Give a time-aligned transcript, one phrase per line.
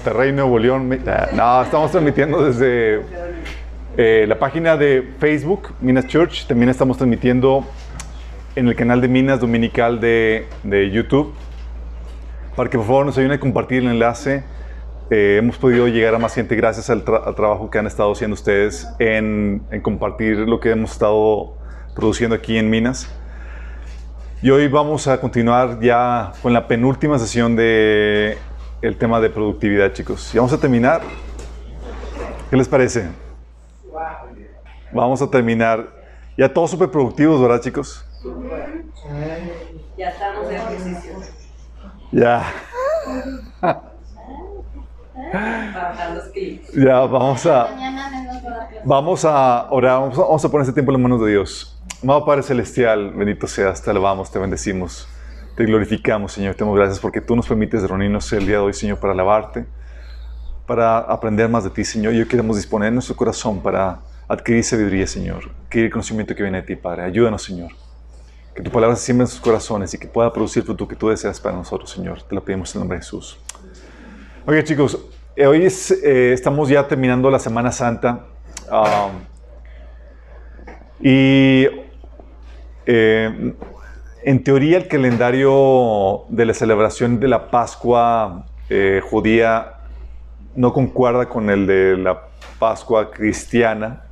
[0.00, 0.98] Monterrey, Nuevo León.
[1.34, 3.02] No, estamos transmitiendo desde
[3.98, 6.46] eh, la página de Facebook, Minas Church.
[6.46, 7.66] También estamos transmitiendo
[8.56, 11.34] en el canal de Minas Dominical de, de YouTube.
[12.56, 14.42] Para que por favor nos ayuden a compartir el enlace.
[15.10, 18.88] Eh, hemos podido llegar a más gente gracias al, trabajo que han estado haciendo ustedes
[18.98, 21.58] en, en compartir lo que hemos estado
[21.94, 23.14] produciendo aquí en Minas.
[24.40, 28.38] Y hoy vamos a continuar ya con la penúltima sesión de
[28.82, 30.34] el tema de productividad, chicos.
[30.34, 31.02] Y vamos a terminar.
[32.48, 33.08] ¿Qué les parece?
[34.92, 35.86] Vamos a terminar.
[36.36, 38.04] Ya todos súper productivos, ¿verdad, chicos?
[39.96, 41.12] Ya estamos de ejercicio.
[42.12, 42.52] Ya.
[46.74, 47.68] Ya, vamos a.
[48.84, 51.78] Vamos a orar, vamos a, poner este tiempo en las manos de Dios.
[52.02, 55.06] Amado Padre Celestial, bendito seas, te alabamos, te bendecimos.
[55.60, 56.54] Te glorificamos, Señor.
[56.54, 59.66] Te damos gracias porque tú nos permites reunirnos el día de hoy, Señor, para alabarte,
[60.66, 62.14] para aprender más de ti, Señor.
[62.14, 66.66] Y hoy queremos disponer nuestro corazón para adquirir sabiduría, Señor, adquirir conocimiento que viene de
[66.66, 67.02] ti, Padre.
[67.02, 67.72] Ayúdanos, Señor.
[68.54, 71.10] Que tu palabra se siembre en sus corazones y que pueda producir fruto que tú
[71.10, 72.22] deseas para nosotros, Señor.
[72.22, 73.38] Te lo pedimos en el nombre de Jesús.
[74.46, 74.98] Oye, chicos,
[75.36, 78.28] eh, hoy eh, estamos ya terminando la Semana Santa.
[78.72, 79.12] Um,
[81.06, 81.66] y
[82.86, 83.52] eh,
[84.22, 89.74] en teoría, el calendario de la celebración de la Pascua eh, judía
[90.54, 92.22] no concuerda con el de la
[92.58, 94.04] Pascua cristiana.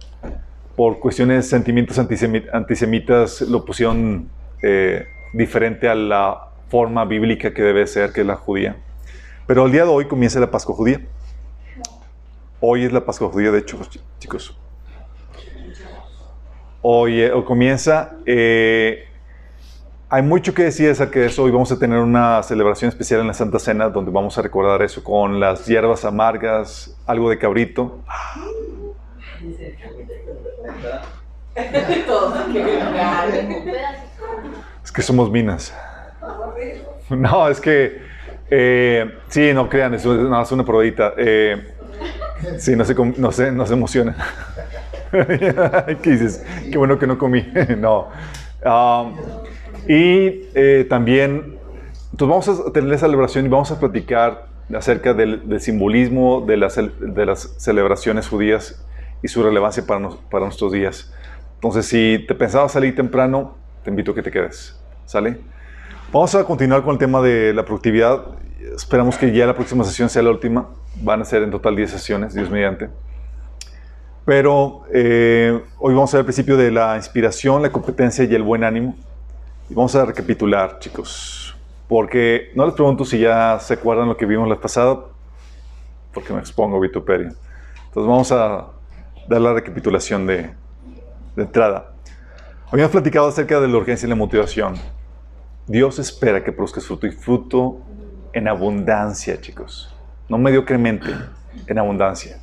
[0.77, 4.31] Por cuestiones de sentimientos antisemitas lo pusieron
[4.63, 8.77] eh, diferente a la forma bíblica que debe ser, que es la judía.
[9.47, 11.01] Pero el día de hoy comienza la Pascua judía.
[12.61, 13.79] Hoy es la Pascua judía, de hecho,
[14.19, 14.57] chicos.
[16.81, 18.17] Hoy, eh, comienza.
[20.11, 21.43] Hay mucho que decir acerca de eso.
[21.43, 24.81] Hoy vamos a tener una celebración especial en la Santa Cena donde vamos a recordar
[24.81, 27.99] eso con las hierbas amargas, algo de cabrito.
[34.83, 35.75] Es que somos minas.
[37.11, 38.01] No, es que.
[38.51, 41.13] Eh, sí, no crean, es una, es una probadita.
[41.19, 41.75] Eh,
[42.57, 44.05] sí, no se, no se, no se.
[46.03, 46.47] ¿Qué dices?
[46.73, 47.47] Qué bueno que no comí.
[47.79, 48.09] no.
[48.65, 49.15] Um,
[49.89, 51.59] y eh, también,
[52.13, 56.77] entonces vamos a tener la celebración y vamos a platicar acerca del, simbolismo de las,
[56.77, 58.85] de las, celebraciones judías
[59.23, 61.13] y su relevancia para, para nuestros días.
[61.55, 64.79] Entonces, si te pensabas salir temprano, te invito a que te quedes.
[65.07, 65.39] ¿Sale?
[66.13, 68.27] Vamos a continuar con el tema de la productividad.
[68.77, 70.69] Esperamos que ya la próxima sesión sea la última.
[71.03, 72.91] Van a ser en total 10 sesiones, Dios mediante.
[74.25, 78.43] Pero eh, hoy vamos a ver el principio de la inspiración, la competencia y el
[78.43, 78.95] buen ánimo.
[79.71, 81.55] Y vamos a recapitular, chicos,
[81.89, 84.99] porque no les pregunto si ya se acuerdan lo que vimos la pasada,
[86.15, 87.29] porque me expongo vituperio.
[87.87, 88.69] Entonces vamos a
[89.29, 90.51] dar la recapitulación de,
[91.37, 91.93] de entrada.
[92.71, 94.75] Habíamos platicado acerca de la urgencia y la motivación.
[95.67, 97.81] Dios espera que produzcas fruto y fruto
[98.33, 99.95] en abundancia, chicos.
[100.29, 101.11] No mediocremente,
[101.67, 102.39] en abundancia.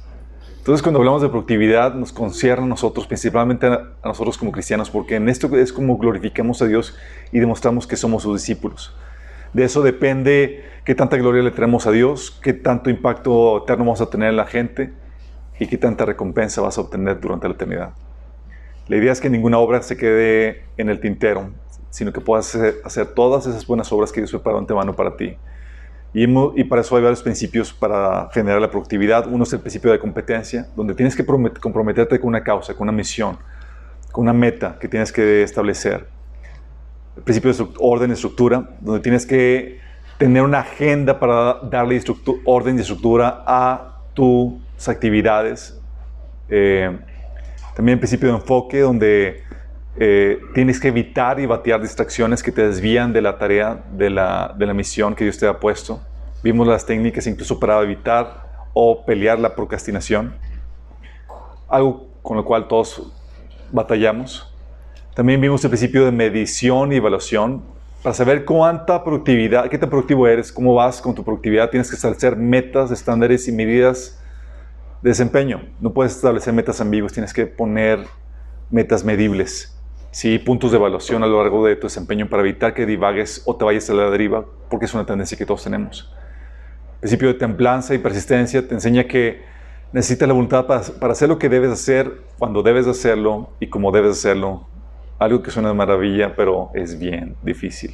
[0.65, 5.17] Entonces, cuando hablamos de productividad, nos concierne a nosotros, principalmente a nosotros como cristianos, porque
[5.17, 6.97] en esto es como glorificamos a Dios
[7.31, 8.91] y demostramos que somos sus discípulos.
[9.53, 14.01] De eso depende qué tanta gloria le traemos a Dios, qué tanto impacto eterno vamos
[14.01, 14.91] a tener en la gente
[15.59, 17.93] y qué tanta recompensa vas a obtener durante la eternidad.
[18.87, 21.51] La idea es que ninguna obra se quede en el tintero,
[21.91, 25.37] sino que puedas hacer todas esas buenas obras que Dios preparó antemano para ti.
[26.17, 29.27] Y, para eso hay varios principios para generar la productividad.
[29.27, 32.93] Uno es el principio de competencia, donde tienes que comprometerte con una causa, con una
[32.93, 33.37] misión,
[34.13, 36.07] con una meta que tienes que establecer.
[37.17, 39.81] El principio de orden y estructura, donde tienes que
[40.17, 42.01] tener una agenda para darle
[42.45, 44.53] orden y estructura a tus
[44.87, 45.77] actividades.
[46.47, 46.97] Eh,
[47.75, 49.43] también el principio de enfoque, donde
[49.97, 54.53] eh, tienes que evitar y batear distracciones que te desvían de la tarea, de la,
[54.57, 56.01] de la misión que Dios te ha puesto.
[56.43, 60.35] Vimos las técnicas incluso para evitar o pelear la procrastinación,
[61.69, 63.13] algo con lo cual todos
[63.71, 64.53] batallamos.
[65.13, 67.63] También vimos el principio de medición y evaluación.
[68.03, 71.95] Para saber cuánta productividad, qué tan productivo eres, cómo vas con tu productividad, tienes que
[71.95, 74.21] establecer metas, estándares y medidas
[75.01, 75.61] de desempeño.
[75.79, 78.05] No puedes establecer metas ambiguas, tienes que poner
[78.69, 79.74] metas medibles
[80.15, 83.57] sí, puntos de evaluación a lo largo de tu desempeño para evitar que divagues o
[83.57, 86.09] te vayas a la deriva, porque es una tendencia que todos tenemos.
[86.93, 89.43] El principio de templanza y persistencia te enseña que
[89.91, 94.11] necesitas la voluntad para, hacer lo que debes hacer, cuando debes hacerlo y como debes
[94.11, 94.65] hacerlo.
[95.19, 97.93] Algo que suena de maravilla, pero es bien difícil.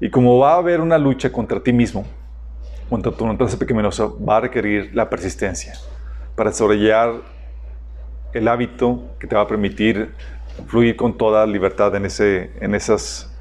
[0.00, 2.06] Y como va a haber una lucha contra ti mismo,
[2.90, 5.74] en tu naturaleza pecaminosa va a requerir la persistencia
[6.34, 7.16] para desarrollar
[8.32, 10.14] el hábito que te va a permitir
[10.66, 13.32] fluir con toda libertad en, ese, en, esas,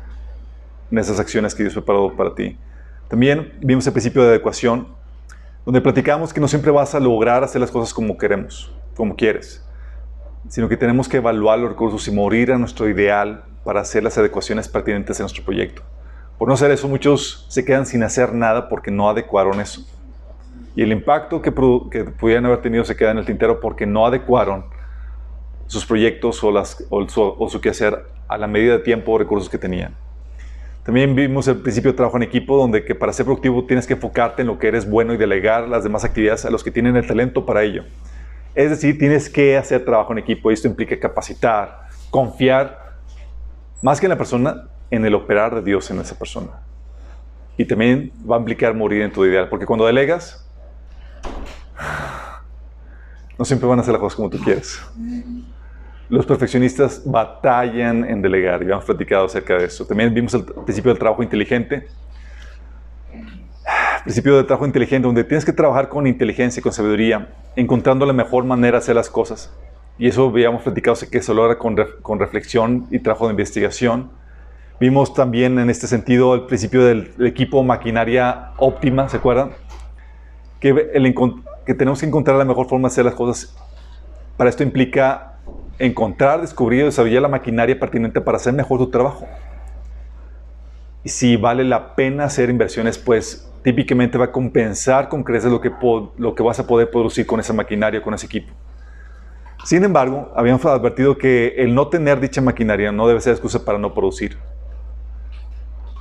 [0.92, 2.58] en esas acciones que Dios preparó para ti.
[3.08, 4.88] También vimos el principio de adecuación,
[5.66, 9.66] donde platicamos que no siempre vas a lograr hacer las cosas como queremos, como quieres,
[10.50, 14.18] sino que tenemos que evaluar los recursos y morir a nuestro ideal para hacer las
[14.18, 15.84] adecuaciones pertinentes en nuestro proyecto.
[16.38, 19.88] Por no hacer eso, muchos se quedan sin hacer nada porque no adecuaron eso.
[20.76, 21.54] Y el impacto que,
[21.92, 24.66] que pudieran haber tenido se queda en el tintero porque no adecuaron
[25.74, 29.18] sus proyectos o, las, o, su, o su quehacer a la medida de tiempo o
[29.18, 29.96] recursos que tenían.
[30.84, 33.94] También vimos el principio de trabajo en equipo, donde que para ser productivo tienes que
[33.94, 36.98] enfocarte en lo que eres bueno y delegar las demás actividades a los que tienen
[36.98, 37.86] el talento para ello.
[38.54, 42.98] Es decir, tienes que hacer trabajo en equipo y esto implica capacitar, confiar,
[43.82, 46.52] más que en la persona, en el operar de Dios en esa persona.
[47.58, 50.46] Y también va a implicar morir en tu ideal, porque cuando delegas,
[53.40, 54.82] no siempre van a hacer las cosas como tú quieres.
[56.14, 59.84] Los perfeccionistas batallan en delegar y hemos platicado acerca de eso.
[59.84, 61.88] También vimos el principio del trabajo inteligente.
[63.66, 68.06] El principio del trabajo inteligente, donde tienes que trabajar con inteligencia y con sabiduría, encontrando
[68.06, 69.52] la mejor manera de hacer las cosas.
[69.98, 74.12] Y eso habíamos platicado que se logra con, con reflexión y trabajo de investigación.
[74.80, 79.50] Vimos también en este sentido el principio del, equipo maquinaria óptima, ¿se acuerdan?
[80.60, 83.58] Que tenemos que encontrar la mejor forma de hacer las cosas.
[84.38, 85.33] Para esto implica
[85.80, 89.28] encontrar, descubrir y desarrollar la maquinaria pertinente para hacer mejor tu trabajo.
[91.04, 95.60] Y si vale la pena hacer inversiones, pues típicamente va a compensar con creces lo
[95.60, 95.72] que,
[96.18, 98.54] lo que vas a poder producir con esa maquinaria, con ese equipo.
[99.66, 103.78] Sin embargo, habíamos advertido que el no tener dicha maquinaria no debe ser excusa para
[103.78, 104.38] no producir.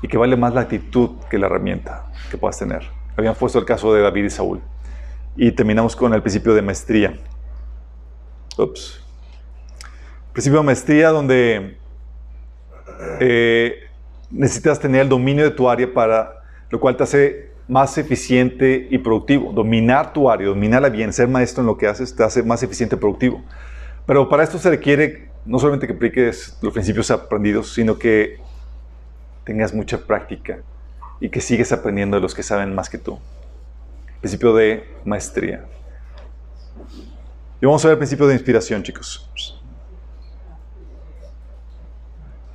[0.02, 2.82] Y que vale más la actitud que la herramienta que puedas tener.
[3.16, 4.60] Habíamos puesto el caso de David y Saúl.
[5.36, 7.14] Y terminamos con el principio de maestría.
[8.58, 9.01] Ups
[10.32, 11.76] principio de maestría donde
[13.20, 13.74] eh,
[14.30, 16.42] necesitas tener el dominio de tu área para
[16.72, 19.52] lo cual te hace más eficiente y productivo.
[19.52, 22.96] Dominar tu área, dominarla bien, ser maestro en lo que haces, te hace más eficiente
[22.96, 23.42] y productivo.
[24.06, 28.38] Pero para esto se requiere no solamente que apliques los principios aprendidos, sino que
[29.44, 30.60] tengas mucha práctica
[31.20, 33.18] y que sigues aprendiendo de los que saben más que tú.
[34.20, 35.64] Principio de maestría.
[37.60, 39.61] Y vamos a ver el principio de inspiración, chicos.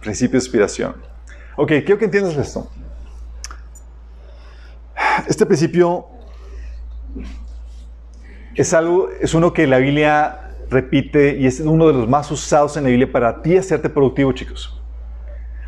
[0.08, 0.96] Principio de inspiración.
[1.58, 2.72] Ok, quiero que entiendas esto.
[5.28, 6.08] Este principio
[8.56, 12.78] es algo, es uno que la Biblia repite y es uno de los más usados
[12.78, 14.82] en la Biblia para ti hacerte productivo, chicos.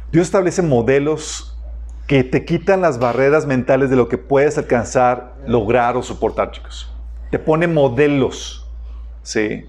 [0.09, 1.59] Dios establece modelos
[2.07, 6.89] que te quitan las barreras mentales de lo que puedes alcanzar, lograr o soportar, chicos.
[7.29, 8.65] Te pone modelos,
[9.21, 9.65] ¿sí?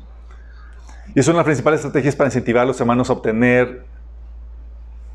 [1.13, 3.90] Y es una las principales estrategias para incentivar a los hermanos a obtener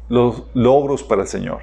[0.07, 1.61] los logros para el Señor.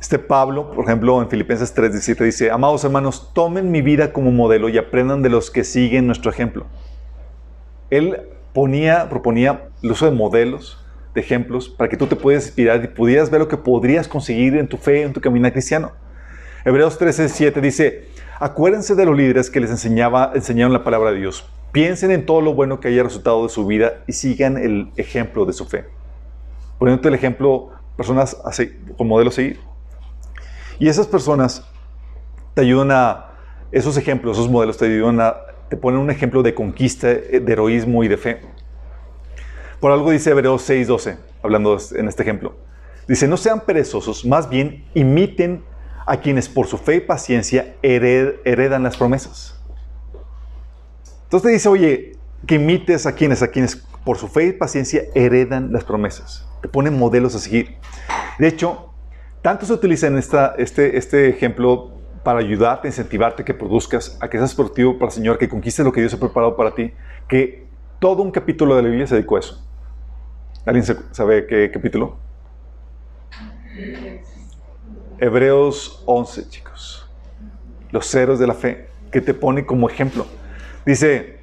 [0.00, 4.68] Este Pablo, por ejemplo, en Filipenses 3:17 dice, amados hermanos, tomen mi vida como modelo
[4.68, 6.66] y aprendan de los que siguen nuestro ejemplo.
[7.90, 8.20] Él
[8.52, 10.84] ponía, proponía el uso de modelos,
[11.14, 14.56] de ejemplos, para que tú te pudieras inspirar y pudieras ver lo que podrías conseguir
[14.56, 15.92] en tu fe, en tu camino cristiano.
[16.64, 18.08] Hebreos 13:7 dice,
[18.38, 21.50] acuérdense de los líderes que les enseñaba, enseñaron la palabra de Dios.
[21.72, 25.44] Piensen en todo lo bueno que haya resultado de su vida y sigan el ejemplo
[25.44, 25.86] de su fe
[26.78, 28.36] poniéndote el ejemplo, personas
[28.96, 29.58] con modelo a.
[30.78, 31.66] Y esas personas
[32.54, 33.24] te ayudan a,
[33.70, 35.36] esos ejemplos, esos modelos te ayudan a,
[35.68, 38.40] te ponen un ejemplo de conquista, de heroísmo y de fe.
[39.80, 42.56] Por algo dice Hebreos 6:12, hablando en este ejemplo.
[43.06, 45.64] Dice, no sean perezosos, más bien imiten
[46.06, 49.58] a quienes por su fe y paciencia heredan las promesas.
[51.24, 52.16] Entonces te dice, oye,
[52.46, 56.68] que imites a quienes, a quienes por su fe y paciencia heredan las promesas te
[56.68, 57.76] ponen modelos a seguir.
[58.38, 58.94] De hecho,
[59.42, 64.54] tanto se utiliza en este, este ejemplo para ayudarte, incentivarte, que produzcas, a que seas
[64.54, 66.90] productivo para el Señor, que conquistes lo que Dios ha preparado para ti,
[67.28, 67.66] que
[67.98, 69.62] todo un capítulo de la Biblia se dedicó a eso.
[70.64, 72.16] ¿Alguien sabe qué capítulo?
[75.18, 77.10] Hebreos 11, chicos.
[77.90, 80.26] Los ceros de la fe, que te pone como ejemplo.
[80.86, 81.40] Dice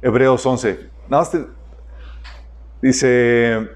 [0.00, 0.96] Hebreos 11.
[1.08, 1.36] Nada más
[2.86, 3.68] dice,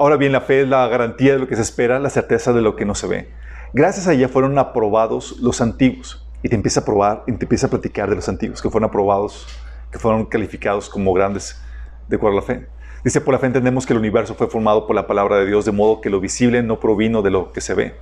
[0.00, 2.62] Ahora bien, la fe es la garantía de lo que se espera, la certeza de
[2.62, 3.28] lo que no se ve.
[3.74, 6.26] Gracias a ella fueron aprobados los antiguos.
[6.42, 8.88] Y te empieza a probar, y te empieza a platicar de los antiguos, que fueron
[8.88, 9.46] aprobados,
[9.92, 11.60] que fueron calificados como grandes
[12.08, 12.66] de acuerdo a la fe.
[13.04, 15.66] Dice, por la fe entendemos que el universo fue formado por la palabra de Dios,
[15.66, 17.94] de modo que lo visible no provino de lo que se ve.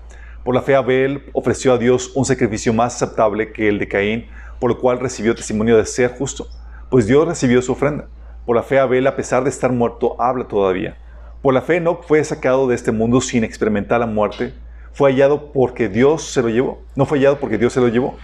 [0.44, 4.26] Por la fe Abel ofreció a Dios un sacrificio más aceptable que el de Caín,
[4.60, 6.46] por lo cual recibió testimonio de ser justo,
[6.90, 8.06] pues Dios recibió su ofrenda.
[8.48, 10.96] Por la fe Abel, a pesar de estar muerto, habla todavía.
[11.42, 14.54] Por la fe Enoch fue sacado de este mundo sin experimentar la muerte.
[14.94, 16.80] Fue hallado porque Dios se lo llevó.
[16.96, 18.16] No fue hallado porque Dios se lo llevó.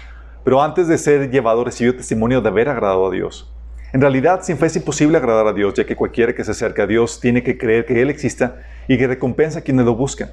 [0.43, 3.53] Pero antes de ser llevado recibió testimonio de haber agradado a Dios.
[3.93, 6.81] En realidad, sin fe es imposible agradar a Dios, ya que cualquiera que se acerque
[6.81, 10.31] a Dios tiene que creer que Él exista y que recompensa a quienes lo buscan.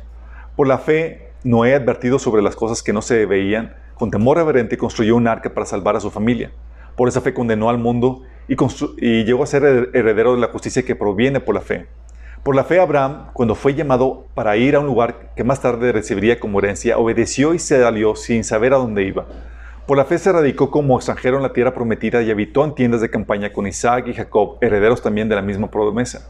[0.55, 4.77] Por la fe, Noé, advertido sobre las cosas que no se veían, con temor reverente
[4.77, 6.49] construyó un arca para salvar a su familia.
[6.95, 10.95] Por esa fe condenó al mundo y, llegó a ser heredero de la justicia que
[10.95, 11.87] proviene por la fe.
[12.43, 15.91] Por la fe Abraham, cuando fue llamado para ir a un lugar que más tarde
[15.91, 19.27] recibiría como herencia, obedeció y se salió sin saber a dónde iba.
[19.85, 23.01] Por la fe se radicó como extranjero en la tierra prometida y habitó en tiendas
[23.01, 26.29] de campaña con Isaac y Jacob, herederos también de la misma promesa.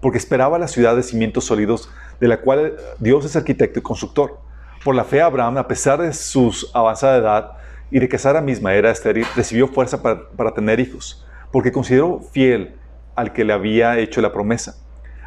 [0.00, 4.38] Porque esperaba la ciudad de cimientos sólidos, de la cual Dios es arquitecto y constructor.
[4.84, 7.52] Por la fe Abraham, a pesar de su avanzada edad
[7.90, 12.74] y de que Sara misma era estéril, recibió fuerza para tener hijos, porque consideró fiel
[13.14, 14.74] al que le había hecho la promesa.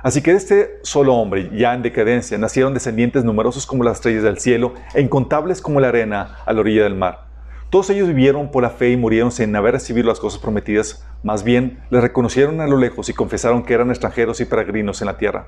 [0.04, 4.24] Así que de este solo hombre, ya en decadencia, nacieron descendientes numerosos como las estrellas
[4.24, 7.28] del cielo e incontables como la arena a la orilla del mar.
[7.70, 11.46] Todos ellos vivieron por la fe y murieron sin haber recibido las cosas prometidas, más
[11.46, 15.18] bien les reconocieron a lo lejos y confesaron que eran extranjeros y peregrinos en la
[15.18, 15.48] tierra.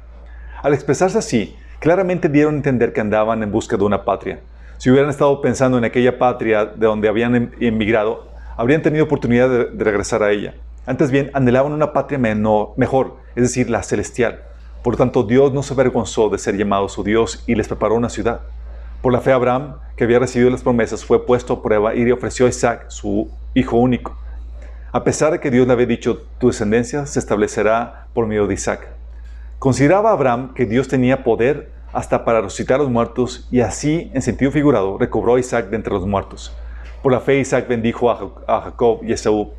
[0.64, 4.40] Al expresarse así, claramente dieron a entender que andaban en busca de una patria.
[4.78, 9.50] Si hubieran estado pensando en aquella patria de donde habían em-, emigrado, habrían tenido oportunidad
[9.50, 10.54] de, de regresar a ella.
[10.90, 14.42] Antes bien, anhelaban una patria menor, mejor, es decir, la celestial.
[14.82, 18.10] Por tanto, Dios no se avergonzó de ser llamado su Dios y les preparó una
[18.10, 18.42] ciudad.
[19.04, 22.12] Por la fe, Abraham, que había recibido las promesas, fue puesto a prueba y le
[22.12, 24.18] ofreció a Isaac, su hijo único.
[24.92, 28.56] A pesar de que Dios le había dicho, tu descendencia se establecerá por medio de
[28.56, 28.88] Isaac.
[29.60, 34.24] Consideraba Abraham que Dios tenía poder hasta para resucitar a los muertos y así, en
[34.24, 36.52] sentido figurado, recobró a Isaac de entre los muertos.
[37.04, 39.54] Por la fe, Isaac bendijo a Jacob y a Esaú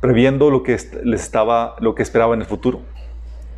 [0.00, 2.80] previendo lo que, les estaba, lo que esperaba en el futuro.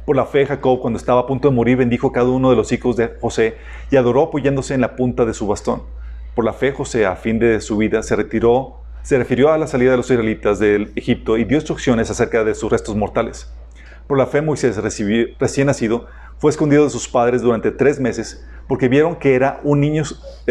[0.06, 2.56] Por la fe, Jacob, cuando estaba a punto de morir, bendijo a cada uno de
[2.56, 3.56] los hijos de José
[3.90, 5.82] y adoró apoyándose en la punta de su bastón.
[6.35, 9.66] Por la fe, José, a fin de su vida, se retiró, se refirió a la
[9.66, 13.52] salida de los israelitas del Egipto y dio instrucciones acerca de sus restos mortales.
[14.06, 16.06] Por la fe, Moisés, recién nacido,
[16.38, 20.04] fue escondido de sus padres durante tres meses porque vieron que era un niño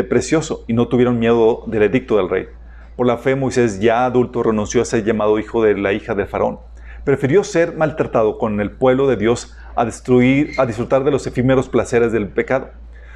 [0.08, 2.48] precioso y no tuvieron miedo del edicto del rey.
[3.00, 6.26] Por la fe, Moisés, ya adulto, renunció a ser llamado hijo de la hija de
[6.26, 6.60] Faraón.
[7.06, 11.70] Prefirió ser maltratado con el pueblo de Dios a destruir, a disfrutar de los efímeros
[11.70, 12.72] placeres del pecado.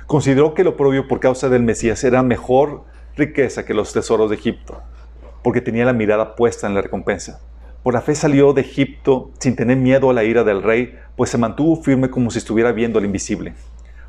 [0.07, 2.85] Consideró que lo propio por causa del Mesías era mejor
[3.17, 4.81] riqueza que los tesoros de Egipto,
[5.43, 7.41] porque tenía la mirada puesta en la recompensa.
[7.83, 11.29] Por la fe salió de Egipto sin tener miedo a la ira del rey, pues
[11.29, 13.53] se mantuvo firme como si estuviera viendo al invisible.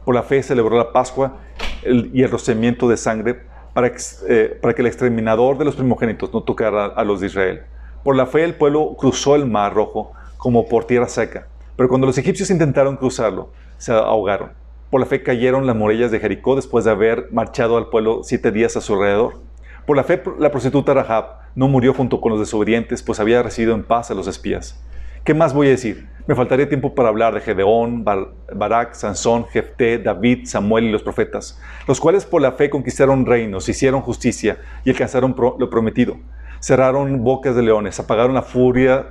[0.05, 1.39] Por la fe celebró la Pascua
[1.85, 3.93] y el rocimiento de sangre para,
[4.29, 7.63] eh, para que el exterminador de los primogénitos no tocara a los de Israel.
[8.03, 12.07] Por la fe el pueblo cruzó el mar rojo como por tierra seca, pero cuando
[12.07, 14.53] los egipcios intentaron cruzarlo, se ahogaron.
[14.91, 18.53] Por la fe cayeron las murallas de Jericó después de haber marchado al pueblo siete
[18.53, 19.41] días a su alrededor.
[19.87, 23.75] Por la fe la prostituta Rahab no murió junto con los desobedientes, pues había recibido
[23.75, 24.81] en paz a los espías.
[25.25, 26.07] ¿Qué más voy a decir?
[26.27, 31.61] Me faltaría tiempo para hablar de Gedeón, Barak, Sansón, Jefté, David, Samuel y los profetas,
[31.87, 36.17] los cuales por la fe conquistaron reinos, hicieron justicia y alcanzaron lo prometido.
[36.61, 39.05] Cerraron bocas de leones, apagaron la furia,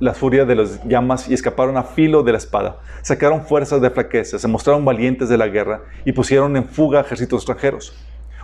[0.00, 2.78] la furia de las llamas y escaparon a filo de la espada.
[3.02, 7.42] Sacaron fuerzas de flaqueza, se mostraron valientes de la guerra y pusieron en fuga ejércitos
[7.42, 7.94] extranjeros.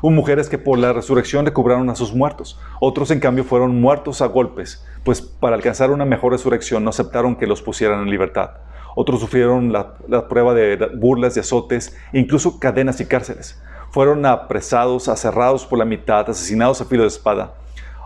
[0.02, 2.58] Hubo mujeres que por la resurrección recobraron a sus muertos.
[2.80, 7.36] Otros, en cambio, fueron muertos a golpes, pues para alcanzar una mejor resurrección no aceptaron
[7.36, 8.50] que los pusieran en libertad.
[8.96, 9.94] Otros sufrieron la,
[10.28, 13.62] prueba de burlas y azotes, incluso cadenas y cárceles.
[13.92, 17.54] Fueron apresados, aserrados por la mitad, asesinados a filo de espada.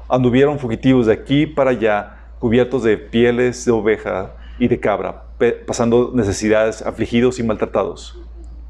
[0.06, 5.22] Anduvieron fugitivos de aquí para allá, cubiertos de pieles de oveja y de cabra,
[5.66, 8.20] pasando necesidades, afligidos y maltratados.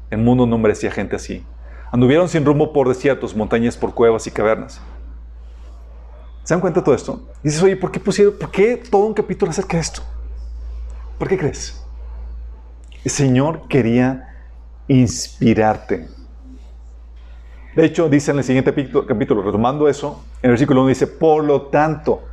[0.09, 1.43] El mundo no merecía gente así.
[1.91, 4.81] Anduvieron sin rumbo por desiertos, montañas por cuevas y cavernas.
[6.43, 7.21] ¿Se dan cuenta de todo esto?
[7.43, 10.01] dices, oye, ¿por qué pusieron, por qué todo un capítulo acerca de esto?
[11.17, 11.83] ¿Por qué crees?
[13.03, 14.27] El Señor quería
[14.87, 16.07] inspirarte.
[17.75, 18.73] De hecho, dice en el siguiente
[19.07, 22.23] capítulo, retomando eso, en el versículo 1 dice, por lo tanto,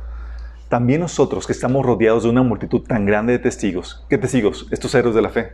[0.69, 4.67] también nosotros que estamos rodeados de una multitud tan grande de testigos, ¿qué testigos?
[4.71, 5.53] Estos héroes de la fe.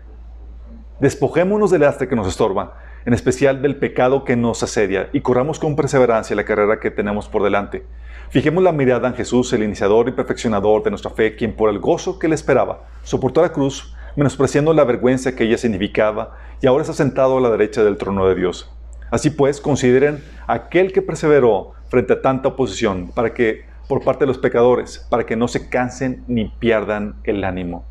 [0.99, 5.59] Despojémonos del lastre que nos estorba en especial del pecado que nos asedia, y corramos
[5.59, 7.83] con perseverancia la carrera que tenemos por delante.
[8.29, 11.79] Fijemos la mirada en Jesús, el iniciador y perfeccionador de nuestra fe, quien por el
[11.79, 16.83] gozo que le esperaba soportó la cruz, menospreciando la vergüenza que ella significaba, y ahora
[16.83, 18.71] está sentado a la derecha del trono de Dios.
[19.09, 24.27] Así pues, consideren aquel que perseveró frente a tanta oposición para que por parte de
[24.27, 27.85] los pecadores, para que no se cansen ni pierdan el ánimo.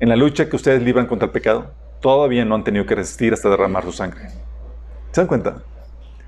[0.00, 1.74] En la lucha que ustedes libran contra el pecado,
[2.06, 4.28] todavía no han tenido que resistir hasta derramar su sangre.
[5.10, 5.64] ¿Se dan cuenta?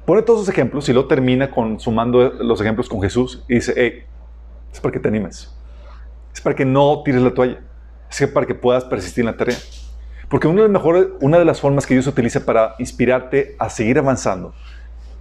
[0.04, 3.74] Pone todos esos ejemplos y luego termina con, sumando los ejemplos con Jesús y dice,
[3.76, 4.02] hey,
[4.72, 5.56] es para que te animes.
[6.34, 7.60] Es para que no tires la toalla.
[8.10, 9.56] Es para que puedas persistir en la tarea.
[10.28, 13.70] Porque una de, las mejores, una de las formas que Dios utiliza para inspirarte a
[13.70, 14.54] seguir avanzando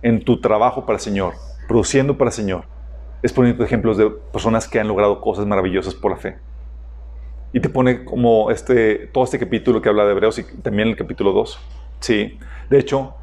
[0.02, 1.34] en tu trabajo para el Señor,
[1.68, 2.64] produciendo para el Señor,
[3.22, 6.38] es poniendo ejemplos de personas que han logrado cosas maravillosas por la fe.
[7.54, 10.96] Y te pone como este, todo este capítulo que habla de Hebreos y también el
[10.96, 11.60] capítulo 2.
[12.00, 12.38] Sí.
[12.70, 13.16] De hecho,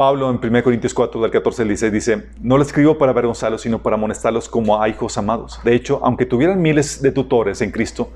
[0.00, 3.60] Pablo en 1 Corintios 4, del 14 al 16 dice, no lo escribo para avergonzarlos,
[3.60, 5.60] sino para amonestarlos como a hijos amados.
[5.62, 8.10] De hecho, aunque tuvieran miles de tutores en Cristo,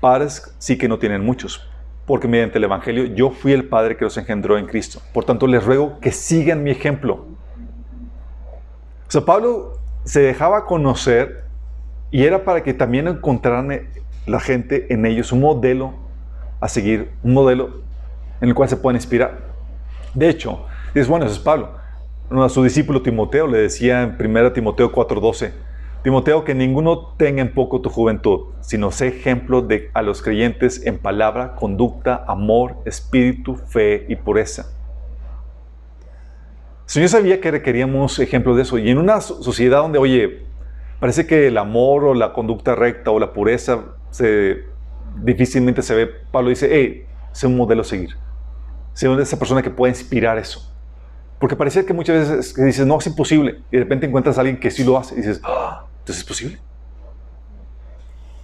[0.00, 1.68] padres sí que no tienen muchos,
[2.06, 5.02] porque mediante el Evangelio yo fui el Padre que los engendró en Cristo.
[5.12, 7.26] Por tanto, les ruego que sigan mi ejemplo.
[9.06, 11.44] O sea, Pablo se dejaba conocer
[12.10, 13.88] y era para que también encontraran
[14.26, 15.94] la gente en ellos un modelo
[16.60, 17.82] a seguir, un modelo
[18.40, 19.38] en el cual se pueden inspirar.
[20.14, 20.64] De hecho,
[20.94, 21.70] dices, bueno, eso es Pablo.
[22.30, 25.52] a su discípulo Timoteo le decía en 1 Timoteo 4:12,
[26.04, 30.84] Timoteo, que ninguno tenga en poco tu juventud, sino sé ejemplo de, a los creyentes
[30.84, 34.66] en palabra, conducta, amor, espíritu, fe y pureza.
[36.84, 38.76] El Señor sabía que requeríamos ejemplos de eso.
[38.76, 40.42] Y en una sociedad donde, oye,
[41.00, 43.82] parece que el amor o la conducta recta o la pureza
[44.14, 44.62] se,
[45.24, 48.10] difícilmente se ve, Pablo dice, hey, sé un modelo a seguir.
[48.92, 50.72] Sé esa persona que pueda inspirar eso.
[51.40, 53.62] Porque parecía que muchas veces dices, no, es imposible.
[53.72, 56.24] Y de repente encuentras a alguien que sí lo hace y dices, ah, entonces es
[56.24, 56.58] posible.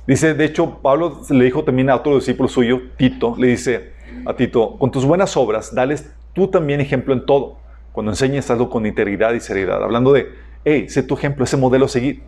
[0.08, 3.92] Dice, de hecho, Pablo le dijo también a otro discípulo suyo, Tito, le dice
[4.26, 7.58] a Tito, con tus buenas obras, dales tú también ejemplo en todo.
[7.92, 9.80] Cuando enseñes algo con integridad y seriedad.
[9.84, 10.32] Hablando de,
[10.64, 12.24] hey, sé tu ejemplo, ese modelo a seguir.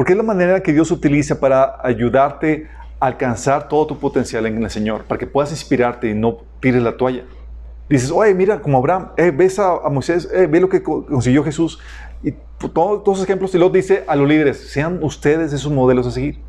[0.00, 4.62] Porque es la manera que Dios utiliza para ayudarte a alcanzar todo tu potencial en
[4.62, 7.24] el Señor, para que puedas inspirarte y no tires la toalla.
[7.86, 11.80] Dices, oye, mira, como Abraham, eh, ves a, Moisés, eh, ve lo que consiguió Jesús.
[12.22, 12.32] Y
[12.72, 16.36] todos, esos ejemplos, y luego dice a los líderes, sean ustedes esos modelos a seguir.
[16.36, 16.42] El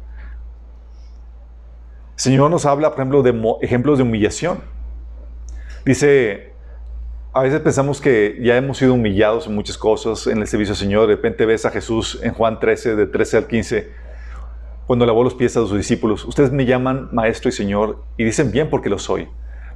[2.15, 4.59] Señor nos habla, por ejemplo, de ejemplos de humillación.
[5.83, 6.50] Dice,
[7.33, 10.79] a veces pensamos que ya hemos sido humillados en muchas cosas en el servicio del
[10.79, 11.07] Señor.
[11.07, 13.91] De repente ves a Jesús en Juan 13, de 13 al 15,
[14.85, 16.25] cuando lavó los pies a sus discípulos.
[16.25, 19.29] Ustedes me llaman maestro y Señor y dicen bien porque lo soy.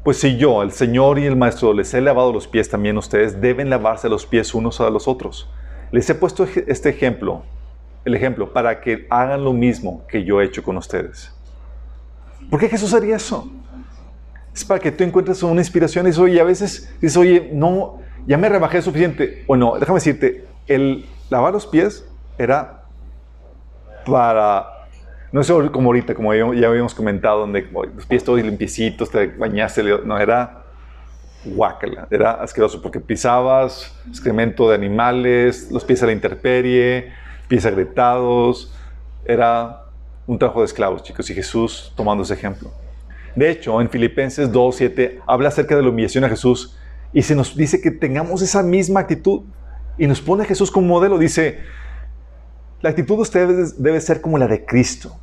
[0.03, 3.41] Pues si yo, el Señor y el Maestro, les he lavado los pies, también ustedes
[3.41, 5.49] deben lavarse los pies unos a los otros.
[5.91, 7.41] Les he puesto este ejemplo,
[8.03, 11.33] el ejemplo, para que hagan lo mismo que yo he hecho con ustedes.
[12.51, 13.49] ¿Por qué Jesús haría eso?
[14.55, 17.99] Es para que tú encuentres una inspiración y dices, oye, a veces dices, oye, no,
[18.25, 19.43] ya me rebajé suficiente.
[19.47, 22.83] Bueno, déjame decirte, el lavar los pies era
[24.05, 24.87] para,
[25.33, 29.83] no es como ahorita, como ya habíamos comentado, donde los pies todos limpiecitos, te bañaste,
[30.05, 30.63] no, era
[31.43, 37.11] guácala, era asqueroso porque pisabas excremento de animales, los pies a la intemperie,
[37.49, 38.73] pies agrietados,
[39.25, 39.81] era
[40.25, 42.71] un trabajo de esclavos, chicos, y Jesús tomando ese ejemplo.
[43.35, 46.77] De hecho, en Filipenses 2.7 habla acerca de la humillación a Jesús
[47.11, 49.41] y se nos dice que tengamos esa misma actitud
[49.97, 51.17] y nos pone a Jesús como modelo.
[51.17, 51.59] Dice,
[52.81, 55.17] la actitud de ustedes debe ser como la de Cristo,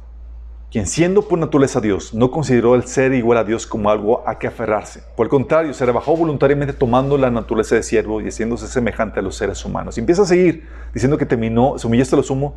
[0.70, 4.38] quien siendo por naturaleza Dios, no consideró el ser igual a Dios como algo a
[4.38, 5.02] que aferrarse.
[5.16, 9.22] Por el contrario, se rebajó voluntariamente tomando la naturaleza de siervo y haciéndose semejante a
[9.22, 9.96] los seres humanos.
[9.96, 12.56] Y empieza a seguir diciendo que terminó, se humillaste a lo sumo,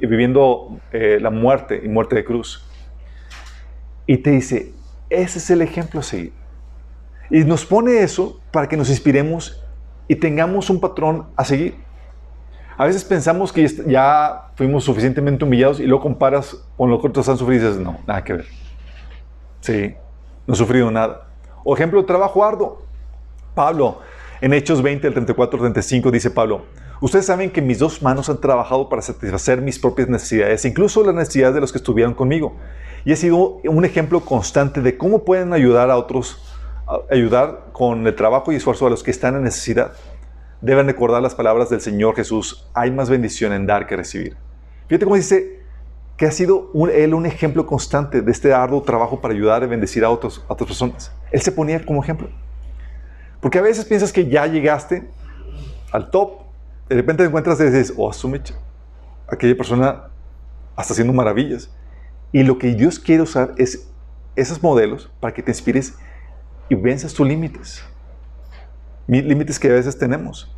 [0.00, 2.65] viviendo eh, la muerte y muerte de cruz.
[4.06, 4.72] Y te dice,
[5.10, 6.32] ese es el ejemplo a seguir.
[7.30, 9.62] Y nos pone eso para que nos inspiremos
[10.08, 11.76] y tengamos un patrón a seguir.
[12.78, 17.28] A veces pensamos que ya fuimos suficientemente humillados y luego comparas con lo que otros
[17.28, 18.46] han sufrido y dices, no, nada que ver.
[19.60, 19.94] Sí,
[20.46, 21.26] no he sufrido nada.
[21.64, 22.82] O ejemplo, trabajo arduo.
[23.54, 24.00] Pablo,
[24.40, 26.66] en Hechos 20, el 34, 35, dice Pablo,
[27.00, 31.14] ustedes saben que mis dos manos han trabajado para satisfacer mis propias necesidades, incluso las
[31.14, 32.54] necesidades de los que estuvieron conmigo.
[33.06, 36.42] Y he sido un ejemplo constante de cómo pueden ayudar a otros,
[37.10, 39.92] ayudar con el trabajo y esfuerzo a los que están en necesidad
[40.60, 44.36] deben recordar las palabras del Señor Jesús, hay más bendición en dar que recibir.
[44.88, 45.60] Fíjate cómo dice
[46.16, 50.04] que ha sido él un ejemplo constante de este arduo trabajo para ayudar y bendecir
[50.04, 51.12] a, otros, a otras personas.
[51.30, 52.28] Él se ponía como ejemplo.
[53.40, 55.08] Porque a veces piensas que ya llegaste
[55.92, 56.40] al top,
[56.88, 58.54] de repente te encuentras y dices, oh, sumecha,
[59.28, 60.08] aquella persona
[60.76, 61.70] está haciendo maravillas.
[62.36, 63.88] Y lo que Dios quiere usar es
[64.34, 65.96] esos modelos para que te inspires
[66.68, 67.82] y venzas tus límites.
[69.06, 70.54] límites que a veces tenemos.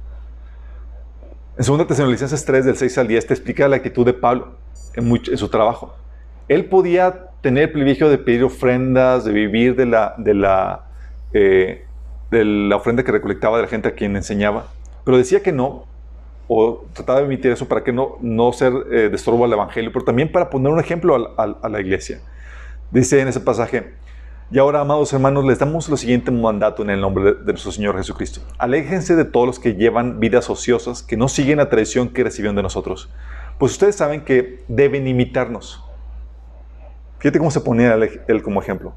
[1.57, 4.57] En 2 Tesalonicenses 3, del 6 al 10, te explica la actitud de Pablo
[4.97, 5.95] en, su trabajo.
[6.49, 10.87] Él podía tener el privilegio de pedir ofrendas, de vivir de la, de la,
[11.33, 11.85] eh,
[12.33, 14.67] de la ofrenda que recolectaba de la gente a quien enseñaba,
[15.05, 15.87] pero decía que no,
[16.49, 20.05] o trataba de emitir eso para que no, no ser eh, de al Evangelio, pero
[20.05, 22.21] también para poner un ejemplo a la iglesia.
[22.91, 23.93] Dice en ese pasaje,
[24.51, 27.99] y ahora, amados hermanos, les damos lo siguiente mandato en el nombre de, nuestro Señor
[27.99, 28.41] Jesucristo.
[28.57, 32.57] Aléjense de todos los que llevan vidas ociosas, que no siguen la tradición que recibieron
[32.57, 33.11] de nosotros.
[33.59, 35.85] Pues ustedes saben que deben imitarnos.
[37.19, 37.95] Fíjate cómo se ponía
[38.27, 38.95] él como ejemplo.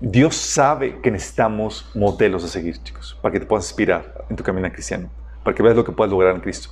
[0.00, 4.44] Dios sabe que necesitamos modelos a seguir, chicos, para que te puedas inspirar en tu
[4.44, 5.10] camino cristiano,
[5.44, 6.70] para que veas lo que puedes lograr en Cristo.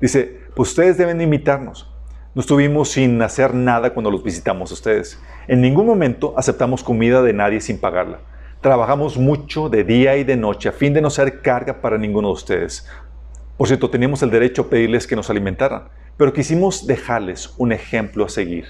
[0.00, 1.90] Dice, pues ustedes deben imitarnos.
[2.34, 5.20] No estuvimos sin hacer nada cuando los visitamos ustedes.
[5.48, 8.20] En ningún momento aceptamos comida de nadie sin pagarla.
[8.60, 12.28] Trabajamos mucho de día y de noche a fin de no ser carga para ninguno
[12.28, 12.86] de ustedes.
[13.56, 18.24] Por cierto, teníamos el derecho a pedirles que nos alimentaran, pero quisimos dejarles un ejemplo
[18.24, 18.66] a seguir.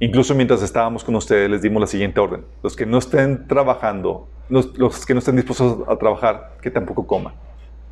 [0.00, 2.44] Incluso mientras estábamos con ustedes les dimos la siguiente orden.
[2.62, 4.66] Los que no estén trabajando, los,
[5.06, 7.34] que no estén dispuestos a trabajar, que tampoco coman.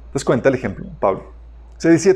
[0.08, 1.32] ¿Te das cuenta el ejemplo, Pablo?
[1.76, 2.14] Se decía,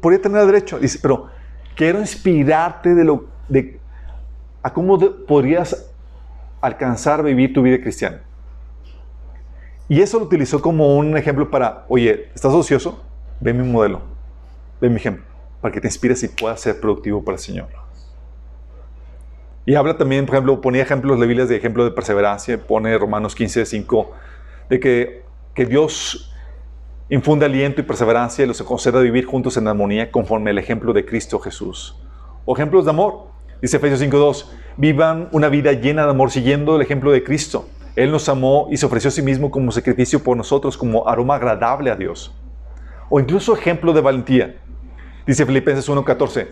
[0.00, 0.78] podría tener derecho.
[1.00, 1.28] Pero
[1.76, 3.78] quiero inspirarte de lo, de,
[4.62, 5.90] a cómo podrías
[6.60, 8.20] alcanzar a vivir tu vida cristiana.
[9.88, 13.02] Y eso lo utilizó como un ejemplo para, oye, ¿estás ocioso?
[13.40, 14.02] Ve mi modelo,
[14.80, 15.24] ve mi ejemplo,
[15.60, 17.68] para que te inspires y puedas ser productivo para el Señor.
[19.66, 23.34] Y habla también, por ejemplo, ponía ejemplos de Biblia de ejemplo de perseverancia, pone Romanos
[23.34, 24.12] 15, 5,
[24.68, 25.22] de que,
[25.54, 26.29] que Dios
[27.10, 31.04] infunde aliento y perseverancia y los conceda vivir juntos en armonía conforme al ejemplo de
[31.04, 31.96] Cristo Jesús.
[32.44, 33.28] O ejemplos de amor.
[33.60, 34.46] Dice Efesios 5.2,
[34.76, 37.68] vivan una vida llena de amor siguiendo el ejemplo de Cristo.
[37.96, 41.34] Él nos amó y se ofreció a sí mismo como sacrificio por nosotros, como aroma
[41.34, 42.32] agradable a Dios.
[43.10, 44.56] O incluso ejemplo de valentía.
[45.26, 46.46] Dice Filipenses 1.14,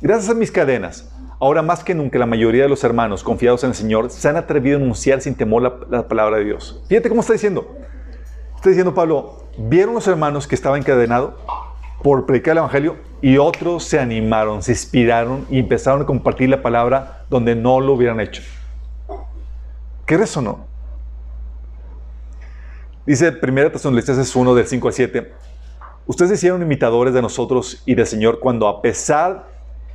[0.00, 3.70] gracias a mis cadenas, ahora más que nunca la mayoría de los hermanos confiados en
[3.70, 6.84] el Señor se han atrevido a anunciar sin temor la, la palabra de Dios.
[6.88, 7.76] Fíjate cómo está diciendo.
[8.54, 11.36] Está diciendo Pablo, vieron los hermanos que estaba encadenado
[12.02, 16.62] por predicar el Evangelio y otros se animaron, se inspiraron y empezaron a compartir la
[16.62, 18.42] palabra donde no lo hubieran hecho.
[20.06, 20.66] ¿Qué resonó?
[23.04, 25.32] Dice 1 Tesalonicenses 1 del 5 al 7.
[26.06, 29.48] Ustedes hicieron imitadores de nosotros y del Señor cuando a pesar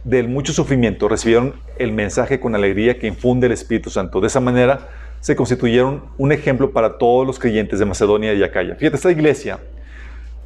[0.04, 4.20] del mucho sufrimiento recibieron el mensaje con alegría que infunde el Espíritu Santo.
[4.20, 4.90] De esa manera
[5.24, 8.76] se constituyeron un ejemplo para todos los creyentes de Macedonia y Acaya.
[8.76, 9.58] Fíjate, esta iglesia,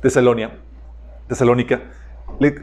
[0.04, 0.52] Tesalonia,
[1.28, 1.82] Tesalónica,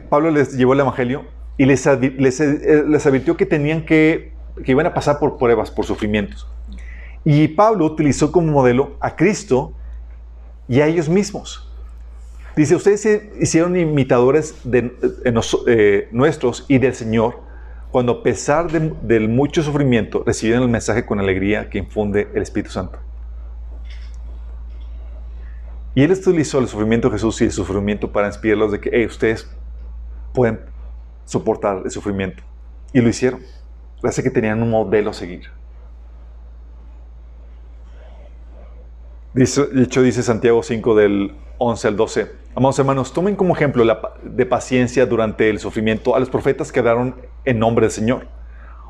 [0.07, 1.25] Pablo les llevó el Evangelio
[1.57, 4.31] y les, eh, les advirtió que tenían que,
[4.63, 6.47] que iban a pasar por pruebas, por sufrimientos.
[7.25, 9.73] Y Pablo utilizó como modelo a Cristo
[10.69, 11.69] y a ellos mismos.
[12.55, 13.05] Dice, ustedes
[13.41, 14.89] hicieron imitadores de,
[15.67, 17.41] eh, nuestros y del Señor
[17.95, 22.69] cuando a pesar del mucho sufrimiento recibieron el mensaje con alegría que infunde el Espíritu
[22.69, 22.99] Santo.
[25.93, 29.49] Y Él utilizó el sufrimiento de Jesús y el sufrimiento para inspirarlos de que ustedes
[30.33, 30.59] pueden
[31.23, 32.43] soportar el sufrimiento.
[32.91, 33.39] Y lo hicieron.
[34.01, 35.45] Gracias que tenían un modelo a seguir.
[39.33, 39.45] De
[39.83, 42.31] hecho, dice Santiago 5 del 11 al 12.
[42.57, 43.83] Amados hermanos, tomen como ejemplo
[44.23, 48.27] de paciencia durante el sufrimiento a los profetas que daron en nombre del Señor.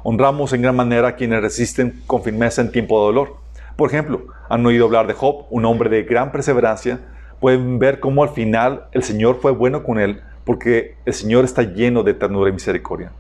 [0.04, 3.38] Honramos en gran manera a quienes resisten con firmeza en tiempo de dolor.
[3.76, 7.00] Por ejemplo, han oído hablar de Job, un hombre de gran perseverancia.
[7.40, 11.64] Pueden ver cómo al final el Señor fue bueno con él, porque el Señor está
[11.64, 13.14] lleno de ternura y misericordia.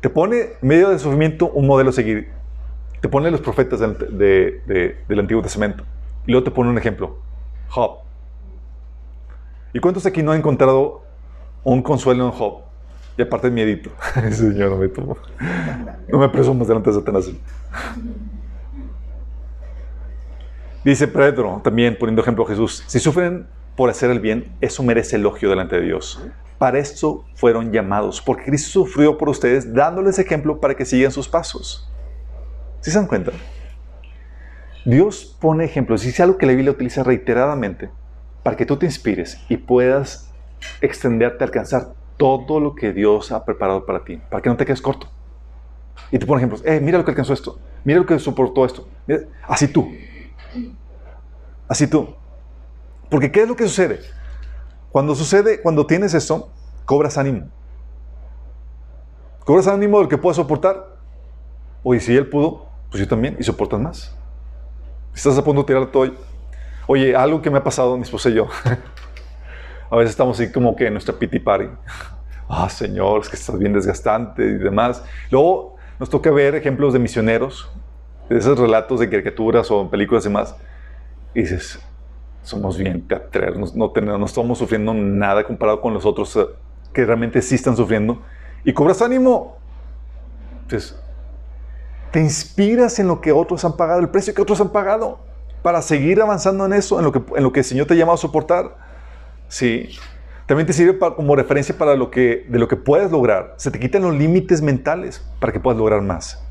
[0.00, 2.28] Te pone en medio del sufrimiento un modelo a seguir.
[3.00, 5.84] Te pone los profetas del Antiguo Testamento.
[6.26, 7.18] Y luego te pone un ejemplo.
[7.68, 8.09] Job.
[9.72, 11.02] ¿Y cuántos aquí no han encontrado
[11.62, 12.62] un consuelo en Job?
[13.16, 13.90] Y aparte miedito.
[14.30, 15.16] Señor, no me tomo.
[16.08, 17.30] No me presumas delante de Satanás.
[20.84, 25.16] Dice Pedro, también poniendo ejemplo a Jesús, si sufren por hacer el bien, eso merece
[25.16, 26.20] elogio delante de Dios.
[26.58, 31.28] Para esto fueron llamados, porque Cristo sufrió por ustedes, dándoles ejemplo para que sigan sus
[31.28, 31.90] pasos.
[32.80, 33.32] ¿Sí se dan cuenta?
[34.84, 37.90] Dios pone ejemplos, y es algo que la Biblia utiliza reiteradamente
[38.42, 40.30] para que tú te inspires y puedas
[40.80, 44.66] extenderte a alcanzar todo lo que Dios ha preparado para ti, para que no te
[44.66, 45.08] quedes corto.
[46.10, 48.88] Y te pone ejemplos, eh, mira lo que alcanzó esto, mira lo que soportó esto,
[49.46, 49.90] así tú,
[51.68, 52.14] así tú.
[53.08, 54.00] Porque ¿qué es lo que sucede?
[54.90, 56.50] Cuando sucede, cuando tienes eso,
[56.84, 57.48] cobras ánimo.
[59.44, 60.96] Cobras ánimo del que puedas soportar.
[61.82, 64.16] Oye, si él pudo, pues yo también, y soportas más.
[65.14, 66.12] Estás a punto de tirar todo.
[66.92, 68.48] Oye, algo que me ha pasado mi esposa y yo.
[69.90, 71.66] a veces estamos así como que en nuestra pity party.
[72.52, 75.04] Ah, Señor, es que estás bien desgastante y demás.
[75.30, 77.70] Luego nos toca ver ejemplos de misioneros,
[78.28, 80.56] de esos relatos de caricaturas o películas y demás.
[81.32, 81.78] Y dices,
[82.42, 86.46] somos bien teatreros, no, tenemos, no estamos sufriendo nada comparado con los otros eh,
[86.92, 88.20] que realmente sí están sufriendo.
[88.64, 89.58] Y cobras ánimo.
[90.62, 91.00] Entonces,
[92.10, 95.29] te inspiras en lo que otros han pagado, el precio que otros han pagado
[95.62, 98.16] para seguir avanzando en eso, en lo que, en lo el Señor te llama a
[98.16, 98.76] soportar.
[99.48, 99.90] Sí.
[100.46, 103.54] También te sirve como referencia para lo que, de lo que puedes lograr.
[103.56, 106.44] Se te quitan los límites mentales para que puedas lograr más.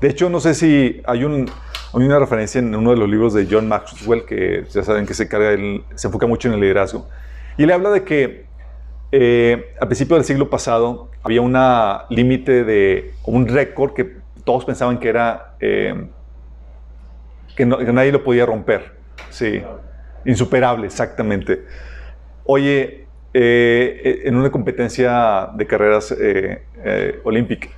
[0.00, 1.50] De hecho, no sé si hay, un,
[1.92, 5.14] hay una referencia en uno de los libros de John Maxwell, que ya saben que
[5.14, 5.60] se, carga
[5.94, 7.08] se enfoca mucho en el liderazgo.
[7.58, 8.46] Y le habla de que
[9.10, 11.56] eh, al principio del siglo pasado había un
[12.10, 16.08] límite de un récord que todos pensaban que era eh,
[17.58, 18.92] que, nadie lo podía romper.
[19.30, 19.60] Sí,
[20.24, 21.64] insuperable, exactamente.
[22.44, 27.68] Oye, eh, en una competencia de carreras eh, eh, olímpica,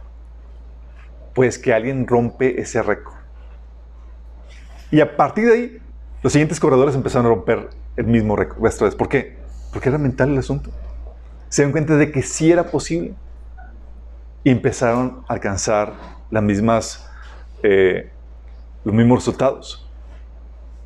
[1.35, 3.15] pues que alguien rompe ese récord.
[4.91, 5.79] Y a partir de ahí,
[6.23, 8.61] los siguientes corredores empezaron a romper el mismo récord.
[8.97, 9.39] ¿Por qué?
[9.73, 10.71] Porque era mental el asunto.
[11.49, 13.15] Se dieron cuenta de que sí era posible.
[14.45, 15.95] Y empezaron a alcanzar
[16.31, 17.11] las mismas
[18.85, 19.87] los mismos resultados.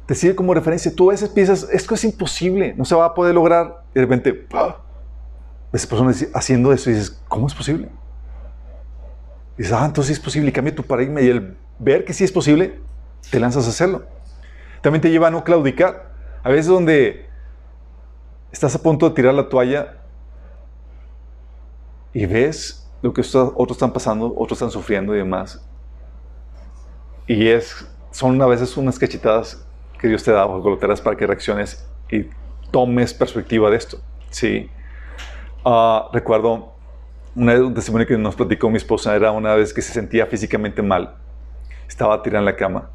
[0.06, 0.94] Te sirve como referencia.
[0.94, 3.84] Tú a veces piensas, esto es imposible, no se va a poder lograr.
[3.94, 4.46] Y de repente,
[5.72, 7.88] esa persona haciendo eso y dices, ¿cómo es posible?
[9.56, 10.50] Dices, ah, entonces es posible.
[10.50, 12.80] Y cambia tu paradigma y el ver que sí es posible,
[13.30, 14.04] te lanzas a hacerlo.
[14.82, 16.12] También te lleva a no claudicar.
[16.42, 17.26] A veces donde
[18.52, 19.96] estás a punto de tirar la toalla
[22.12, 25.60] y ves lo que otros están pasando, otros están sufriendo y demás.
[27.26, 29.64] Y es, son a veces unas cachetadas
[29.98, 32.26] que Dios te da o goloteras para que reacciones y
[32.70, 33.98] tomes perspectiva de esto.
[34.30, 34.70] Sí.
[35.64, 36.74] Uh, recuerdo
[37.34, 40.82] una, un testimonio que nos platicó mi esposa, era una vez que se sentía físicamente
[40.82, 41.14] mal.
[41.88, 42.90] Estaba tirada en la cama.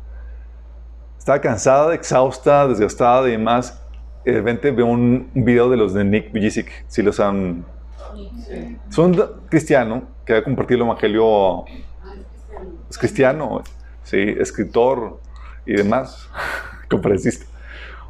[1.18, 3.82] Estaba cansada, exhausta, desgastada y demás.
[4.24, 7.66] De repente veo un, video de los de Nick Vujicic, si los han...
[8.48, 8.78] Sí.
[8.90, 9.16] Son
[9.50, 11.66] cristiano que ha compartido el evangelio.
[12.90, 13.62] Es cristiano
[14.04, 14.36] ¿sí?
[14.40, 15.20] escritor
[15.66, 16.30] y demás,
[16.90, 17.46] conferencista.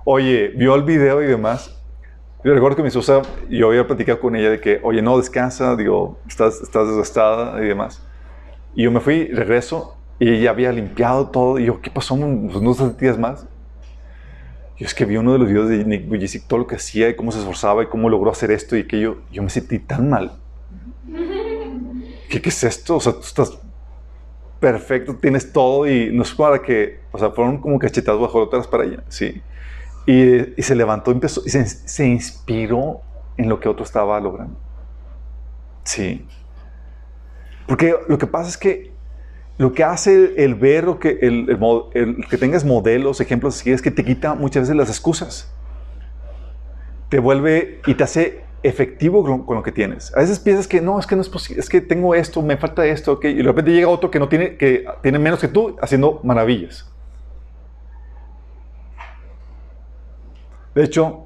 [0.05, 1.75] Oye, vio el video y demás.
[2.43, 5.75] Yo recuerdo que mi esposa, yo había platicado con ella de que, oye, no, descansa,
[5.75, 8.01] digo, estás, estás desgastada y demás.
[8.75, 11.59] Y yo me fui, regreso, y ella había limpiado todo.
[11.59, 12.15] Y yo, ¿qué pasó?
[12.15, 13.45] Pues, ¿No sentías más?
[14.77, 17.09] Yo es que vi uno de los videos de Nick Bujicic, todo lo que hacía
[17.09, 19.17] y cómo se esforzaba y cómo logró hacer esto y aquello.
[19.31, 20.31] Yo me sentí tan mal.
[22.29, 22.95] ¿Qué, qué es esto?
[22.95, 23.59] O sea, tú estás
[24.59, 28.67] perfecto, tienes todo y no es para que, o sea, fueron como cachetadas bajo otras
[28.67, 29.41] para ella, sí.
[30.05, 33.01] Y, se levantó empezó, y se, inspiró
[33.37, 34.57] en lo que otro estaba logrando.
[35.83, 36.25] Sí.
[37.67, 38.91] Porque lo que pasa es que
[39.57, 43.91] lo que hace el, ver o que, el, que tengas modelos, ejemplos así, es que
[43.91, 45.53] te quita muchas veces las excusas.
[47.09, 50.15] Te vuelve y te hace efectivo con, lo que tienes.
[50.15, 52.57] A veces piensas que no, es que no es posible, es que tengo esto, me
[52.57, 55.77] falta esto, y de repente llega otro que no tiene, que tiene menos que tú
[55.81, 56.89] haciendo maravillas.
[60.75, 61.25] De hecho,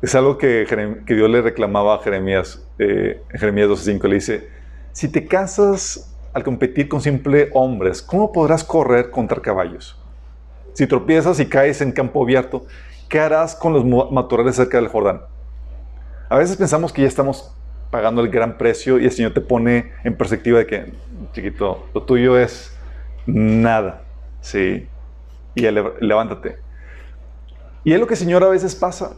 [0.00, 0.66] es algo que,
[1.06, 4.48] que Dios le reclamaba a Jeremías, eh, Jeremías 12.5, le dice,
[4.92, 9.98] si te cansas al competir con simple hombres, ¿cómo podrás correr contra caballos?
[10.74, 12.66] Si tropiezas y caes en campo abierto,
[13.08, 15.22] ¿qué harás con los matorrales cerca del Jordán?
[16.28, 17.54] A veces pensamos que ya estamos
[17.90, 20.92] pagando el gran precio y el Señor te pone en perspectiva de que,
[21.32, 22.76] chiquito, lo tuyo es
[23.26, 24.02] nada,
[24.42, 24.86] ¿sí?
[25.54, 26.58] Y levántate.
[27.84, 29.12] Y es lo que el Señor a veces pasa.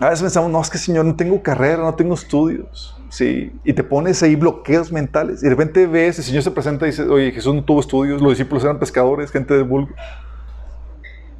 [0.00, 3.52] A veces pensamos, no, es que Señor, no tengo carrera, no tengo estudios, ¿sí?
[3.64, 5.40] Y te pones ahí bloqueos mentales.
[5.42, 8.22] Y de repente ves, el Señor se presenta y dice, oye, Jesús no tuvo estudios,
[8.22, 9.90] los discípulos eran pescadores, gente de vulgo.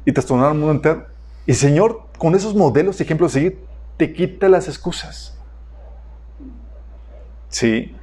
[0.01, 1.05] Y te trastornaron el mundo entero.
[1.47, 3.68] Y Señor, con esos modelos y ejemplos de seguir,
[3.99, 5.37] te quita las excusas.
[7.49, 7.93] Sí.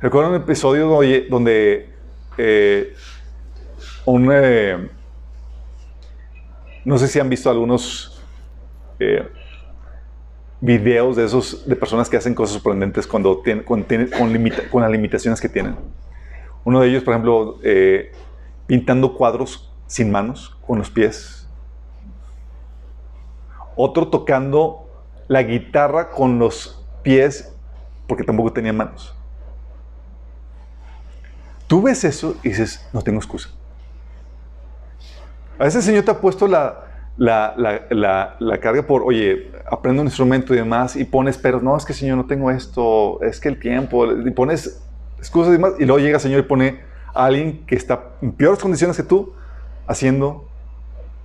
[0.00, 1.94] Recuerdo un episodio donde,
[2.36, 2.92] eh,
[4.04, 4.90] un, eh,
[6.84, 8.20] no sé si han visto algunos
[8.98, 9.28] eh,
[10.60, 13.84] videos de esos de personas que hacen cosas sorprendentes cuando tienen, con,
[14.72, 15.76] con, las limitaciones que tienen.
[16.64, 17.60] Uno de ellos, por ejemplo,
[18.66, 21.48] pintando cuadros sin manos, con los pies.
[23.76, 24.83] Otro tocando
[25.28, 27.52] la guitarra con los pies
[28.06, 29.14] porque tampoco tenía manos.
[31.66, 33.50] Tú ves eso y dices, no tengo excusa.
[35.58, 36.84] A veces el Señor te ha puesto la,
[37.16, 37.54] la,
[37.90, 41.84] la, la, carga por, oye, aprende un instrumento y demás, y pones, pero no, es
[41.84, 44.82] que Señor, no tengo esto, es que el tiempo, y pones
[45.18, 46.80] excusas y demás, y luego llega el Señor y pone
[47.14, 49.32] a alguien que está en peores condiciones que tú,
[49.86, 50.48] haciendo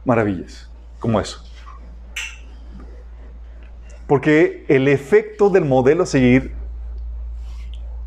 [0.05, 1.43] maravillas, como eso.
[4.09, 6.51] Porque el efecto del modelo a seguir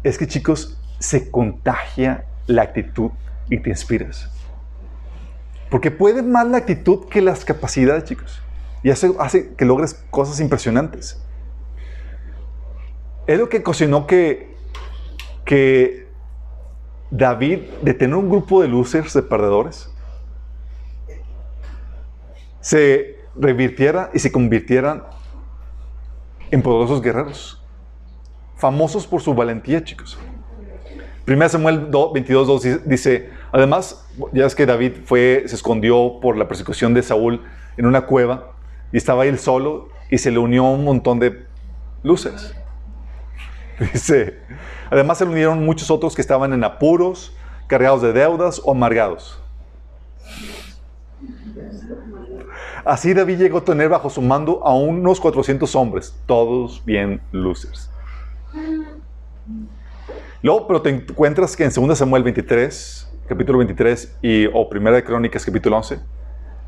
[0.03, 3.13] es que, chicos, se contagia la actitud
[3.49, 4.29] y te inspiras.
[5.71, 8.43] Porque puede más la actitud que las capacidades, chicos.
[8.83, 11.23] Y eso hace que logres cosas impresionantes.
[13.29, 14.57] Es lo que ocasionó que,
[15.45, 16.09] que
[17.13, 19.89] David, de tener un grupo de losers, de perdedores,
[22.59, 25.05] se revirtiera y se convirtieran
[26.53, 27.61] en poderosos guerreros.
[28.57, 30.17] Famosos por su valentía, chicos.
[31.27, 36.95] 1 Samuel 22, dice, además, ya es que David fue, se escondió por la persecución
[36.95, 37.43] de Saúl
[37.77, 38.53] en una cueva
[38.93, 41.47] y estaba él solo y se le unió un montón de
[42.03, 42.55] luces.
[43.93, 44.39] Dice,
[44.91, 47.35] además se le unieron muchos otros que estaban en apuros,
[47.67, 49.42] cargados de deudas o amargados.
[52.85, 57.89] Así David llegó a tener bajo su mando a unos 400 hombres, todos bien losers.
[60.43, 65.05] Luego, pero te encuentras que en 2 Samuel 23, capítulo 23, y, o Primera de
[65.05, 66.01] Crónicas, capítulo 11,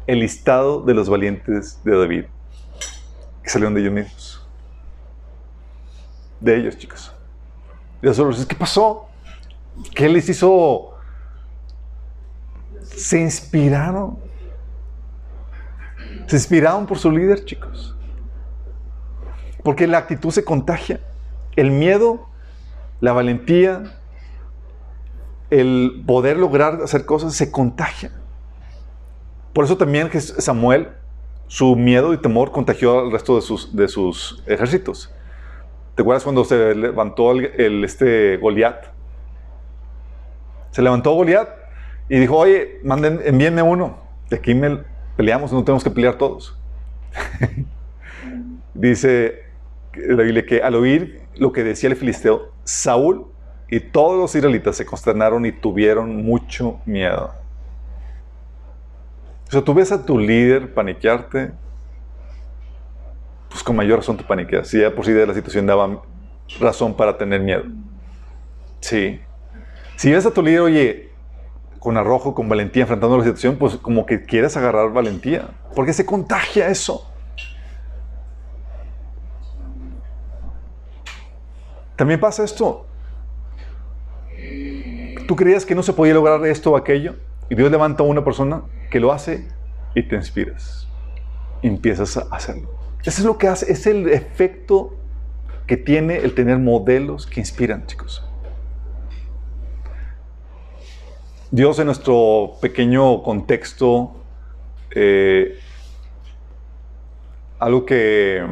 [0.06, 2.24] el listado de los valientes de David,
[3.42, 4.48] que salieron de ellos mismos.
[6.38, 7.12] De ellos, chicos.
[8.02, 9.08] Y ¿qué pasó?
[9.94, 10.94] ¿Qué les hizo?
[12.82, 14.23] Se inspiraron.
[16.26, 17.96] Se inspiraron por su líder, chicos.
[19.62, 21.00] Porque la actitud se contagia.
[21.56, 22.28] El miedo
[23.00, 23.82] la valentía,
[25.50, 28.10] el poder lograr hacer cosas se contagia.
[29.52, 30.88] Por eso también Samuel,
[31.46, 35.12] su miedo y temor contagió al resto de sus, de sus ejércitos.
[35.94, 38.86] ¿Te acuerdas cuando se levantó el, este Goliat?
[40.72, 41.48] Se levantó Goliat
[42.08, 43.98] y dijo, oye, manden, envíenme uno.
[44.28, 44.82] De aquí me
[45.16, 46.56] peleamos, no tenemos que pelear todos.
[48.74, 49.44] Dice
[49.94, 53.26] la Biblia que al oír lo que decía el filisteo, Saúl
[53.68, 57.32] y todos los israelitas se consternaron y tuvieron mucho miedo.
[59.48, 61.52] O sea, tú ves a tu líder paniquearte,
[63.48, 64.68] pues con mayor razón te paniqueas.
[64.68, 66.02] Si ya por sí de la situación daba
[66.58, 67.64] razón para tener miedo.
[68.80, 69.20] Sí.
[69.96, 71.10] Si ves a tu líder, oye,
[71.84, 75.50] con arrojo, con valentía, enfrentando la situación, pues como que quieres agarrar valentía.
[75.76, 77.06] Porque se contagia eso.
[81.94, 82.86] También pasa esto.
[85.28, 87.16] Tú creías que no se podía lograr esto o aquello,
[87.50, 89.46] y Dios levanta a una persona que lo hace
[89.94, 90.88] y te inspiras.
[91.60, 92.70] Y empiezas a hacerlo.
[93.02, 94.96] Eso es lo que hace, es el efecto
[95.66, 98.26] que tiene el tener modelos que inspiran, chicos.
[101.50, 104.16] Dios en nuestro pequeño contexto,
[104.90, 105.58] eh,
[107.58, 108.44] algo que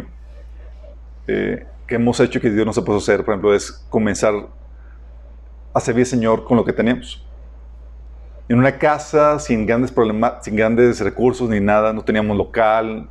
[1.27, 4.35] eh, que hemos hecho que Dios no se puede hacer, por ejemplo, es comenzar
[5.75, 7.25] a servir al Señor con lo que tenemos.
[8.49, 13.09] En una casa sin grandes problemas, sin grandes recursos ni nada, no teníamos local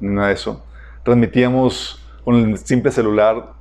[0.00, 0.64] ni nada de eso.
[1.04, 3.52] Transmitíamos con el simple celular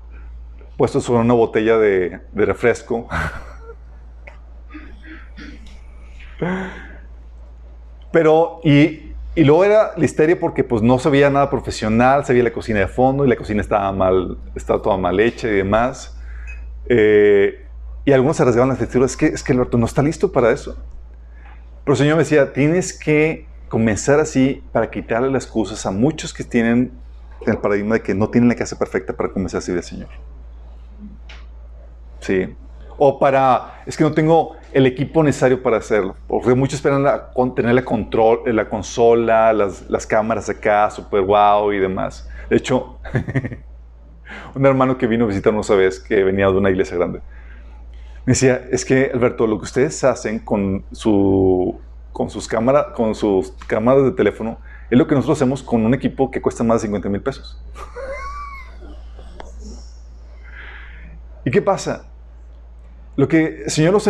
[0.78, 3.08] puesto sobre una botella de, de refresco.
[8.12, 12.44] Pero, y y luego era la porque pues no se veía nada profesional, se veía
[12.44, 16.18] la cocina de fondo y la cocina estaba mal, estaba toda mal hecha y demás.
[16.88, 17.66] Eh,
[18.04, 20.52] y algunos se rasgaban las vestiduras, es que, es que Alberto no está listo para
[20.52, 20.76] eso.
[21.86, 26.34] Pero el Señor me decía, tienes que comenzar así para quitarle las excusas a muchos
[26.34, 26.92] que tienen
[27.48, 30.10] el paradigma de que no tienen la casa perfecta para comenzar así del Señor.
[32.20, 32.54] Sí.
[32.98, 36.16] O para, es que no tengo el equipo necesario para hacerlo.
[36.28, 37.04] Porque muchos esperan
[37.56, 42.30] tener la, control, la consola, las, las cámaras acá, super wow y demás.
[42.50, 43.00] De hecho,
[44.56, 47.20] un hermano que vino a visitarnos una vez, que venía de una iglesia grande,
[48.26, 51.80] me decía, es que Alberto, lo que ustedes hacen con, su,
[52.12, 54.60] con, sus, cámaras, con sus cámaras de teléfono
[54.92, 57.60] es lo que nosotros hacemos con un equipo que cuesta más de 50 mil pesos.
[61.46, 62.11] ¿Y qué pasa?
[63.16, 64.08] Lo que el Señor nos,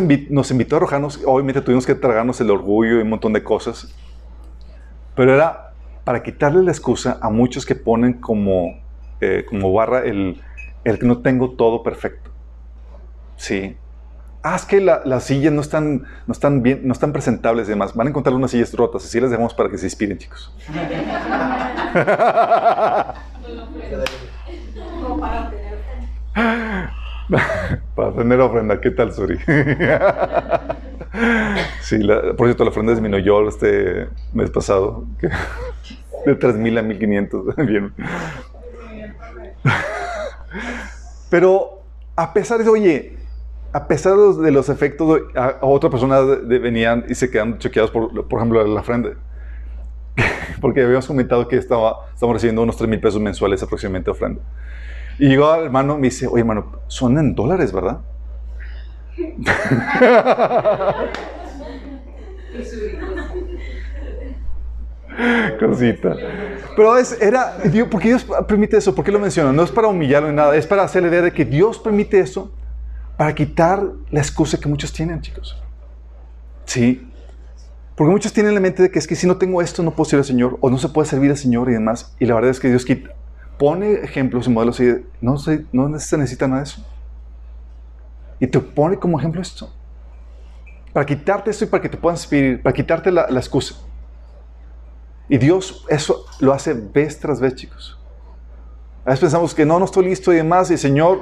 [0.51, 3.93] invitó a arrojarnos, obviamente tuvimos que tragarnos el orgullo y un montón de cosas,
[5.15, 5.73] pero era
[6.03, 8.79] para quitarle la excusa a muchos que ponen como,
[9.19, 10.41] eh, como barra el,
[10.83, 12.31] el que no tengo todo perfecto.
[13.35, 13.75] Sí.
[14.43, 17.93] haz que la- las sillas no están, no, están bien, no están presentables y demás.
[17.95, 20.55] Van a encontrar unas sillas rotas, así las dejamos para que se inspiren, chicos.
[27.95, 29.37] Para tener ofrenda, ¿qué tal, Suri?
[31.81, 35.05] sí, la- por cierto, la ofrenda disminuyó este mes pasado.
[35.19, 35.29] que-
[36.25, 37.65] De 3.000 a 1.500.
[37.65, 37.91] Bien.
[41.29, 41.81] Pero
[42.15, 43.17] a pesar de, oye,
[43.73, 47.15] a pesar de los, de los efectos, a, a otra persona de- de- venían y
[47.15, 49.11] se quedan choqueados por, por ejemplo, la ofrenda.
[50.59, 54.41] Porque habíamos comentado que estaba, estamos recibiendo unos 3 mil pesos mensuales aproximadamente de ofrenda.
[55.19, 58.01] Y llegó al hermano y me dice, oye hermano, son en dólares, ¿verdad?
[65.59, 66.15] Cosita.
[66.75, 68.95] Pero es, era, Dios, ¿por qué Dios permite eso?
[68.95, 69.51] ¿Por qué lo menciona?
[69.51, 72.19] No es para humillarlo ni nada, es para hacer la idea de que Dios permite
[72.19, 72.51] eso
[73.17, 75.61] para quitar la excusa que muchos tienen, chicos.
[76.65, 77.07] Sí.
[77.95, 79.91] Porque muchos tienen en la mente de que es que si no tengo esto no
[79.91, 82.15] puedo servir al Señor o no se puede servir al Señor y demás.
[82.19, 83.11] Y la verdad es que Dios quita,
[83.61, 86.83] pone ejemplos y modelos y no se, no se necesita nada de eso.
[88.39, 89.71] Y te pone como ejemplo esto.
[90.91, 93.75] Para quitarte esto y para que te puedan servir, para quitarte la, la excusa.
[95.29, 97.99] Y Dios eso lo hace vez tras vez, chicos.
[99.05, 101.21] A veces pensamos que no, no estoy listo y demás, y el Señor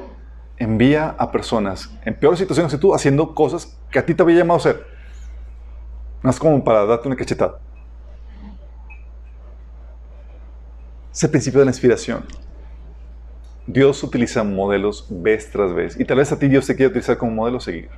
[0.56, 4.38] envía a personas en peores situaciones que tú haciendo cosas que a ti te había
[4.38, 4.86] llamado a hacer.
[6.22, 7.60] Más como para darte una cachetada.
[11.20, 12.24] Es el principio de la inspiración.
[13.68, 16.00] Dios utiliza modelos vez tras vez.
[16.00, 17.90] Y tal vez a ti Dios te quiere utilizar como modelo a seguir.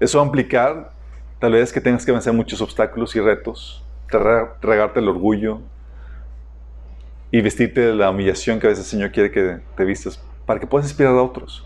[0.00, 0.92] Eso va a implicar,
[1.38, 5.60] tal vez, que tengas que vencer muchos obstáculos y retos, tra- tragarte el orgullo
[7.30, 10.58] y vestirte de la humillación que a veces el Señor quiere que te vistas para
[10.58, 11.62] que puedas inspirar a otros.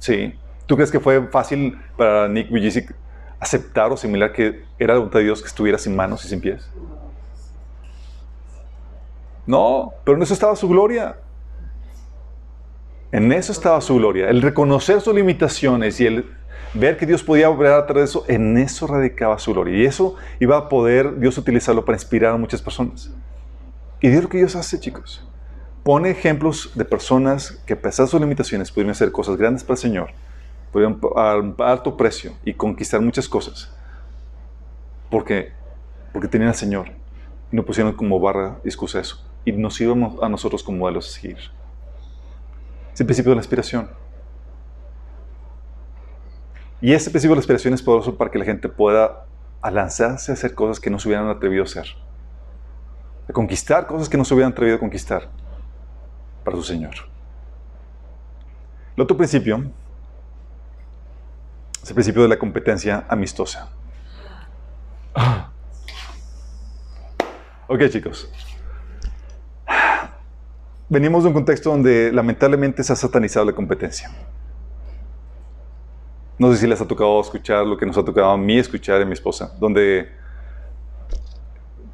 [0.00, 0.34] Sí.
[0.66, 2.92] ¿Tú crees que fue fácil para Nick Vujicic
[3.38, 6.40] aceptar o asimilar que era la voluntad de Dios que estuviera sin manos y sin
[6.40, 6.68] pies?
[9.48, 11.16] No, pero en eso estaba su gloria.
[13.10, 14.28] En eso estaba su gloria.
[14.28, 16.30] El reconocer sus limitaciones y el
[16.74, 19.78] ver que Dios podía obrar a través de eso, en eso radicaba su gloria.
[19.78, 23.10] Y eso iba a poder Dios utilizarlo para inspirar a muchas personas.
[24.02, 25.26] Y Dios lo que Dios hace, chicos.
[25.82, 29.76] Pone ejemplos de personas que a pesar de sus limitaciones pudieron hacer cosas grandes para
[29.76, 30.10] el Señor,
[30.70, 33.74] pudieron pagar alto precio y conquistar muchas cosas.
[35.10, 35.52] Porque,
[36.12, 36.90] porque tenían al Señor.
[37.50, 39.24] Y no pusieron como barra excusa eso.
[39.48, 41.38] Y nos íbamos a nosotros como modelos a seguir.
[42.92, 43.88] Es el principio de la inspiración.
[46.82, 49.24] Y ese principio de la inspiración es poderoso para que la gente pueda
[49.62, 51.86] lanzarse a hacer cosas que no se hubieran atrevido a hacer.
[53.26, 55.30] A conquistar cosas que no se hubieran atrevido a conquistar
[56.44, 56.94] para su Señor.
[58.96, 59.64] El otro principio
[61.82, 63.70] es el principio de la competencia amistosa.
[67.66, 68.30] Ok, chicos.
[70.88, 74.10] Venimos de un contexto donde lamentablemente se ha satanizado la competencia.
[76.38, 79.02] No sé si les ha tocado escuchar lo que nos ha tocado a mí escuchar
[79.02, 80.08] a mi esposa, donde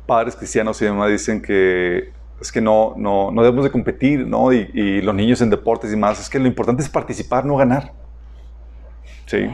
[0.06, 4.52] padres cristianos y demás dicen que es que no, no, no debemos de competir, ¿no?
[4.52, 7.56] Y, y los niños en deportes y más, es que lo importante es participar, no
[7.56, 7.92] ganar.
[9.26, 9.48] Sí.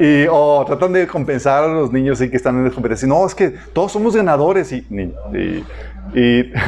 [0.00, 3.06] y o tratan de compensar a los niños sí, que están en competencia.
[3.08, 5.64] No, es que todos somos ganadores y, y,
[6.18, 6.52] y-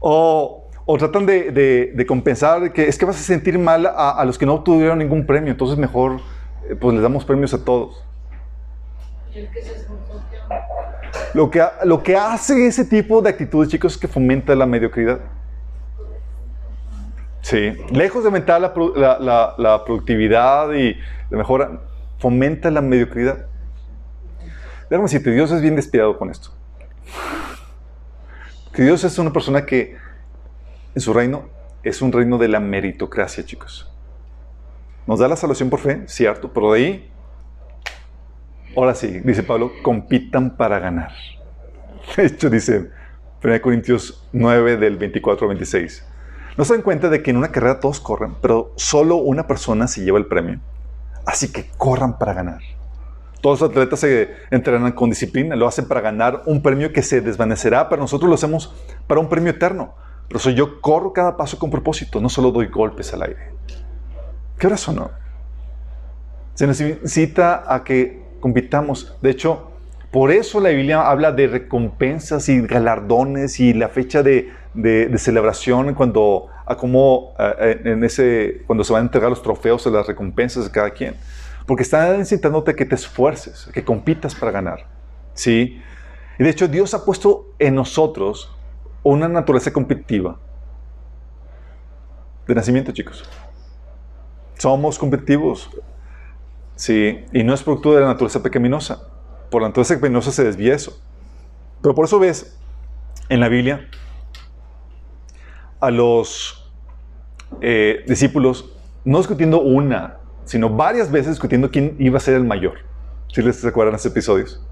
[0.00, 1.50] o, o tratan de,
[1.94, 4.98] de- compensar que es que vas a sentir mal a, a los que no obtuvieron
[4.98, 6.20] ningún premio, entonces mejor
[6.68, 8.04] eh, pues les damos premios a todos.
[11.34, 15.20] Lo que, lo que hace ese tipo de actitudes, chicos, es que fomenta la mediocridad.
[17.44, 20.96] Sí, lejos de aumentar la, la productividad y
[21.28, 21.78] la mejora,
[22.18, 23.44] fomenta la mediocridad.
[24.88, 26.48] Déjame decirte, Dios es bien despiadado con esto.
[28.72, 29.94] Que Dios es una persona que
[30.94, 31.50] en su reino
[31.82, 33.92] es un reino de la meritocracia, chicos.
[35.06, 37.10] Nos da la salvación por fe, cierto, pero de ahí,
[38.74, 41.12] ahora sí, dice Pablo, compitan para ganar.
[42.16, 42.90] De hecho, dice
[43.44, 46.13] 1 Corintios 9 del 24 al 26.
[46.56, 49.88] ¿No se dan cuenta de que en una carrera todos corren, pero solo una persona
[49.88, 50.60] se lleva el premio?
[51.26, 52.60] Así que corran para ganar.
[53.40, 57.20] Todos los atletas se entrenan con disciplina, lo hacen para ganar un premio que se
[57.20, 58.72] desvanecerá, pero nosotros lo hacemos
[59.06, 59.94] para un premio eterno.
[60.28, 63.50] Por eso yo corro cada paso con propósito, no solo doy golpes al aire.
[64.56, 65.10] ¿Qué hora sonó?
[66.54, 69.16] Se nos incita a que compitamos.
[69.20, 69.72] De hecho,
[70.12, 75.18] por eso la Biblia habla de recompensas y galardones y la fecha de, de, de
[75.18, 79.90] celebración cuando, a cómo, eh, en ese, cuando se van a entregar los trofeos de
[79.90, 81.14] las recompensas de cada quien.
[81.66, 84.86] Porque están incitándote a que te esfuerces, a que compitas para ganar.
[85.32, 85.80] ¿Sí?
[86.38, 88.54] Y de hecho, Dios ha puesto en nosotros
[89.02, 90.38] una naturaleza competitiva.
[92.46, 93.24] De nacimiento, chicos.
[94.58, 95.70] Somos competitivos.
[96.76, 99.08] Sí, y no es producto de la naturaleza pecaminosa.
[99.50, 100.98] Por la naturaleza pecaminosa se desvía eso.
[101.80, 102.58] Pero por eso ves
[103.28, 103.88] en la Biblia
[105.84, 106.72] a los
[107.60, 108.74] eh, discípulos
[109.04, 112.78] no discutiendo una, sino varias veces discutiendo quién iba a ser el mayor.
[113.28, 114.64] Si les recuerdan esos episodios.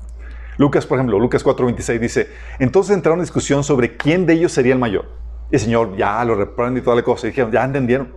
[0.56, 4.72] Lucas, por ejemplo, Lucas 4:26 dice, entonces entraron en discusión sobre quién de ellos sería
[4.72, 5.06] el mayor.
[5.50, 7.26] Y el Señor ya lo reprende y toda la cosa.
[7.26, 8.12] Y dijeron, ya entendieron.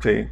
[0.00, 0.28] Sí.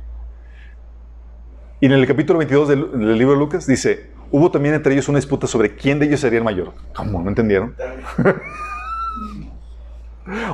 [1.80, 5.08] Y en el capítulo 22 del, del libro de Lucas dice, hubo también entre ellos
[5.08, 6.72] una disputa sobre quién de ellos sería el mayor.
[6.94, 7.22] ¿Cómo?
[7.22, 7.74] ¿No entendieron?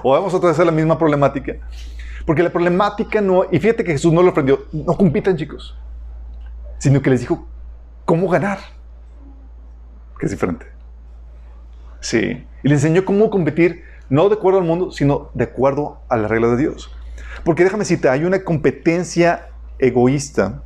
[0.03, 1.57] o vamos otra vez a la misma problemática.
[2.25, 5.79] Porque la problemática no, y fíjate que Jesús no lo aprendió, no compitan chicos,
[6.79, 7.47] sino que les dijo
[8.05, 8.59] cómo ganar,
[10.19, 10.67] que es diferente.
[12.01, 16.17] Sí, y les enseñó cómo competir, no de acuerdo al mundo, sino de acuerdo a
[16.17, 16.91] la regla de Dios.
[17.45, 20.63] Porque déjame decirte, hay una competencia egoísta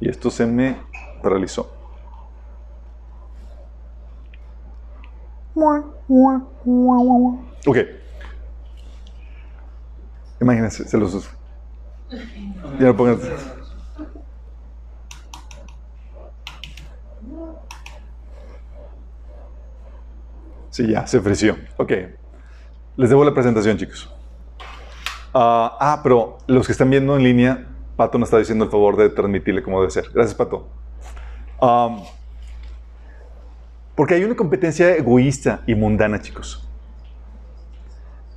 [0.00, 0.76] y esto se me
[1.22, 1.77] paralizó.
[7.66, 7.78] Ok.
[10.40, 11.30] Imagínense, se los uso.
[12.78, 13.18] Ya lo pongan.
[20.70, 21.56] Sí, ya, se ofreció.
[21.76, 21.92] Ok.
[22.96, 24.08] Les debo la presentación, chicos.
[25.34, 28.96] Ah, ah, pero los que están viendo en línea, Pato nos está diciendo el favor
[28.96, 30.08] de transmitirle como debe ser.
[30.14, 30.68] Gracias, Pato.
[31.60, 32.04] Um,
[33.98, 36.64] porque hay una competencia egoísta y mundana, chicos.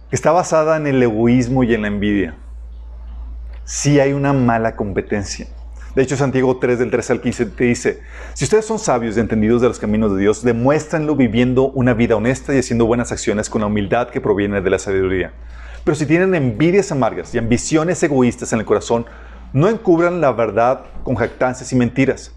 [0.10, 2.36] Está basada en el egoísmo y en la envidia.
[3.64, 5.46] Sí hay una mala competencia.
[5.94, 8.00] De hecho, Santiago 3, del 13 al 15, te dice,
[8.34, 12.16] si ustedes son sabios y entendidos de los caminos de Dios, demuéstranlo viviendo una vida
[12.16, 15.32] honesta y haciendo buenas acciones con la humildad que proviene de la sabiduría.
[15.84, 19.06] Pero si tienen envidias amargas y ambiciones egoístas en el corazón,
[19.54, 22.36] no encubran la verdad con jactancias y mentiras.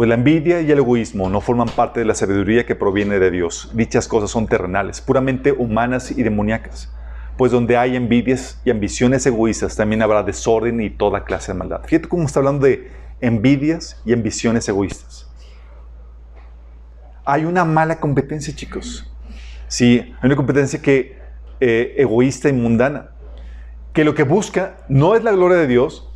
[0.00, 3.30] Pues la envidia y el egoísmo no forman parte de la sabiduría que proviene de
[3.30, 3.70] Dios.
[3.74, 6.90] Dichas cosas son terrenales, puramente humanas y demoníacas.
[7.36, 11.82] Pues donde hay envidias y ambiciones egoístas, también habrá desorden y toda clase de maldad.
[11.84, 12.90] Fíjate cómo está hablando de
[13.20, 15.30] envidias y ambiciones egoístas.
[17.26, 19.06] Hay una mala competencia, chicos.
[19.68, 21.18] Sí, hay una competencia que
[21.60, 23.10] eh, egoísta y mundana,
[23.92, 26.10] que lo que busca no es la gloria de Dios,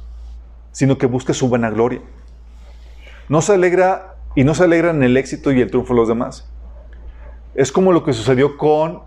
[0.73, 2.01] sino que busca su vanagloria.
[3.29, 6.09] No se alegra y no se alegra en el éxito y el triunfo de los
[6.09, 6.51] demás.
[7.55, 9.03] Es como lo que sucedió con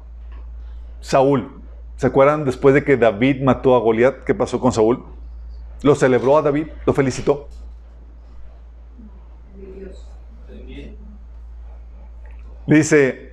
[1.01, 1.61] Saúl.
[1.97, 4.23] ¿Se acuerdan después de que David mató a Goliat?
[4.23, 5.03] ¿Qué pasó con Saúl?
[5.81, 7.49] Lo celebró a David, lo felicitó.
[12.65, 13.26] Dice,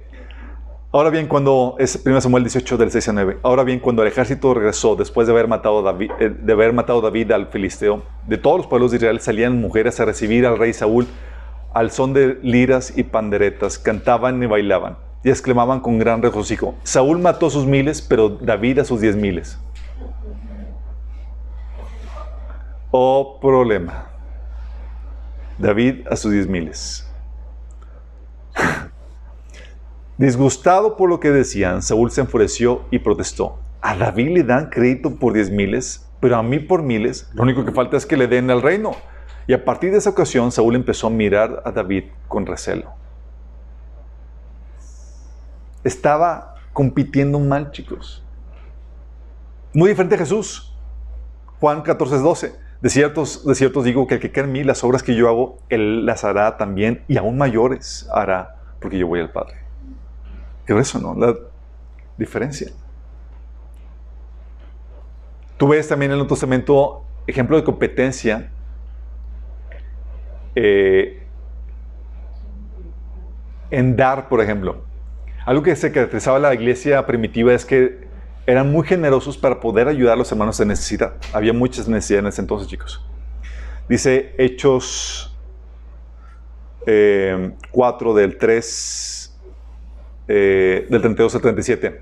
[0.95, 4.09] ahora bien, cuando es 1 Samuel 18 del 6 a 9, ahora bien, cuando el
[4.09, 7.49] ejército regresó después de haber matado a David, eh, de haber matado a David al
[7.49, 11.09] filisteo, de todos los pueblos de Israel salían mujeres a recibir al rey Saúl
[11.73, 17.19] al son de liras y panderetas, cantaban y bailaban y exclamaban con gran regocijo, Saúl
[17.19, 19.59] mató a sus miles, pero David a sus diez miles.
[22.93, 24.07] Oh problema.
[25.59, 27.11] David a sus diez miles.
[30.17, 33.59] Disgustado por lo que decían, Saúl se enfureció y protestó.
[33.81, 37.29] A David le dan crédito por diez miles, pero a mí por miles.
[37.35, 38.93] Lo único que falta es que le den el reino.
[39.49, 42.93] Y a partir de esa ocasión, Saúl empezó a mirar a David con recelo.
[45.83, 48.25] Estaba compitiendo mal, chicos.
[49.73, 50.77] Muy diferente a Jesús.
[51.59, 52.55] Juan 14, 12.
[52.81, 55.59] De ciertos, de digo que el que cree en mí, las obras que yo hago,
[55.71, 59.64] él las hará también y aún mayores hará, porque yo voy al Padre.
[60.67, 61.15] ¿Qué es eso, no?
[61.15, 61.35] La
[62.17, 62.71] diferencia.
[65.57, 68.51] Tú ves también en el Nuevo Testamento ejemplo de competencia
[70.55, 71.23] eh,
[73.71, 74.85] en dar, por ejemplo.
[75.47, 78.05] Algo que se caracterizaba la iglesia primitiva es que
[78.47, 81.15] eran muy generosos para poder ayudar a los hermanos en necesidad.
[81.33, 83.05] Había muchas necesidades en ese entonces, chicos.
[83.89, 85.35] Dice Hechos
[86.85, 89.14] 4 eh, del 3,
[90.29, 92.01] eh, del 32 al 37.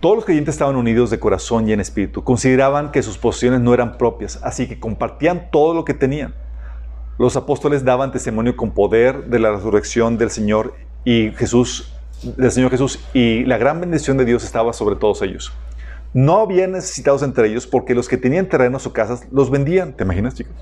[0.00, 2.22] Todos los creyentes estaban unidos de corazón y en espíritu.
[2.22, 6.34] Consideraban que sus posesiones no eran propias, así que compartían todo lo que tenían.
[7.16, 11.94] los apóstoles daban testimonio con poder de la resurrección del Señor y Jesús,
[12.36, 15.52] del Señor Jesús, y la gran bendición de Dios estaba sobre todos ellos.
[16.12, 19.92] No había necesitados entre ellos porque los que tenían terrenos o casas los vendían.
[19.92, 20.54] ¿Te imaginas, chicos?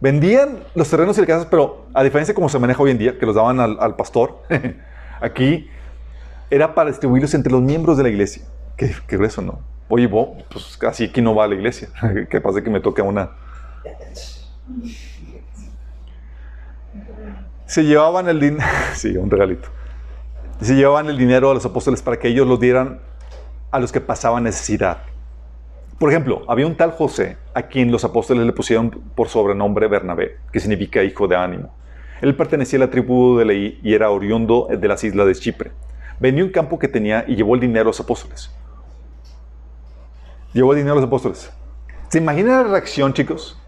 [0.00, 2.98] Vendían los terrenos y las casas, pero a diferencia de cómo se maneja hoy en
[2.98, 4.38] día, que los daban al, pastor,
[5.20, 5.68] aquí
[6.50, 8.44] era para distribuirlos entre los miembros de la iglesia.
[8.76, 9.60] Qué, qué grueso, ¿no?
[9.88, 11.88] Oye, vos, pues así aquí no va a la iglesia.
[12.30, 13.30] ¿Qué pasa que me toca una?
[17.66, 19.68] Se llevaban el dinero, sí, un regalito.
[20.60, 23.00] Se llevaban el dinero a los apóstoles para que ellos lo dieran
[23.70, 24.98] a los que pasaban necesidad.
[26.00, 30.38] Por ejemplo, había un tal José a quien los apóstoles le pusieron por sobrenombre Bernabé,
[30.50, 31.74] que significa hijo de ánimo.
[32.22, 35.72] Él pertenecía a la tribu de Leí y era oriundo de las islas de Chipre.
[36.18, 38.50] Vendió un campo que tenía y llevó el dinero a los apóstoles.
[40.54, 41.52] Llevó el dinero a los apóstoles.
[42.08, 43.58] ¿Se imaginan la reacción, chicos?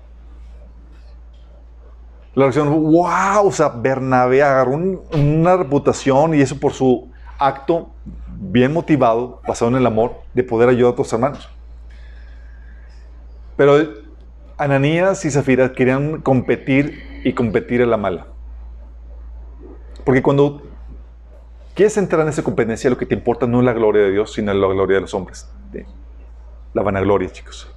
[2.34, 7.90] La reacción, wow, o sea, Bernabé agarró un- una reputación y eso por su acto
[8.26, 11.50] bien motivado, basado en el amor, de poder ayudar a otros hermanos.
[13.56, 13.76] Pero
[14.56, 18.26] Ananías y Zafira querían competir y competir a la mala.
[20.04, 20.62] Porque cuando
[21.74, 24.32] quieres entrar en esa competencia, lo que te importa no es la gloria de Dios,
[24.32, 25.50] sino la gloria de los hombres.
[26.74, 27.70] La vanagloria, chicos.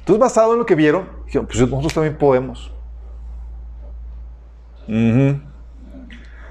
[0.00, 2.72] Entonces, basado en lo que vieron, dijeron, pues nosotros también podemos.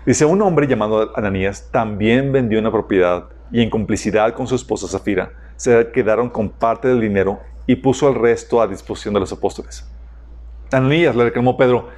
[0.06, 4.88] Dice, un hombre llamado Ananías también vendió una propiedad y en complicidad con su esposa
[4.88, 9.32] Zafira se quedaron con parte del dinero y puso el resto a disposición de los
[9.32, 9.88] apóstoles.
[10.72, 11.90] Ananías le reclamó Pedro,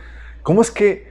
[0.44, 1.10] ¿cómo es que,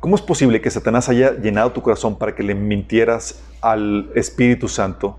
[0.00, 4.66] cómo es posible que Satanás haya llenado tu corazón para que le mintieras al Espíritu
[4.66, 5.16] Santo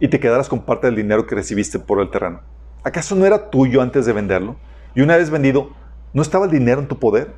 [0.00, 2.40] y te quedaras con parte del dinero que recibiste por el terreno?
[2.82, 4.56] ¿Acaso no era tuyo antes de venderlo?
[4.96, 5.70] Y una vez vendido,
[6.12, 7.34] ¿no estaba el dinero en tu poder?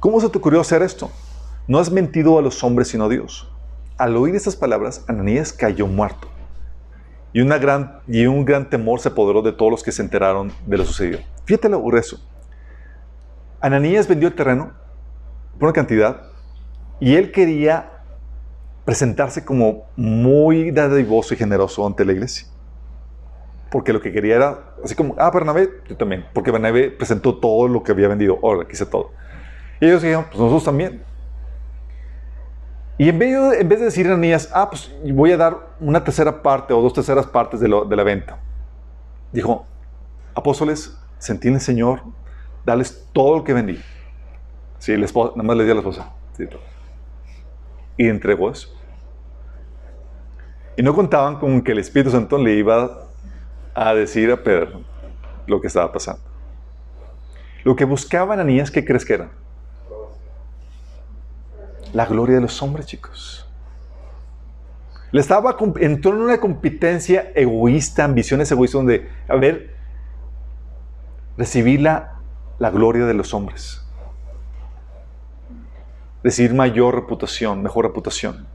[0.00, 1.10] ¿Cómo se te ocurrió hacer esto?
[1.66, 3.50] No has mentido a los hombres sino a Dios.
[3.96, 6.28] Al oír estas palabras, Ananías cayó muerto.
[7.32, 10.52] Y, una gran, y un gran temor se apoderó de todos los que se enteraron
[10.66, 11.20] de lo sucedido.
[11.44, 12.20] Fíjate lo grueso.
[13.60, 14.72] Ananías vendió el terreno
[15.58, 16.22] por una cantidad
[16.98, 17.90] y él quería
[18.84, 22.46] presentarse como muy dadivoso y generoso ante la iglesia.
[23.70, 26.26] Porque lo que quería era, así como, ah, Bernabé, yo también.
[26.34, 28.38] Porque Bernabé presentó todo lo que había vendido.
[28.42, 29.12] Ahora, quise todo.
[29.80, 31.02] Y ellos dijeron, pues nosotros también.
[33.00, 36.74] Y en vez, de, decir a Ananías, ah, pues voy a dar una tercera parte
[36.74, 38.38] o dos terceras partes de, la venta,
[39.32, 39.64] dijo,
[40.34, 42.02] apóstoles, sentí en el Señor,
[42.66, 43.80] darles todo lo que vendí.
[44.76, 46.12] Sí, la esposa, nada más le di a la esposa.
[47.96, 48.68] y entregó eso.
[50.76, 53.08] Y no contaban con que el Espíritu Santo le iba
[53.72, 54.82] a decir a Pedro
[55.46, 56.20] lo que estaba pasando.
[57.64, 59.30] Lo que buscaba Ananías, ¿qué crees que era?
[61.92, 63.46] La gloria de los hombres, chicos.
[65.12, 69.74] Le estaba, entró en una competencia egoísta, ambiciones egoístas, donde, a ver,
[71.36, 72.20] recibir la,
[72.58, 73.84] la gloria de los hombres.
[76.22, 78.46] Recibir mayor reputación, mejor reputación.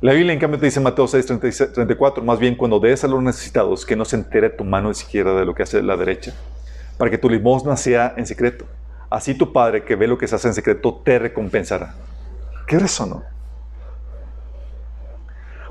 [0.00, 3.08] La Biblia, en cambio, te dice Mateo 6, 36, 34, más bien cuando des a
[3.08, 6.32] los necesitados, que no se entere tu mano izquierda de lo que hace la derecha,
[6.96, 8.64] para que tu limosna sea en secreto.
[9.10, 11.94] Así tu Padre, que ve lo que se hace en secreto, te recompensará.
[12.66, 13.22] ¿Qué es eso, no?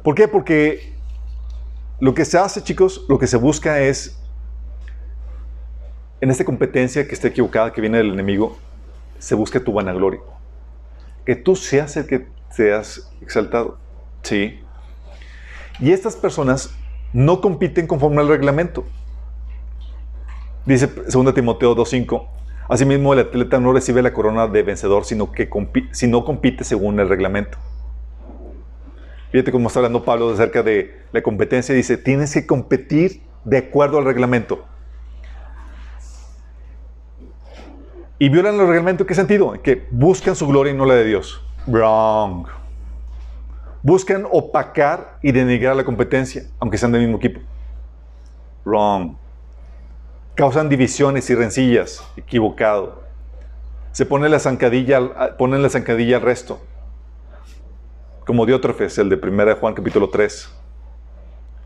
[0.03, 0.27] ¿Por qué?
[0.27, 0.95] Porque
[1.99, 4.19] lo que se hace, chicos, lo que se busca es,
[6.21, 8.57] en esta competencia que está equivocada, que viene del enemigo,
[9.19, 10.21] se busca tu vanagloria.
[11.25, 13.77] Que tú seas el que seas exaltado.
[14.23, 14.59] Sí.
[15.79, 16.73] Y estas personas
[17.13, 18.85] no compiten conforme al reglamento.
[20.65, 22.36] Dice 2 Timoteo 2.5.
[22.69, 25.49] Asimismo, el atleta no recibe la corona de vencedor, sino que
[25.91, 27.57] si no compite según el reglamento.
[29.31, 31.73] Fíjate cómo está hablando Pablo acerca de la competencia.
[31.75, 34.65] Dice, tienes que competir de acuerdo al reglamento.
[38.19, 39.53] Y violan el reglamento, ¿en qué sentido?
[39.61, 41.45] Que buscan su gloria y no la de Dios.
[41.67, 42.47] Wrong.
[43.83, 47.41] Buscan opacar y denigrar la competencia, aunque sean del mismo equipo.
[48.65, 49.15] Wrong.
[50.37, 52.03] Causan divisiones y rencillas.
[52.15, 53.01] Equivocado.
[53.91, 56.61] Se pone la zancadilla, ponen la zancadilla al resto.
[58.23, 60.53] Como Diótrefes, el de 1 Juan capítulo 3.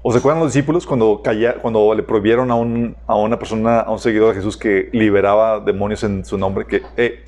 [0.03, 3.99] ¿O se acuerdan los discípulos cuando, calla- cuando le prohibieron a una persona, a un
[3.99, 6.65] seguidor de Jesús que liberaba demonios en su nombre?
[6.65, 7.25] Que, eh,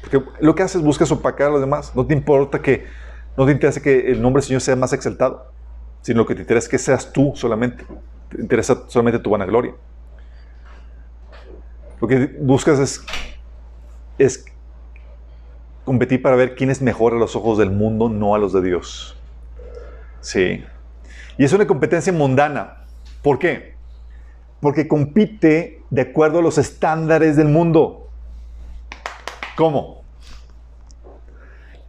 [0.00, 1.90] porque lo que haces es buscas opacar a los demás.
[1.96, 2.86] No te importa que,
[3.36, 5.50] no te interesa que el nombre del Señor sea más exaltado,
[6.02, 7.84] sino lo que te interesa es que seas tú solamente.
[8.28, 9.74] Te interesa solamente tu vanagloria.
[12.04, 13.02] Lo que buscas
[14.18, 14.44] es,
[15.86, 18.60] competir para ver quién es mejor a los ojos del mundo, no a los de
[18.60, 19.16] Dios.
[20.20, 20.62] Sí.
[21.38, 22.84] Y es una competencia mundana.
[23.22, 23.76] ¿Por qué?
[24.60, 28.10] Porque compite de acuerdo a los estándares del mundo.
[29.56, 30.02] ¿Cómo?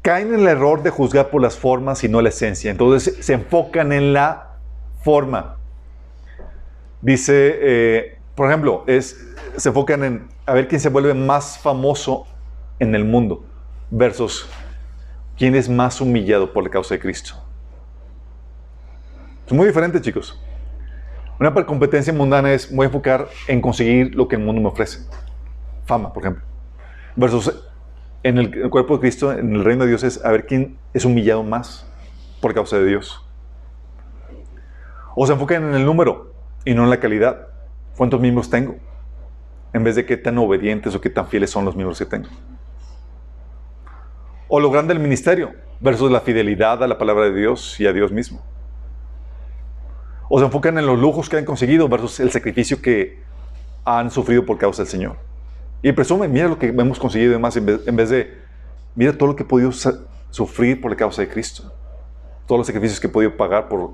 [0.01, 2.71] Caen en el error de juzgar por las formas y no la esencia.
[2.71, 4.59] Entonces se enfocan en la
[5.03, 5.57] forma.
[7.01, 12.27] Dice, eh, por ejemplo, se enfocan en a ver quién se vuelve más famoso
[12.79, 13.45] en el mundo
[13.89, 14.47] versus
[15.37, 17.35] quién es más humillado por la causa de Cristo.
[19.45, 20.39] Es muy diferente, chicos.
[21.39, 24.99] Una competencia mundana es a enfocar en conseguir lo que el mundo me ofrece.
[25.85, 26.43] Fama, por ejemplo.
[27.15, 27.53] Versus
[28.23, 31.05] en el, cuerpo de Cristo, en el reino de Dios, es a ver quién es
[31.05, 31.85] humillado más
[32.41, 33.23] por causa de Dios.
[35.15, 36.33] O se enfocan en el número
[36.63, 37.54] y no en la calidad.
[37.97, 38.75] ¿Cuántos miembros tengo?
[39.73, 42.29] En vez de qué tan obedientes o qué tan fieles son los miembros que tengo.
[44.47, 47.93] O lo grande del ministerio versus la fidelidad a la palabra de Dios y a
[47.93, 48.41] Dios mismo.
[50.29, 53.23] O se enfocan en los lujos que han conseguido versus el sacrificio que
[53.83, 55.17] han sufrido por causa del Señor.
[55.81, 58.33] Y presumen, mira lo que hemos conseguido y en vez, de,
[58.95, 59.71] mira todo lo que he podido
[60.31, 61.71] sufrir por la causa de Cristo.
[62.47, 63.91] Todos los sacrificios que he podido pagar por,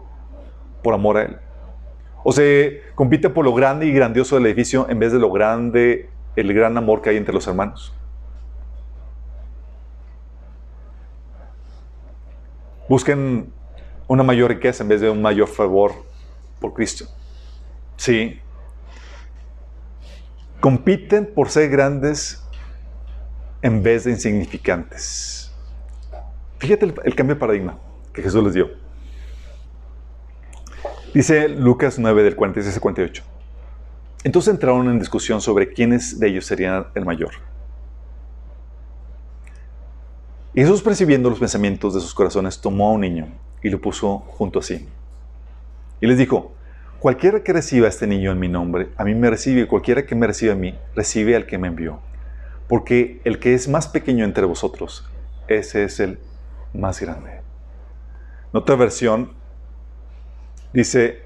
[0.81, 1.37] por amor a Él.
[2.23, 6.09] O se compite por lo grande y grandioso del edificio en vez de lo grande,
[6.35, 7.93] el gran amor que hay entre los hermanos.
[12.87, 13.51] Busquen
[14.07, 15.93] una mayor riqueza en vez de un mayor favor
[16.59, 17.05] por Cristo.
[17.95, 18.39] Sí.
[20.59, 22.43] Compiten por ser grandes
[23.61, 25.51] en vez de insignificantes.
[26.59, 27.79] Fíjate el, cambio de paradigma
[28.13, 28.69] que Jesús les dio.
[31.13, 33.23] Dice Lucas 9 del 46 al 48.
[34.23, 37.31] Entonces entraron en discusión sobre quiénes de ellos serían el mayor.
[40.53, 43.27] Y Jesús, percibiendo los pensamientos de sus corazones, tomó a un niño
[43.61, 44.87] y lo puso junto a sí
[46.01, 46.51] y les dijo,
[46.99, 50.15] cualquiera que reciba a este niño en mi nombre, a mí me recibe, cualquiera que
[50.15, 51.99] me reciba a mí, recibe al que me envió.
[52.67, 55.07] Porque el que es más pequeño entre vosotros,
[55.47, 56.19] ese es el
[56.73, 57.41] más grande.
[58.51, 59.33] En otra versión
[60.73, 61.23] dice,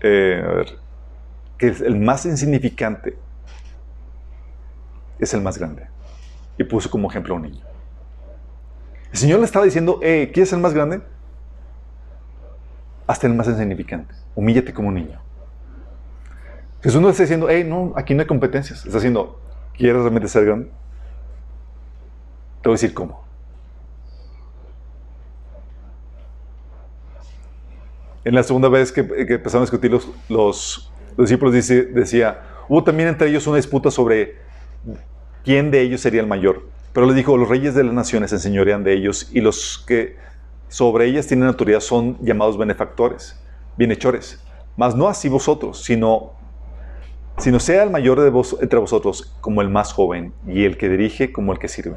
[0.00, 0.64] eh,
[1.56, 3.16] que el más insignificante
[5.18, 5.86] es el más grande.
[6.56, 7.64] Y puso como ejemplo a un niño.
[9.12, 11.00] El Señor le estaba diciendo, eh, ¿quién es el más grande?
[13.08, 14.14] hasta el más insignificante.
[14.36, 15.18] Humíllate como un niño.
[16.82, 18.84] Jesús no está diciendo, hey, no, aquí no hay competencias.
[18.84, 19.40] Está diciendo,
[19.76, 20.66] ¿quieres realmente ser grande?
[22.62, 23.24] Te voy a decir cómo.
[28.28, 33.08] En la segunda vez que, empezaron a discutir los, los, discípulos, dice, decía, hubo también
[33.08, 34.36] entre ellos una disputa sobre
[35.44, 36.66] quién de ellos sería el mayor.
[36.92, 40.16] Pero les dijo, los reyes de las naciones enseñorean de ellos y los que
[40.68, 43.40] sobre ellas tienen autoridad son llamados benefactores,
[43.78, 44.44] bienhechores.
[44.76, 46.32] Mas no así vosotros, sino,
[47.38, 50.90] sino sea el mayor de vos, entre vosotros como el más joven y el que
[50.90, 51.96] dirige como el que sirve.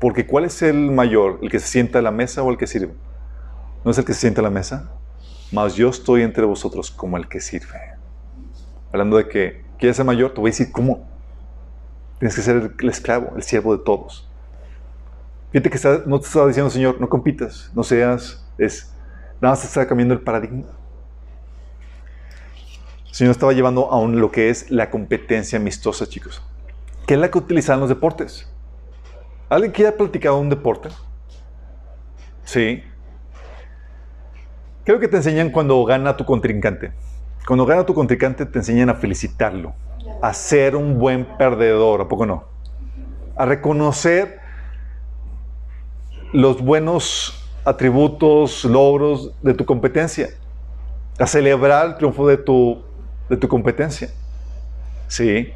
[0.00, 1.38] Porque ¿cuál es el mayor?
[1.42, 2.92] ¿El que se sienta a la mesa o el que sirve?
[3.84, 4.90] ¿No es el que se sienta a la mesa?
[5.54, 7.78] Mas yo estoy entre vosotros como el que sirve.
[8.90, 11.08] Hablando de que quieres ser mayor, te voy a decir cómo.
[12.18, 14.28] Tienes que ser el esclavo, el siervo de todos.
[15.52, 18.92] Fíjate que no te estaba diciendo, Señor, no compitas, no seas, es,
[19.40, 20.66] nada más te está cambiando el paradigma.
[23.06, 26.42] El Señor estaba llevando a un, lo que es la competencia amistosa, chicos.
[27.06, 28.52] ¿Qué es la que utilizan los deportes?
[29.48, 30.88] ¿Alguien que haya platicado un deporte?
[32.42, 32.82] Sí.
[34.84, 36.92] Creo que te enseñan cuando gana tu contrincante.
[37.46, 39.74] Cuando gana tu contrincante te enseñan a felicitarlo,
[40.20, 42.44] a ser un buen perdedor, ¿a poco no?
[43.36, 44.40] A reconocer
[46.32, 50.28] los buenos atributos, logros de tu competencia,
[51.18, 52.82] a celebrar el triunfo de tu,
[53.28, 54.10] de tu competencia.
[55.08, 55.52] Sí.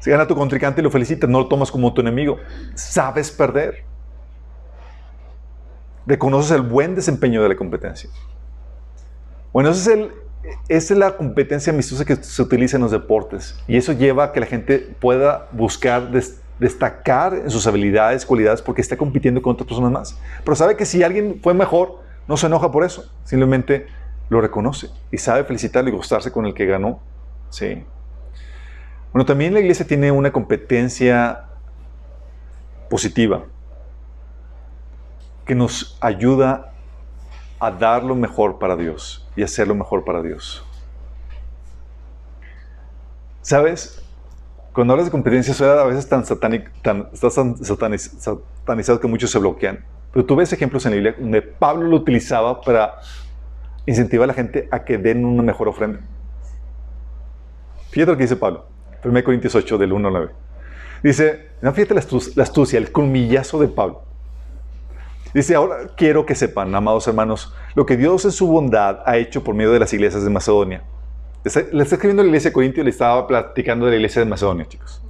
[0.00, 2.38] Si gana tu contrincante y lo felicitas, no lo tomas como tu enemigo.
[2.74, 3.87] Sabes perder.
[6.08, 8.08] Reconoces el buen desempeño de la competencia.
[9.52, 13.62] Bueno, es esa es la competencia amistosa que se utiliza en los deportes.
[13.68, 16.10] Y eso lleva a que la gente pueda buscar
[16.58, 20.18] destacar en sus habilidades, cualidades, porque está compitiendo con otras personas más.
[20.42, 23.86] Pero sabe que si alguien fue mejor, no se enoja por eso, simplemente
[24.30, 27.00] lo reconoce y sabe felicitarle y gustarse con el que ganó.
[27.50, 27.84] Sí.
[29.12, 31.44] Bueno, también la iglesia tiene una competencia
[32.88, 33.44] positiva
[35.48, 36.72] que nos ayuda
[37.58, 40.62] a dar lo mejor para Dios y hacer lo mejor para Dios.
[43.42, 44.02] ¿Sabes?
[44.72, 46.22] Cuando hablas de competencia, suena a veces tan
[46.82, 49.84] tan, satanizado que muchos se bloquean.
[50.12, 52.96] Pero tú ves ejemplos en la Biblia donde Pablo lo utilizaba para
[53.86, 56.00] incentivar a la gente a que den una mejor ofrenda.
[57.90, 58.66] Fíjate lo que dice Pablo,
[59.02, 60.32] 1 Corintios 8, del 1 al 9.
[61.02, 64.02] Dice, no, fíjate la astu- la astucia, el colmillazo de Pablo.
[65.34, 69.44] Dice, ahora quiero que sepan, amados hermanos, lo que Dios en su bondad ha hecho
[69.44, 70.82] por medio de las iglesias de Macedonia.
[71.44, 71.60] Le está,
[71.94, 75.02] escribiendo la iglesia de Corintio y le estaba platicando de la iglesia de Macedonia, chicos.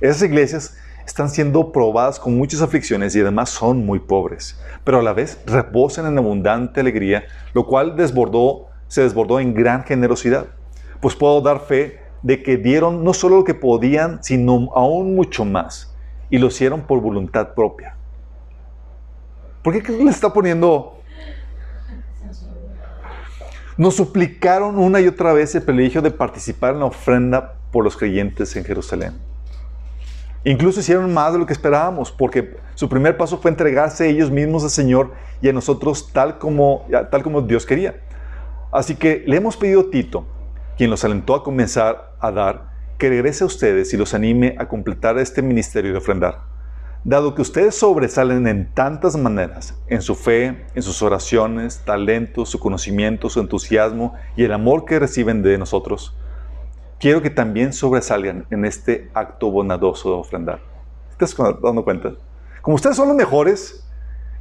[0.00, 5.02] Esas iglesias están siendo probadas con muchas aflicciones y además son muy pobres, pero a
[5.02, 7.24] la vez reposan en abundante alegría,
[7.54, 10.46] lo cual desbordó, se desbordó en gran generosidad.
[11.00, 15.46] Pues puedo dar fe de que dieron no solo lo que podían, sino aún mucho
[15.46, 15.96] más,
[16.28, 17.95] y lo hicieron por voluntad propia.
[19.66, 21.00] ¿Por qué le está poniendo?
[23.76, 27.96] Nos suplicaron una y otra vez el privilegio de participar en la ofrenda por los
[27.96, 29.14] creyentes en Jerusalén.
[30.44, 34.62] Incluso hicieron más de lo que esperábamos, porque su primer paso fue entregarse ellos mismos
[34.62, 37.96] al Señor y a nosotros tal como, tal como Dios quería.
[38.70, 40.28] Así que le hemos pedido a Tito,
[40.76, 44.68] quien los alentó a comenzar a dar, que regrese a ustedes y los anime a
[44.68, 46.55] completar este ministerio de ofrendar.
[47.04, 52.58] Dado que ustedes sobresalen en tantas maneras, en su fe, en sus oraciones, talentos, su
[52.58, 56.16] conocimiento, su entusiasmo y el amor que reciben de nosotros,
[56.98, 60.60] quiero que también sobresalgan en este acto bondadoso de ofrendar.
[61.16, 62.14] ¿Te estás dando cuenta?
[62.60, 63.86] Como ustedes son los mejores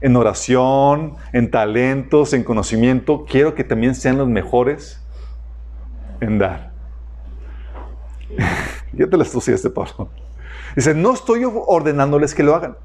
[0.01, 5.01] en oración, en talentos, en conocimiento, quiero que también sean los mejores
[6.19, 6.71] en dar.
[8.91, 10.09] Fíjate la astucia de este Pablo.
[10.75, 12.77] Dice, no estoy ordenándoles que lo hagan,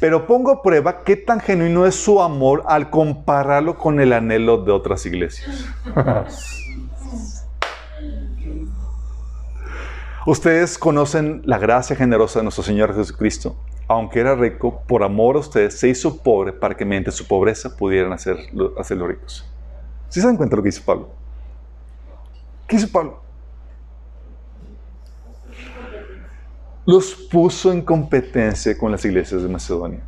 [0.00, 4.58] pero pongo a prueba qué tan genuino es su amor al compararlo con el anhelo
[4.58, 5.66] de otras iglesias.
[10.26, 13.56] Ustedes conocen la gracia generosa de nuestro Señor Jesucristo.
[13.86, 17.74] Aunque era rico, por amor a ustedes se hizo pobre para que mediante su pobreza
[17.74, 19.50] pudieran hacerlo, hacerlo ricos.
[20.10, 21.08] ¿Sí se dan cuenta lo que dice Pablo?
[22.66, 23.22] ¿Qué hizo Pablo?
[26.88, 30.00] Los puso en competencia con las iglesias de Macedonia.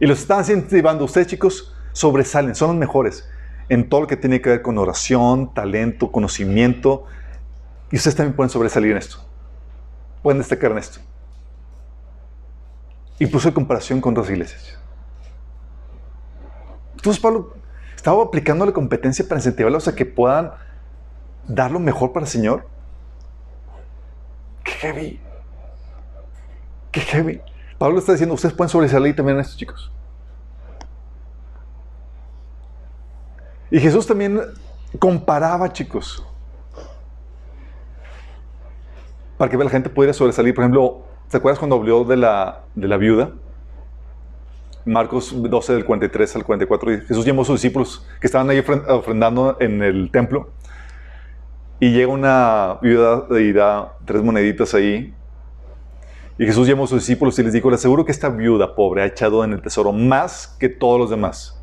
[0.00, 1.04] Y los están incentivando.
[1.04, 3.30] Ustedes, chicos, sobresalen, son los mejores
[3.68, 7.04] en todo lo que tiene que ver con oración, talento, conocimiento.
[7.92, 9.18] Y ustedes también pueden sobresalir en esto.
[10.20, 10.98] Pueden destacar en esto.
[13.20, 14.76] Y puso en comparación con otras iglesias.
[16.96, 17.54] Entonces Pablo
[17.94, 20.50] estaba aplicando la competencia para incentivarlos a que puedan
[21.46, 22.66] dar lo mejor para el Señor.
[24.64, 25.27] ¡Qué heavy!
[26.98, 27.40] ¡Qué heavy!
[27.78, 29.92] Pablo está diciendo, ustedes pueden sobresalir también en esto, chicos.
[33.70, 34.40] Y Jesús también
[34.98, 36.26] comparaba, chicos,
[39.36, 40.54] para que la gente pudiera sobresalir.
[40.54, 43.30] Por ejemplo, ¿te acuerdas cuando habló de la, de la viuda?
[44.84, 46.90] Marcos 12, del 43 al 44.
[47.06, 50.50] Jesús llamó a sus discípulos que estaban ahí ofrendando en el templo.
[51.78, 55.14] Y llega una viuda y da tres moneditas ahí.
[56.38, 59.02] Y Jesús llamó a sus discípulos y les dijo, les aseguro que esta viuda pobre
[59.02, 61.60] ha echado en el tesoro más que todos los demás.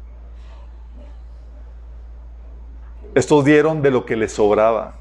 [3.13, 4.97] Estos dieron de lo que les sobraba,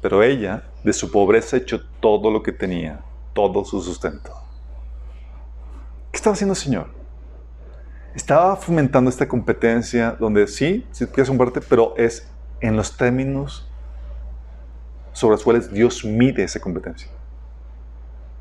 [0.00, 3.00] pero ella de su pobreza echó todo lo que tenía,
[3.32, 4.32] todo su sustento.
[6.12, 6.86] ¿Qué estaba haciendo el Señor?
[8.14, 12.30] Estaba fomentando esta competencia donde sí, si quieres compartir, pero es
[12.60, 13.68] en los términos
[15.12, 17.10] sobre los cuales Dios mide esa competencia.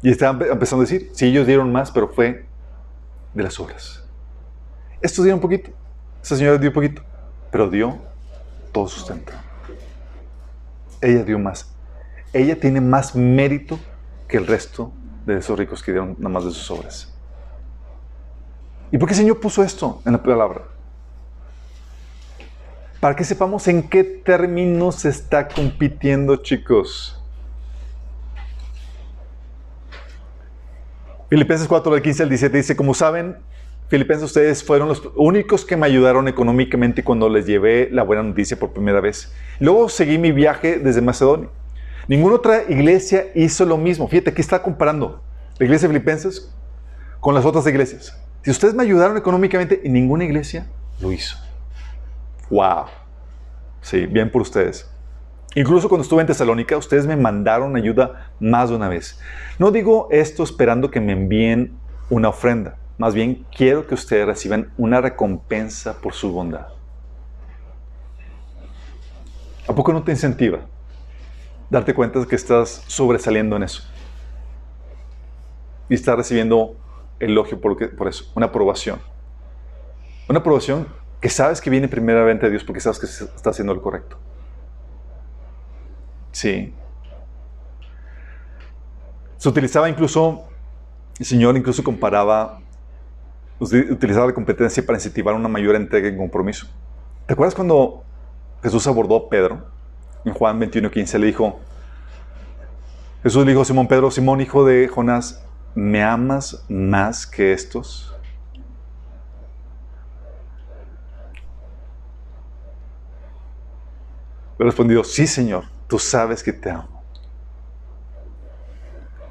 [0.04, 2.46] Y estaba empezando a decir, sí, ellos dieron más, pero fue
[3.34, 4.04] de las obras.
[5.02, 5.72] Estos dieron poquito,
[6.22, 7.02] esa señora dio poquito,
[7.50, 7.98] pero dio
[8.74, 9.32] todo sustento.
[11.00, 11.74] Ella dio más.
[12.34, 13.80] Ella tiene más mérito
[14.28, 14.92] que el resto
[15.26, 17.14] de esos ricos que dieron nada más de sus obras.
[18.92, 20.64] ¿Y por qué el Señor puso esto en la palabra?
[23.00, 27.23] Para que sepamos en qué términos se está compitiendo, chicos.
[31.34, 33.38] Filipenses 4, del 15 al 17 dice, como saben,
[33.88, 38.60] Filipenses, ustedes fueron los únicos que me ayudaron económicamente cuando les llevé la buena noticia
[38.60, 39.34] por primera vez.
[39.60, 41.50] Luego seguí mi viaje desde Macedonia.
[42.08, 44.08] Ninguna otra iglesia hizo lo mismo.
[44.08, 45.24] Fíjate, aquí está comparando
[45.58, 46.54] la iglesia de Filipenses
[47.20, 48.16] con las otras iglesias.
[48.44, 50.68] Si ustedes me ayudaron económicamente ninguna iglesia
[51.02, 51.36] lo hizo.
[52.52, 52.86] ¡Wow!
[53.82, 54.88] Sí, bien por ustedes.
[55.56, 59.20] Incluso cuando estuve en Tesalónica, ustedes me mandaron ayuda más de una vez.
[59.60, 61.78] No digo esto esperando que me envíen
[62.10, 62.78] una ofrenda.
[62.98, 66.68] Más bien, quiero que ustedes reciban una recompensa por su bondad.
[69.68, 70.60] ¿A poco no te incentiva?
[71.74, 73.84] darte cuenta de que estás sobresaliendo en eso.
[75.90, 76.76] Y estás recibiendo
[77.20, 79.02] elogio por, eso, una aprobación.
[80.30, 80.88] Una aprobación
[81.20, 84.18] que sabes que viene primeramente de Dios porque sabes que está haciendo lo correcto.
[86.34, 86.74] Sí.
[89.38, 90.44] Se utilizaba incluso,
[91.20, 92.60] el Señor incluso comparaba,
[93.60, 96.68] utilizaba la competencia para incentivar una mayor entrega y compromiso.
[97.28, 98.04] ¿Te acuerdas cuando
[98.62, 99.66] Jesús abordó a Pedro?
[100.26, 101.60] En Juan 21:15 le dijo,
[103.22, 108.16] Jesús le dijo a Simón Pedro, Simón hijo de Jonás, ¿me amas más que estos?
[114.58, 117.04] Le respondió, sí Señor, tú sabes que te amo.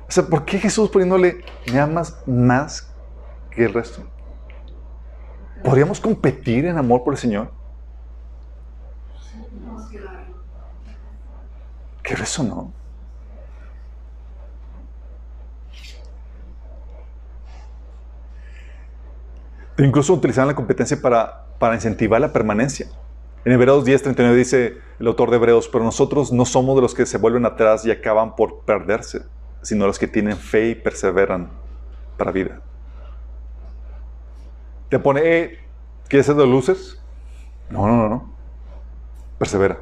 [0.06, 2.88] O sea, ¿por qué Jesús poniéndole, me amas más
[3.50, 4.04] que el resto?
[5.64, 7.50] ¿Podríamos competir en amor por el Señor?
[12.00, 12.72] ¿Qué eso no?
[19.78, 22.86] Incluso utilizaban la competencia para, para incentivar la permanencia.
[23.44, 26.94] En Hebreos 10, 39 dice el autor de Hebreos, pero nosotros no somos de los
[26.94, 29.22] que se vuelven atrás y acaban por perderse,
[29.62, 31.50] sino los que tienen fe y perseveran
[32.16, 32.60] para vida.
[34.88, 35.58] Te pone, eh,
[36.08, 37.02] ¿quieres ser de losers?
[37.68, 38.32] No, no, no, no.
[39.38, 39.78] Persevera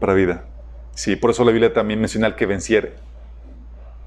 [0.00, 0.46] para vida.
[0.94, 2.94] Sí, por eso la Biblia también menciona al que venciere.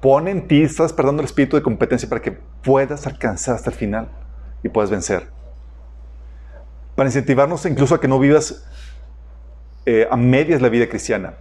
[0.00, 3.76] Pone en ti, estás despertando el espíritu de competencia para que puedas alcanzar hasta el
[3.76, 4.08] final
[4.62, 5.28] y puedas vencer.
[6.94, 8.66] Para incentivarnos incluso a que no vivas
[9.90, 11.32] eh, a medias la vida cristiana.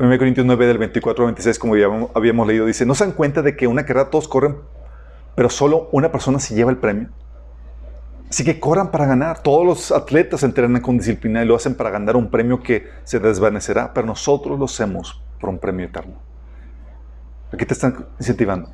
[0.00, 3.12] 1 Corintios 9 del 24 al 26, como ya habíamos leído, dice, ¿no se dan
[3.12, 4.56] cuenta de que una carrera todos corren,
[5.36, 7.10] pero solo una persona se lleva el premio?
[8.28, 9.40] Así que corran para ganar.
[9.40, 13.20] Todos los atletas entrenan con disciplina y lo hacen para ganar un premio que se
[13.20, 16.16] desvanecerá, pero nosotros lo hacemos por un premio eterno.
[17.52, 18.72] Aquí te están incentivando.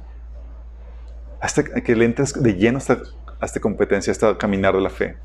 [1.38, 2.94] Hasta que le entres de lleno a esta,
[3.40, 5.18] a esta competencia, a este caminar de la fe.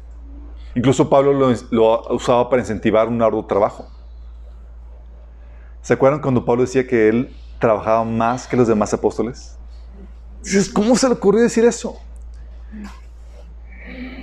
[0.76, 1.34] Incluso Pablo
[1.72, 3.88] lo, usaba para incentivar un arduo trabajo.
[5.82, 9.58] ¿Se acuerdan cuando Pablo decía que él trabajaba más que los demás apóstoles?
[10.74, 11.98] ¿cómo se le ocurrió decir eso?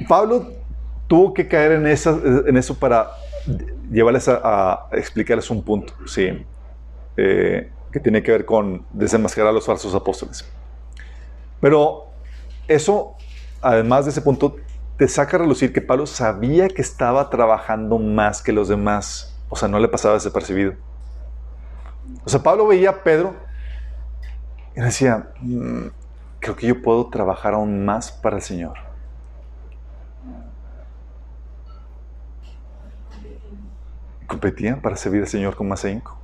[0.08, 0.52] Pablo
[1.08, 3.10] tuvo que caer en, eso para
[3.90, 6.44] llevarles a, a explicarles un punto, sí,
[7.16, 10.44] eh, que tiene que ver con desenmascarar a los falsos apóstoles.
[11.60, 12.06] Pero
[12.68, 13.14] eso,
[13.60, 14.56] además de ese punto,
[14.96, 19.56] te saca a relucir que Pablo sabía que estaba trabajando más que los demás, o
[19.56, 20.74] sea, no le pasaba desapercibido.
[22.24, 23.34] O sea, Pablo veía a Pedro
[24.76, 25.88] y decía, "Mm,
[26.40, 28.76] creo que yo puedo trabajar aún más para el Señor.
[34.26, 36.18] Competían para servir al Señor con más ahínco.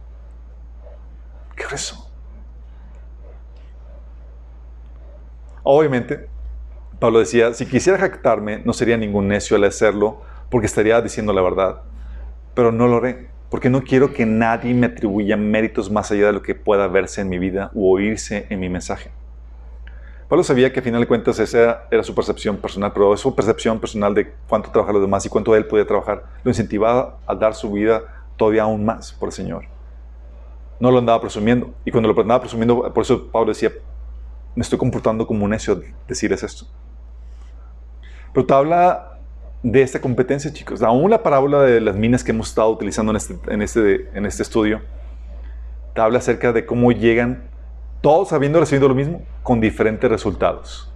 [1.54, 2.10] ¿Qué es eso?
[5.62, 6.28] Obviamente,
[6.98, 10.20] Pablo decía, si quisiera jactarme, no sería ningún necio al hacerlo,
[10.50, 11.82] porque estaría diciendo la verdad.
[12.54, 16.32] Pero no lo haré, porque no quiero que nadie me atribuya méritos más allá de
[16.32, 19.12] lo que pueda verse en mi vida o oírse en mi mensaje.
[20.28, 23.78] Pablo sabía que a final de cuentas esa era su percepción personal, pero su percepción
[23.78, 27.54] personal de cuánto trabajan los demás y cuánto él podía trabajar lo incentivaba a dar
[27.54, 29.66] su vida todavía aún más por el Señor.
[30.80, 31.72] No lo andaba presumiendo.
[31.84, 33.70] Y cuando lo andaba presumiendo, por eso Pablo decía,
[34.54, 36.66] me estoy comportando como un necio decirles esto.
[38.38, 39.18] Pero te habla
[39.64, 40.80] de esta competencia, chicos.
[40.80, 44.26] Aún la parábola de las minas que hemos estado utilizando en este, en este, en
[44.26, 44.80] este estudio,
[45.92, 47.50] te habla acerca de cómo llegan
[48.00, 50.88] todos habiendo recibido lo mismo, con diferentes resultados.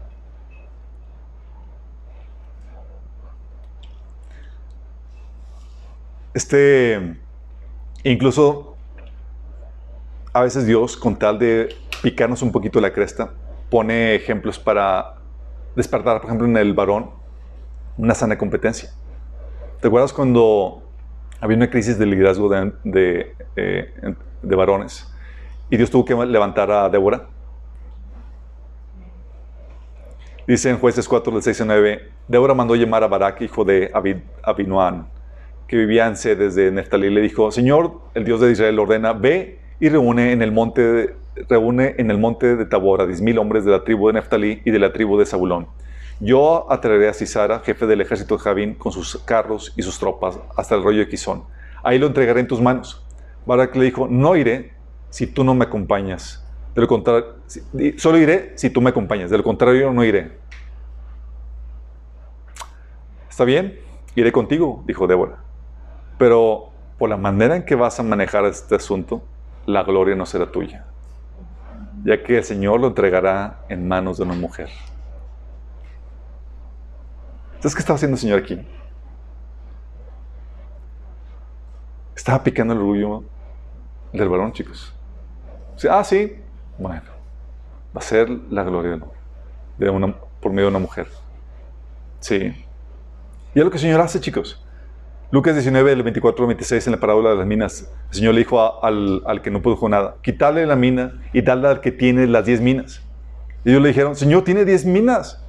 [6.32, 7.16] Este,
[8.04, 8.76] incluso
[10.32, 13.32] a veces Dios, con tal de picarnos un poquito la cresta,
[13.68, 15.16] pone ejemplos para
[15.74, 17.20] despertar, por ejemplo, en el varón,
[18.02, 18.90] una sana competencia.
[19.80, 20.82] ¿Te acuerdas cuando
[21.40, 25.08] había una crisis de liderazgo de, de, eh, varones?
[25.70, 27.28] Y Dios tuvo que levantar a Débora.
[30.48, 33.88] Dice en jueces 4, del 6 a 9, Débora mandó llamar a Barak, hijo de
[33.94, 35.06] Abid, Abinuán,
[35.68, 39.12] que vivía en sedes de Neftalí, y le dijo, Señor, el Dios de Israel ordena,
[39.12, 41.14] ve y reúne en el monte de,
[41.48, 44.72] reúne en el monte de Tabor a diez hombres de la tribu de Neftalí y
[44.72, 45.68] de la tribu de Zabulón.
[46.20, 50.38] Yo atraeré a Cisara, jefe del ejército de Javín, con sus carros y sus tropas
[50.56, 51.44] hasta el rollo de Quizón.
[51.82, 53.04] Ahí lo entregaré en tus manos.
[53.44, 54.72] Barak le dijo, no iré
[55.10, 56.44] si tú no me acompañas.
[56.74, 57.36] De lo contrario,
[57.96, 59.30] solo iré si tú me acompañas.
[59.30, 60.38] De lo contrario, no iré.
[63.28, 63.78] ¿Está bien?
[64.14, 65.38] Iré contigo, dijo Débora.
[66.18, 69.22] Pero por la manera en que vas a manejar este asunto,
[69.66, 70.84] la gloria no será tuya,
[72.04, 74.68] ya que el Señor lo entregará en manos de una mujer.
[77.62, 78.58] ¿Sabes qué estaba haciendo el Señor aquí?
[82.16, 83.22] Estaba picando el orgullo
[84.12, 84.92] del varón, chicos.
[85.88, 86.38] Ah, sí,
[86.76, 87.02] bueno,
[87.96, 88.98] va a ser la gloria
[89.78, 91.06] de una, por medio de una mujer.
[92.18, 92.52] Sí.
[93.54, 94.60] Y es lo que el Señor hace, chicos.
[95.30, 98.40] Lucas 19, del 24 al 26, en la parábola de las minas, el Señor le
[98.40, 102.26] dijo al, al, que no produjo nada, quitarle la mina y darle al que tiene
[102.26, 103.02] las 10 minas.
[103.64, 105.41] Y ellos le dijeron, Señor, tiene 10 minas.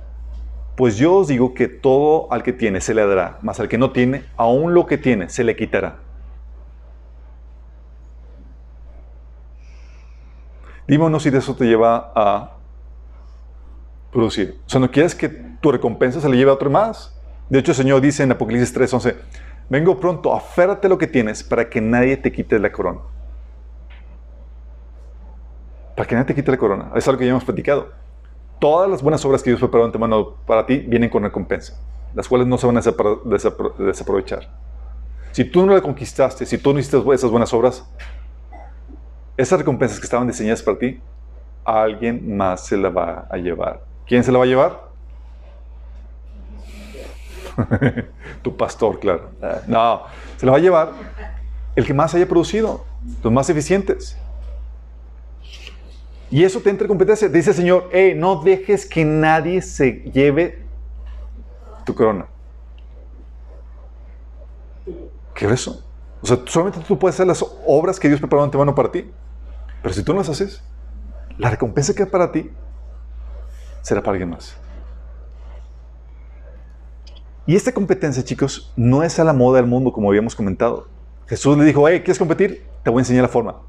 [0.75, 3.77] Pues yo os digo que todo al que tiene se le dará, mas al que
[3.77, 5.99] no tiene, aún lo que tiene se le quitará.
[10.87, 12.57] Dime si de eso te lleva a
[14.11, 14.59] producir.
[14.65, 17.17] O sea, no quieres que tu recompensa se le lleve a otro más.
[17.49, 19.15] De hecho, el Señor dice en Apocalipsis 3:11,
[19.69, 22.99] vengo pronto, aférrate lo que tienes para que nadie te quite la corona.
[25.95, 26.91] Para que nadie te quite la corona.
[26.95, 28.02] Es algo que ya hemos platicado.
[28.59, 31.79] Todas las buenas obras que Dios preparó antemano para ti vienen con recompensa,
[32.13, 34.49] las cuales no se van a desaprovechar.
[35.31, 37.83] Si tú no la conquistaste, si tú no hiciste esas buenas obras,
[39.35, 41.01] esas recompensas que estaban diseñadas para ti,
[41.65, 43.81] alguien más se la va a llevar.
[44.05, 44.93] ¿Quién se la va a llevar?
[48.41, 49.31] tu pastor, claro.
[49.67, 50.03] No,
[50.37, 50.91] se la va a llevar
[51.75, 52.85] el que más haya producido,
[53.23, 54.17] los más eficientes.
[56.33, 57.29] Y eso te entra en competencia.
[57.29, 60.63] Dice el Señor, hey, no dejes que nadie se lleve
[61.85, 62.25] tu corona.
[65.35, 65.85] ¿Qué es eso?
[66.23, 69.11] O sea, solamente tú puedes hacer las obras que Dios preparó antemano para ti.
[69.83, 70.63] Pero si tú no las haces,
[71.37, 72.49] la recompensa que es para ti
[73.83, 74.57] será para alguien más.
[77.45, 80.87] Y esta competencia, chicos, no es a la moda del mundo, como habíamos comentado.
[81.27, 82.65] Jesús le dijo, hey, ¿quieres competir?
[82.81, 83.61] Te voy a enseñar la forma.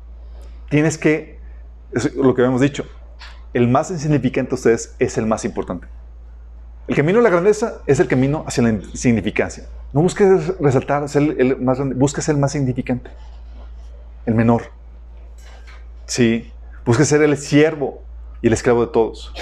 [0.71, 1.44] Tienes que,
[1.95, 2.85] es lo que habíamos dicho,
[3.53, 5.87] el más insignificante de ustedes es el más importante.
[6.87, 9.65] El camino a la grandeza es el camino hacia la insignificancia.
[9.93, 13.11] No busques resaltar, ser el más grande, busca ser el más insignificante,
[14.27, 14.65] el menor.
[16.07, 16.53] Sí,
[16.85, 18.03] busca ser el siervo
[18.43, 19.33] y el esclavo de todos.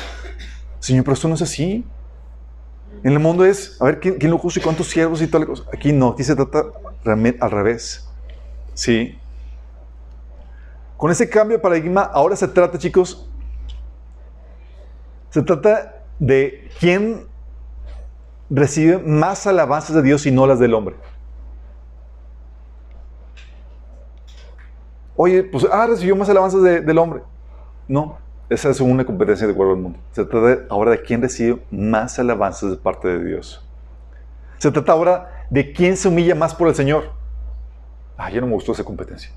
[0.79, 1.85] Señor, pero esto no es así.
[3.03, 5.47] En el mundo es, a ver, ¿quién, quién lo justo y cuántos siervos y tal
[5.47, 5.65] cosa?
[5.73, 6.65] Aquí no, aquí se trata
[7.05, 8.09] al revés.
[8.75, 9.19] Sí.
[11.03, 13.29] Con ese cambio de paradigma, ahora se trata, chicos,
[15.31, 17.27] se trata de quién
[18.49, 20.95] recibe más alabanzas de Dios y no las del hombre.
[25.17, 27.23] Oye, pues, ah, recibió más alabanzas del hombre.
[27.89, 29.99] No, esa es una competencia de acuerdo al mundo.
[30.13, 33.69] Se trata ahora de quién recibe más alabanzas de parte de Dios.
[34.59, 37.11] Se trata ahora de quién se humilla más por el Señor.
[38.17, 39.33] Ah, ya no me gustó esa competencia.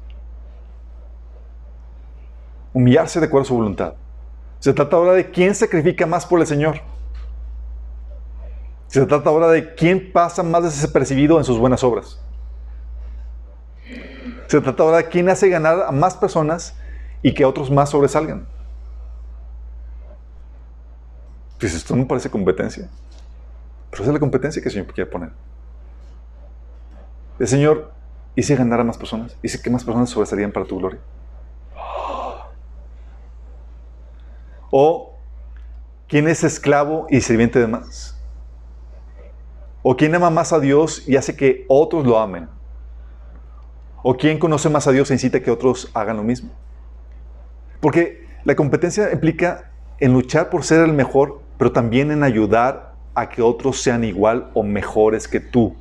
[2.76, 3.94] Humillarse de acuerdo a su voluntad.
[4.60, 6.82] Se trata ahora de quién sacrifica más por el Señor.
[8.88, 12.20] Se trata ahora de quién pasa más desapercibido en sus buenas obras.
[14.48, 16.76] Se trata ahora de quién hace ganar a más personas
[17.22, 18.46] y que otros más sobresalgan.
[21.58, 22.90] Pues esto no parece competencia.
[23.90, 25.30] Pero esa es la competencia que el Señor quiere poner.
[27.40, 27.94] El Señor
[28.36, 29.38] hice ganar a más personas.
[29.42, 31.00] Hice que más personas sobresalían para tu gloria.
[34.78, 35.14] O
[36.10, 38.20] quién es esclavo y sirviente de más.
[39.82, 42.50] O quién ama más a Dios y hace que otros lo amen.
[44.04, 46.50] ¿O quién conoce más a Dios e incita que otros hagan lo mismo?
[47.80, 53.30] Porque la competencia implica en luchar por ser el mejor, pero también en ayudar a
[53.30, 55.74] que otros sean igual o mejores que tú.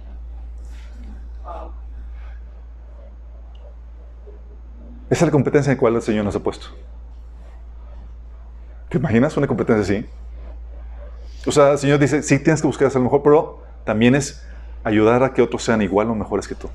[5.11, 6.69] Esa es la competencia en la cual el Señor nos ha puesto.
[8.95, 10.07] ¿Te imaginas una competencia así?
[11.45, 14.47] O sea, el Señor dice, sí tienes que buscar ser mejor, pero también es
[14.85, 16.71] ayudar a que otros sean igual o mejores que tú.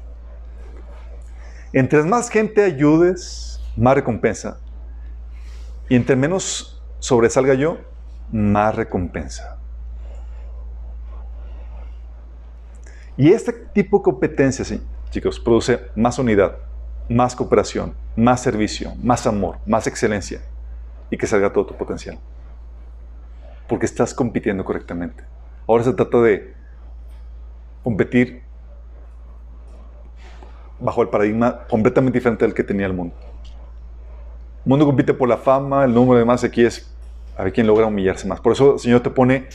[1.71, 4.59] Entre más gente ayudes, más recompensa.
[5.87, 7.77] Y entre menos sobresalga yo,
[8.33, 9.57] más recompensa.
[13.15, 14.65] Y este tipo de competencia,
[15.09, 16.57] chicos, produce más unidad,
[17.07, 20.41] más cooperación, más servicio, más amor, más excelencia
[21.09, 22.17] y que salga todo tu potencial.
[23.67, 25.23] Porque estás compitiendo correctamente.
[25.67, 26.53] Ahora se trata de
[27.83, 28.43] competir
[30.79, 33.15] bajo el paradigma completamente diferente del que tenía el mundo.
[34.65, 36.93] El mundo compite por la fama, el número de más aquí es
[37.37, 38.39] a ver quién logra humillarse más.
[38.39, 39.47] Por eso el Señor te pone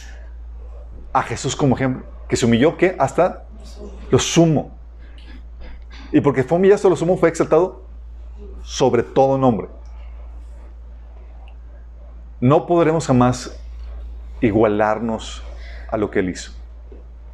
[1.13, 3.45] a Jesús como ejemplo, que se humilló que hasta
[4.11, 4.73] lo sumo.
[6.13, 7.83] Y porque fue humillado lo sumo, fue exaltado
[8.63, 9.69] sobre todo nombre.
[12.41, 13.59] No podremos jamás
[14.41, 15.43] igualarnos
[15.91, 16.53] a lo que Él hizo,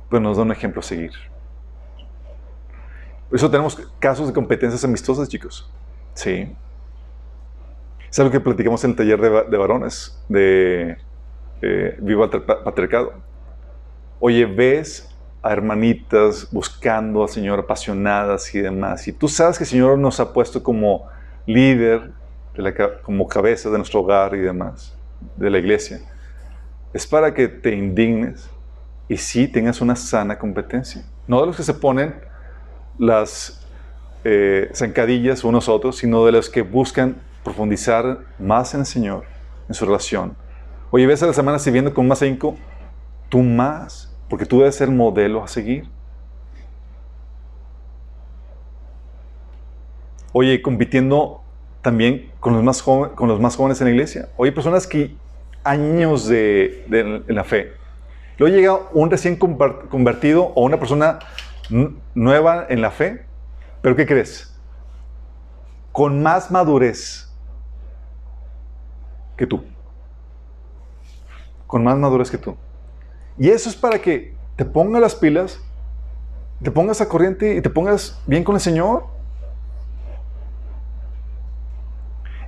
[0.09, 1.13] pero nos da un ejemplo a seguir.
[3.29, 5.71] Por eso tenemos casos de competencias amistosas, chicos.
[6.15, 6.53] Sí.
[8.11, 10.97] Es algo que platicamos en el taller de, varones de
[11.63, 13.15] eh, el Patriarcado.
[14.19, 15.09] Oye, ves
[15.43, 19.07] a hermanitas buscando al Señor, apasionadas y demás.
[19.07, 21.07] Y tú sabes que el Señor nos ha puesto como
[21.47, 22.11] líder,
[23.03, 24.97] como cabeza de nuestro hogar y demás,
[25.37, 26.01] de la iglesia.
[26.93, 28.51] Es para que te indignes
[29.09, 31.05] y sí tengas una sana competencia.
[31.27, 32.15] No de los que se ponen
[32.99, 33.67] las
[34.25, 39.25] eh, zancadillas unos a otros, sino de los que buscan profundizar más en el Señor,
[39.69, 40.37] en su relación.
[40.91, 42.57] Oye, ves a la semana sirviendo con más ahínco,
[43.29, 45.89] tú más, porque tú debes ser modelo a seguir.
[50.33, 51.43] Oye, compitiendo
[51.83, 54.29] también con los más, jóvenes en la iglesia.
[54.37, 55.15] Oye, personas que
[55.65, 57.73] años de, la fe.
[58.39, 61.19] Luego llega un recién convertido o una persona
[62.15, 63.25] nueva en la fe,
[63.83, 64.55] pero ¿qué crees?
[65.93, 67.31] Con más madurez
[69.37, 69.65] que tú.
[71.67, 72.57] Con más madurez que tú.
[73.39, 75.61] Y eso es para que te pongas las pilas,
[76.63, 79.07] te pongas a corriente y te pongas bien con el Señor.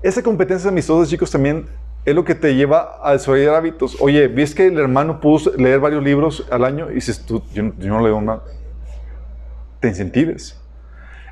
[0.03, 1.67] Esa competencia amistosa, chicos, también
[2.05, 3.97] es lo que te lleva a desarrollar hábitos.
[4.01, 6.91] Oye, ¿ves que el hermano pudo leer varios libros al año?
[6.91, 8.43] Y dices, tú, yo, yo no leo nada.
[9.81, 10.61] Te incentives.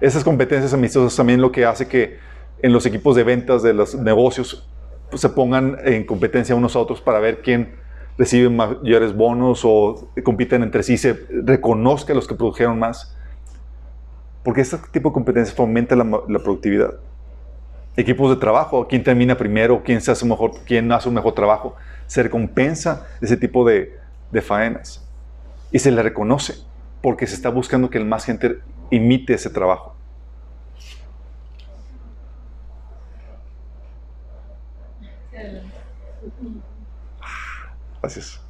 [0.01, 2.19] Esas competencias amistosas también lo que hace que
[2.63, 4.69] en los equipos de ventas de los negocios
[5.11, 7.75] pues, se pongan en competencia unos a otros para ver quién
[8.17, 13.17] recibe mayores bonos o compiten entre sí, se reconozca a los que produjeron más.
[14.45, 16.05] Porque este tipo de competencias fomenta la,
[16.39, 16.95] productividad.
[18.01, 21.77] Equipos de trabajo, quién termina primero, quién, se hace mejor, quién hace un mejor trabajo,
[22.07, 23.99] se recompensa ese tipo de,
[24.31, 25.07] de faenas.
[25.71, 26.55] Y se le reconoce
[27.03, 28.61] porque se está buscando que el más gente
[28.91, 29.95] imite ese trabajo.
[38.01, 38.41] Gracias.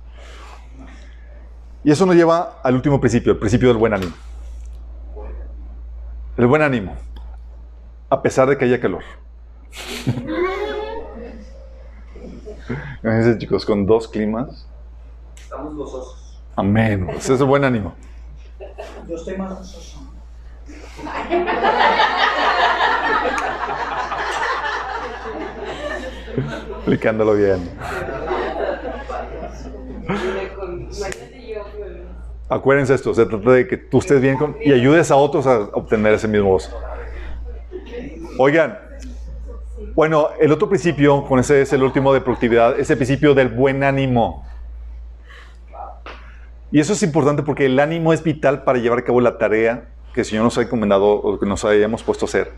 [1.83, 4.13] Y eso nos lleva al último principio, el principio del buen ánimo.
[6.37, 6.95] El buen ánimo,
[8.09, 9.03] a pesar de que haya calor.
[13.03, 14.67] Imagínense, chicos, con dos climas.
[15.37, 16.43] Estamos gozosos.
[16.57, 17.09] Amén.
[17.11, 17.95] Ese es el buen ánimo.
[19.09, 20.01] Yo estoy más gozoso.
[26.77, 27.71] Explicándolo bien.
[32.49, 35.61] Acuérdense esto, se trata de que tú estés bien con, y ayudes a otros a
[35.73, 36.77] obtener ese mismo gozo.
[38.39, 38.77] Oigan,
[39.95, 43.49] bueno, el otro principio, con ese es el último de productividad, es el principio del
[43.49, 44.45] buen ánimo.
[46.71, 49.89] Y eso es importante porque el ánimo es vital para llevar a cabo la tarea
[50.15, 52.53] que el Señor nos ha encomendado o que nos hayamos puesto a hacer.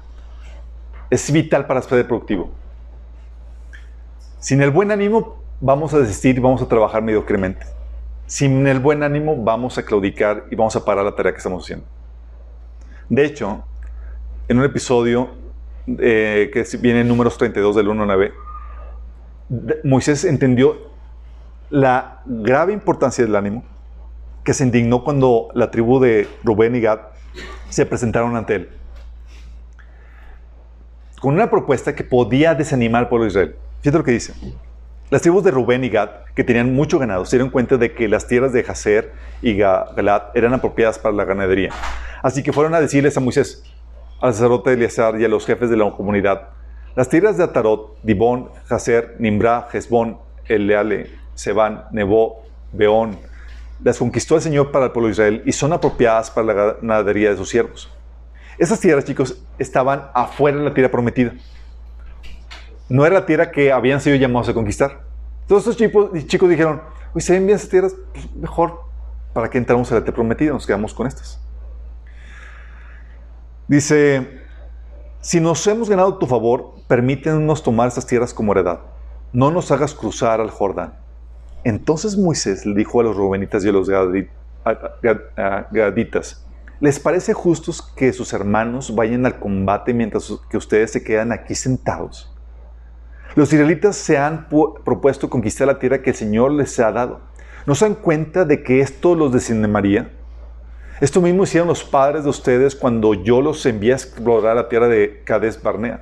[1.11, 2.51] Es vital para ser productivo.
[4.39, 7.65] Sin el buen ánimo vamos a desistir y vamos a trabajar mediocremente.
[8.27, 11.65] Sin el buen ánimo vamos a claudicar y vamos a parar la tarea que estamos
[11.65, 11.87] haciendo.
[13.09, 13.65] De hecho,
[14.49, 15.42] en un episodio
[15.87, 18.33] eh, que viene en números 32 del 1 9,
[19.85, 20.91] Moisés entendió
[21.71, 23.65] la grave importancia del ánimo,
[24.45, 27.01] que se indignó cuando la tribu de Rubén y Gad
[27.69, 28.69] se presentaron ante él
[31.23, 33.55] con una propuesta que podía desanimar al pueblo de Israel.
[33.81, 34.35] Fíjate lo que dice.
[35.09, 38.09] Las tribus de Rubén y Gad, que tenían mucho ganado, se dieron cuenta de que
[38.09, 41.71] las tierras de Jazer y Galad eran apropiadas para la ganadería.
[42.25, 43.63] Así que fueron a decirles a Moisés,
[44.23, 46.51] al sacerdote Eleazar y a los jefes de la comunidad,
[46.95, 53.19] las tierras de Atarot, Dibón, Jazer, Nimra, Hezbón, Eleale, Sebán, Nebo, Beón,
[53.83, 57.31] las conquistó el Señor para el pueblo de Israel y son apropiadas para la ganadería
[57.31, 57.91] de sus siervos.
[58.59, 61.33] Esas tierras, chicos, estaban afuera de la tierra prometida.
[62.89, 65.01] No era la tierra que habían sido llamados a conquistar.
[65.49, 66.81] Todos estos chicos, chicos dijeron,
[67.13, 68.83] oye, se bien esas tierras, pues mejor
[69.33, 71.41] para que entramos a la tierra prometida, nos quedamos con estas.
[73.69, 74.41] Dice,
[75.21, 78.81] si nos hemos ganado tu favor, permítenos tomar estas tierras como heredad.
[79.33, 80.95] No nos hagas cruzar al Jordán.
[81.65, 83.89] Entonces Moisés le dijo a los rubenitas y a los
[85.71, 86.45] gaditas,
[86.81, 91.55] ¿les parece justo que sus hermanos vayan al combate mientras que ustedes se quedan aquí
[91.55, 92.35] sentados?
[93.37, 97.21] Los israelitas se han propuesto conquistar la tierra que el Señor les ha dado.
[97.65, 100.11] ¿No se dan cuenta de que esto los desinemaría?
[101.03, 104.87] Esto mismo hicieron los padres de ustedes cuando yo los envié a explorar la tierra
[104.87, 106.01] de Cades Barnea.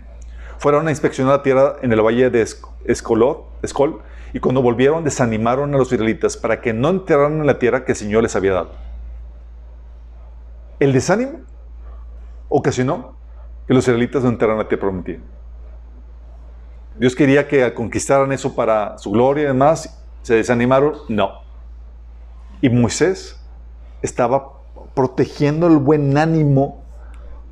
[0.59, 4.03] fueron a inspeccionar la tierra en el valle de Escol,
[4.35, 7.93] y cuando volvieron desanimaron a los israelitas para que no enterraran en la tierra que
[7.93, 8.73] el Señor les había dado.
[10.79, 11.39] El desánimo
[12.51, 13.17] ocasionó
[13.67, 15.21] que los israelitas no enterraran la tierra prometida.
[16.99, 19.99] Dios quería que conquistaran eso para su gloria y demás.
[20.21, 20.93] ¿Se desanimaron?
[21.09, 21.41] No.
[22.61, 23.43] Y Moisés
[24.03, 24.60] estaba
[25.01, 26.85] protegiendo el buen ánimo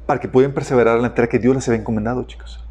[0.04, 2.62] para que pudieran perseverar en la tierra que Dios les había encomendado, chicos.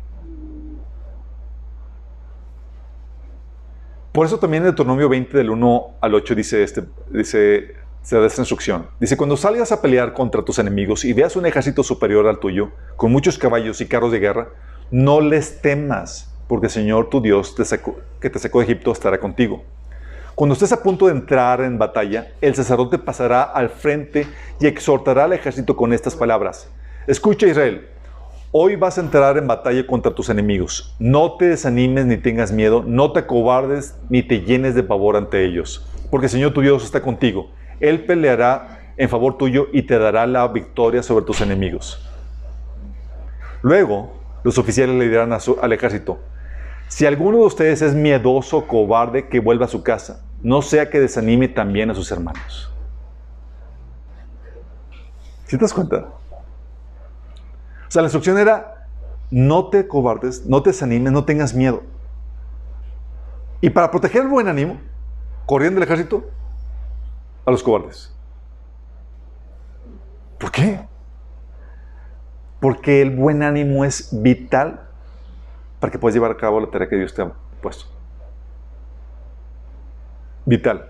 [4.12, 7.74] Por eso también en Deuteronomio 20, del 1 al 8, dice, este, dice,
[8.04, 8.86] se da esta instrucción.
[9.00, 12.70] Dice, cuando salgas a pelear contra tus enemigos y veas un ejército superior al tuyo,
[12.98, 14.50] con muchos caballos y carros de guerra,
[14.92, 17.56] no les temas, porque el Señor tu Dios
[18.20, 19.64] que te sacó de Egipto estará contigo.
[20.38, 24.28] Cuando estés a punto de entrar en batalla, el sacerdote pasará al frente
[24.60, 26.70] y exhortará al ejército con estas palabras.
[27.08, 27.88] Escucha Israel,
[28.52, 30.96] Hoy vas a entrar en batalla contra tus enemigos.
[31.00, 35.44] No te desanimes ni tengas miedo, no te acobardes ni te llenes de pavor ante
[35.44, 37.50] ellos, porque el Señor tu Dios está contigo.
[37.80, 42.08] Él peleará en favor tuyo y te dará la victoria sobre tus enemigos.
[43.64, 46.20] Luego, los oficiales le dirán al ejército,
[46.90, 51.00] si alguno de ustedes es miedoso cobarde, que vuelva a su casa, no sea que
[51.00, 52.72] desanime también a sus hermanos.
[55.46, 56.10] ¿Sí te das cuenta?
[57.88, 58.88] O sea, la instrucción era,
[59.32, 61.84] no te cobardes, no te desanimes, no tengas miedo.
[63.62, 64.80] Y para proteger el buen ánimo,
[65.46, 66.30] corriendo el ejército
[67.46, 68.14] a los cobardes.
[70.38, 70.82] ¿Por qué?
[72.60, 74.88] Porque el buen ánimo es vital
[75.80, 77.32] para que puedas llevar a cabo la tarea que Dios te ha
[77.62, 77.97] puesto.
[80.48, 80.90] Vital.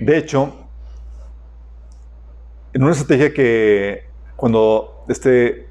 [0.00, 0.54] De hecho,
[2.72, 4.04] en una estrategia que
[4.36, 5.68] cuando este,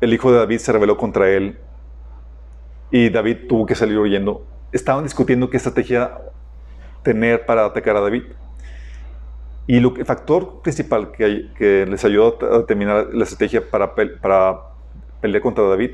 [0.00, 1.58] el hijo de David se rebeló contra él
[2.92, 6.20] y David tuvo que salir huyendo, estaban discutiendo qué estrategia
[7.02, 8.22] tener para atacar a David.
[9.70, 14.62] Y el factor principal que, les ayudó a determinar la estrategia para, para
[15.20, 15.92] pelear contra David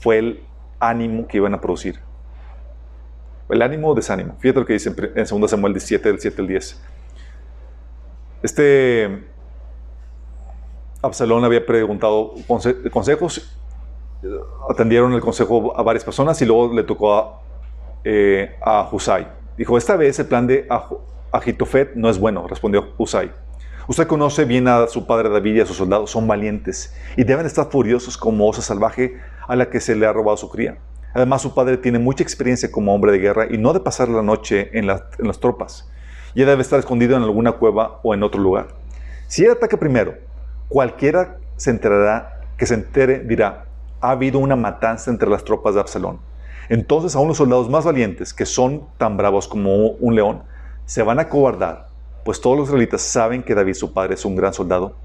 [0.00, 0.42] fue el
[0.80, 2.00] ánimo que iban a producir.
[3.48, 4.34] El ánimo o desánimo.
[4.40, 6.82] Fíjate lo que dice en 2 Samuel 17, del 7 al 10.
[8.42, 9.24] Este
[11.00, 12.34] Absalón había preguntado
[12.90, 13.56] consejos,
[14.68, 17.42] atendieron el consejo a varias personas y luego le tocó a,
[18.02, 19.28] eh, a Husay.
[19.56, 20.66] Dijo, esta vez el plan de
[21.34, 23.32] Agitofet no es bueno, respondió Husay.
[23.88, 27.44] Usted conoce bien a su padre David y a sus soldados, son valientes y deben
[27.44, 30.78] estar furiosos como osa salvaje a la que se le ha robado su cría.
[31.12, 34.22] Además, su padre tiene mucha experiencia como hombre de guerra y no de pasar la
[34.22, 35.90] noche en, las tropas.
[36.36, 38.68] Ya debe estar escondido en alguna cueva o en otro lugar.
[39.26, 40.14] Si él ataca primero,
[40.68, 43.66] cualquiera se enterará, que se entere dirá,
[44.00, 46.20] ha habido una matanza entre las tropas de Absalón.
[46.68, 50.42] Entonces, aún los soldados más valientes, que son tan bravos como un león,
[50.86, 51.88] se van a cobardar,
[52.24, 54.96] pues todos los israelitas saben que David, su padre, es un gran soldado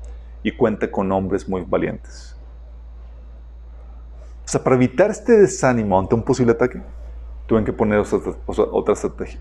[0.43, 2.35] y cuenta con hombres muy valientes.
[4.45, 6.81] O sea, para evitar este desánimo ante un posible ataque,
[7.45, 9.39] tuvieron que poner otra, estrategia.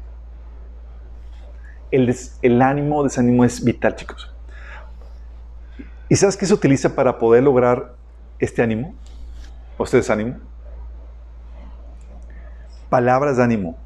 [1.90, 4.35] El, el ánimo, desánimo es vital, chicos.
[6.10, 7.94] ¿Y sabes qué se utiliza para poder lograr
[8.39, 8.94] este ánimo?
[9.77, 10.36] ¿O este desánimo?
[12.90, 13.77] Palabras de ánimo.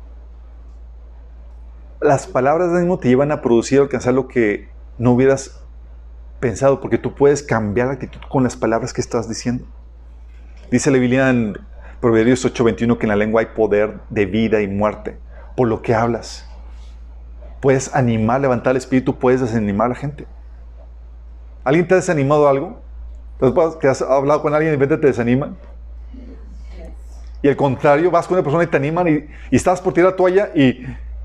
[2.02, 4.68] Las palabras de ánimo te llevan a producir, a alcanzar lo que
[4.98, 5.62] no hubieras
[6.40, 9.64] pensado, porque tú puedes cambiar la actitud con las palabras que estás diciendo.
[10.68, 11.56] Dice la Biblia en
[12.00, 15.16] Proverbios 8:21 que en la lengua hay poder de vida y muerte
[15.56, 16.44] por lo que hablas.
[17.60, 20.26] Puedes animar, levantar el espíritu, puedes desanimar a la gente.
[21.62, 22.80] ¿Alguien te ha desanimado algo?
[23.80, 25.56] Que has hablado con alguien y de repente te desaniman.
[27.42, 30.10] Y al contrario, vas con una persona y te animan y, y estás por tirar
[30.10, 30.84] la toalla y,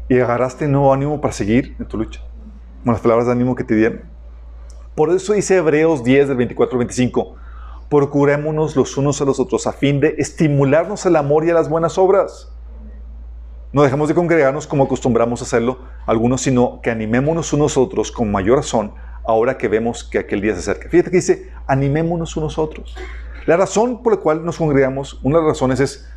[0.09, 2.21] y agarraste nuevo ánimo para seguir en tu lucha.
[2.83, 4.01] Con las palabras de ánimo que te dieron.
[4.95, 7.35] Por eso dice Hebreos 10 del 24 al 25
[7.89, 11.69] procurémonos los unos a los otros a fin de estimularnos al amor y a las
[11.69, 12.51] buenas obras.
[13.71, 18.11] No dejemos de congregarnos como acostumbramos a hacerlo algunos, sino que animémonos unos a otros
[18.11, 18.93] con mayor razón
[19.25, 20.89] ahora que vemos que aquel día se acerca.
[20.89, 22.95] Fíjate que dice, animémonos unos a otros.
[23.45, 26.09] La razón por la cual nos congregamos, una de las razones es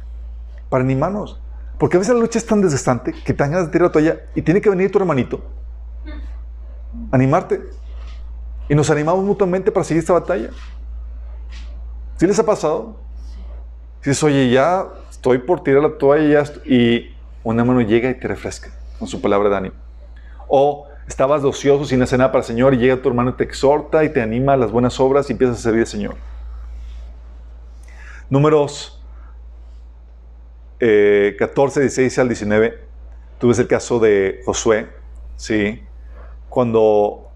[0.69, 1.41] para animarnos.
[1.81, 4.21] Porque a veces la lucha es tan desgastante que te ganas de tirar la toalla
[4.37, 5.43] y tiene que venir tu hermanito
[7.11, 7.61] animarte.
[8.69, 10.51] Y nos animamos mutuamente para seguir esta batalla.
[12.17, 12.97] ¿Sí les ha pasado?
[14.03, 18.29] Si dices, oye, ya estoy por tirar la toalla y una mano llega y te
[18.29, 19.75] refresca con su palabra de ánimo.
[20.47, 23.43] O Estabas ocioso sin hacer nada para el Señor y llega tu hermano y te
[23.43, 26.15] exhorta y te anima a las buenas obras y empiezas a servir al Señor.
[28.29, 29.00] Números
[30.81, 32.79] eh, 14, 16 al 19.
[33.39, 34.89] Tú ves el caso de Josué,
[35.37, 35.83] ¿sí?
[36.49, 37.31] Cuando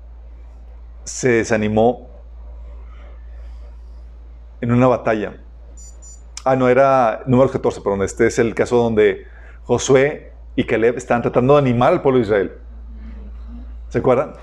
[1.05, 2.09] se desanimó
[4.61, 5.37] en una batalla.
[6.45, 8.03] Ah, no, era números 14, perdón.
[8.03, 9.27] Este es el caso donde
[9.65, 12.53] Josué y Caleb estaban tratando de animar al pueblo de Israel.
[13.89, 14.35] ¿Se acuerdan?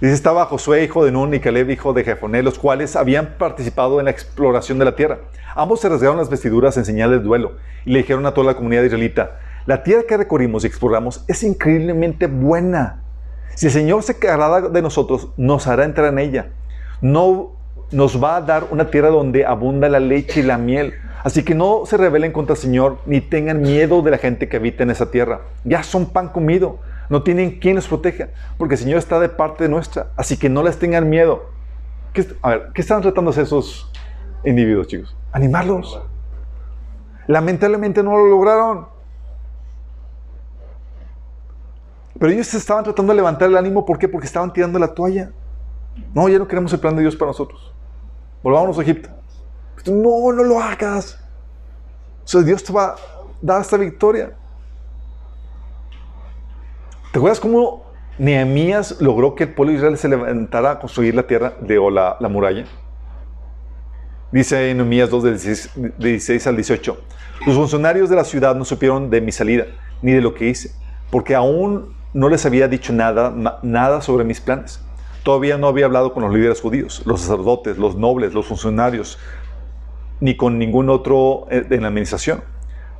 [0.00, 3.98] Dice, estaba Josué, hijo de Nun, y Caleb, hijo de Jefoné, los cuales habían participado
[3.98, 5.20] en la exploración de la tierra.
[5.54, 7.52] Ambos se rasgaron las vestiduras en señal de duelo
[7.86, 11.42] y le dijeron a toda la comunidad israelita, la tierra que recorrimos y exploramos es
[11.42, 13.02] increíblemente buena.
[13.54, 16.50] Si el Señor se agrada de nosotros, nos hará entrar en ella.
[17.00, 17.52] No
[17.90, 20.92] nos va a dar una tierra donde abunda la leche y la miel.
[21.24, 24.58] Así que no se rebelen contra el Señor ni tengan miedo de la gente que
[24.58, 25.40] habita en esa tierra.
[25.64, 26.80] Ya son pan comido.
[27.08, 28.28] No tienen quien los proteja,
[28.58, 30.10] porque el Señor está de parte nuestra.
[30.16, 31.50] Así que no les tengan miedo.
[32.12, 33.90] ¿Qué, a ver, ¿qué están tratando de esos
[34.44, 35.16] individuos, chicos?
[35.32, 36.00] Animarlos.
[37.26, 38.86] Lamentablemente no lo lograron.
[42.18, 43.84] Pero ellos estaban tratando de levantar el ánimo.
[43.84, 44.08] ¿Por qué?
[44.08, 45.30] Porque estaban tirando la toalla.
[46.14, 47.72] No, ya no queremos el plan de Dios para nosotros.
[48.42, 49.10] Volvámonos a Egipto.
[49.86, 51.18] No, no lo hagas.
[52.24, 52.96] O sea, Dios te va a
[53.40, 54.32] dar esta victoria.
[57.12, 57.84] ¿Te acuerdas cómo
[58.18, 61.90] Nehemías logró que el pueblo de Israel se levantara a construir la tierra de, o
[61.90, 62.64] la, la muralla?
[64.32, 67.00] Dice en Nehemías 2, del 16, 16 al 18.
[67.46, 69.66] Los funcionarios de la ciudad no supieron de mi salida,
[70.02, 70.72] ni de lo que hice,
[71.10, 74.80] porque aún no les había dicho nada, nada sobre mis planes.
[75.22, 79.18] Todavía no había hablado con los líderes judíos, los sacerdotes, los nobles, los funcionarios,
[80.20, 82.42] ni con ningún otro eh, en la administración.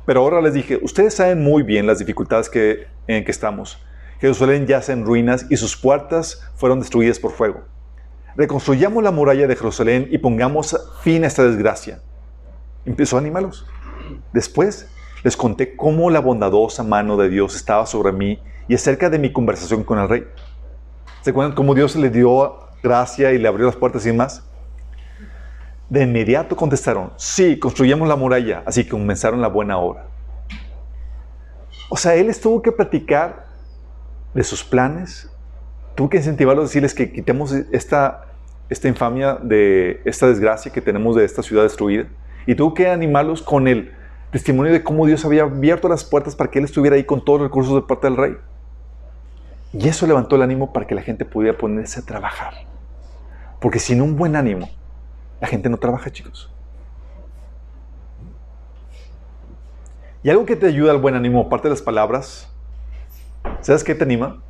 [0.05, 3.81] Pero ahora les dije, ustedes saben muy bien las dificultades que, en que estamos.
[4.19, 7.61] Jerusalén yace en ruinas y sus puertas fueron destruidas por fuego.
[8.35, 12.01] Reconstruyamos la muralla de Jerusalén y pongamos fin a esta desgracia.
[12.85, 13.65] Empezó a animarlos.
[14.33, 14.87] Después
[15.23, 19.31] les conté cómo la bondadosa mano de Dios estaba sobre mí y acerca de mi
[19.31, 20.27] conversación con el rey.
[21.21, 24.43] ¿Se acuerdan cómo Dios le dio gracia y le abrió las puertas y demás?
[25.89, 30.07] De inmediato contestaron, sí, construyamos la muralla, así que comenzaron la buena obra.
[31.89, 33.46] O sea, él tuvo que platicar
[34.33, 35.31] de sus planes,
[35.95, 38.27] tuvo que incentivarlos, decirles que quitemos esta,
[38.69, 42.07] esta infamia de esta desgracia que tenemos de esta ciudad destruida,
[42.45, 43.91] y tuvo que animarlos con el
[44.31, 47.39] testimonio de cómo Dios había abierto las puertas para que él estuviera ahí con todos
[47.39, 48.37] los recursos de parte del rey.
[49.73, 52.53] Y eso levantó el ánimo para que la gente pudiera ponerse a trabajar.
[53.59, 54.69] Porque sin un buen ánimo,
[55.41, 56.51] la gente no trabaja, chicos.
[60.23, 62.49] Y algo que te ayuda al buen ánimo, aparte de las palabras,
[63.61, 64.41] ¿sabes qué te anima?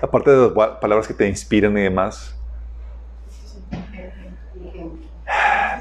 [0.00, 2.34] Aparte de las palabras que te inspiran y demás.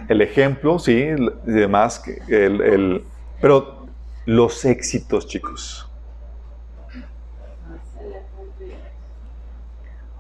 [0.08, 2.02] El ejemplo, sí, y demás.
[2.28, 3.04] El, el,
[3.42, 3.86] pero
[4.26, 5.90] los éxitos, chicos.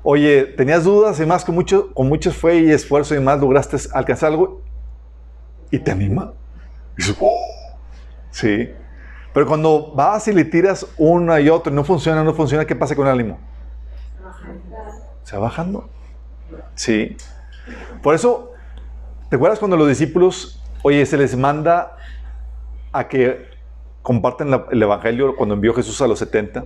[0.03, 3.77] Oye, tenías dudas y más con mucho, con mucho fe y esfuerzo y más lograste
[3.93, 4.61] alcanzar algo
[5.69, 6.33] y te anima.
[6.97, 7.35] Y oh".
[8.31, 8.69] Sí.
[9.37, 12.75] Pero cuando vas y le tiras una y otra y no funciona, no funciona, ¿qué
[12.75, 13.37] pasa con el ánimo?
[15.21, 15.87] Se va bajando.
[16.73, 17.15] Sí.
[18.01, 18.53] Por eso,
[19.29, 21.97] ¿te acuerdas cuando los discípulos, oye, se les manda
[22.91, 23.45] a que
[24.01, 26.65] comparten el Evangelio cuando envió Jesús a los 70?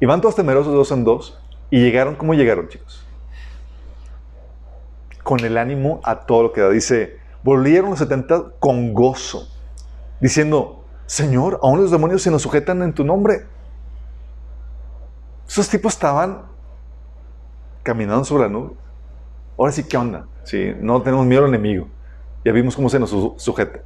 [0.00, 1.40] Y van todos temerosos dos en dos.
[1.70, 3.06] Y llegaron, ¿cómo llegaron, chicos?
[5.22, 6.70] Con el ánimo a todo lo que da.
[6.70, 9.51] Dice, volvieron los 70 con gozo,
[10.22, 13.44] diciendo, Señor, aún los demonios se nos sujetan en tu nombre.
[15.46, 16.44] Esos tipos estaban
[17.82, 18.74] caminando sobre la nube.
[19.58, 20.26] Ahora sí, ¿qué onda?
[20.44, 21.88] Sí, no tenemos miedo al enemigo.
[22.44, 23.80] Ya vimos cómo se nos sujeta.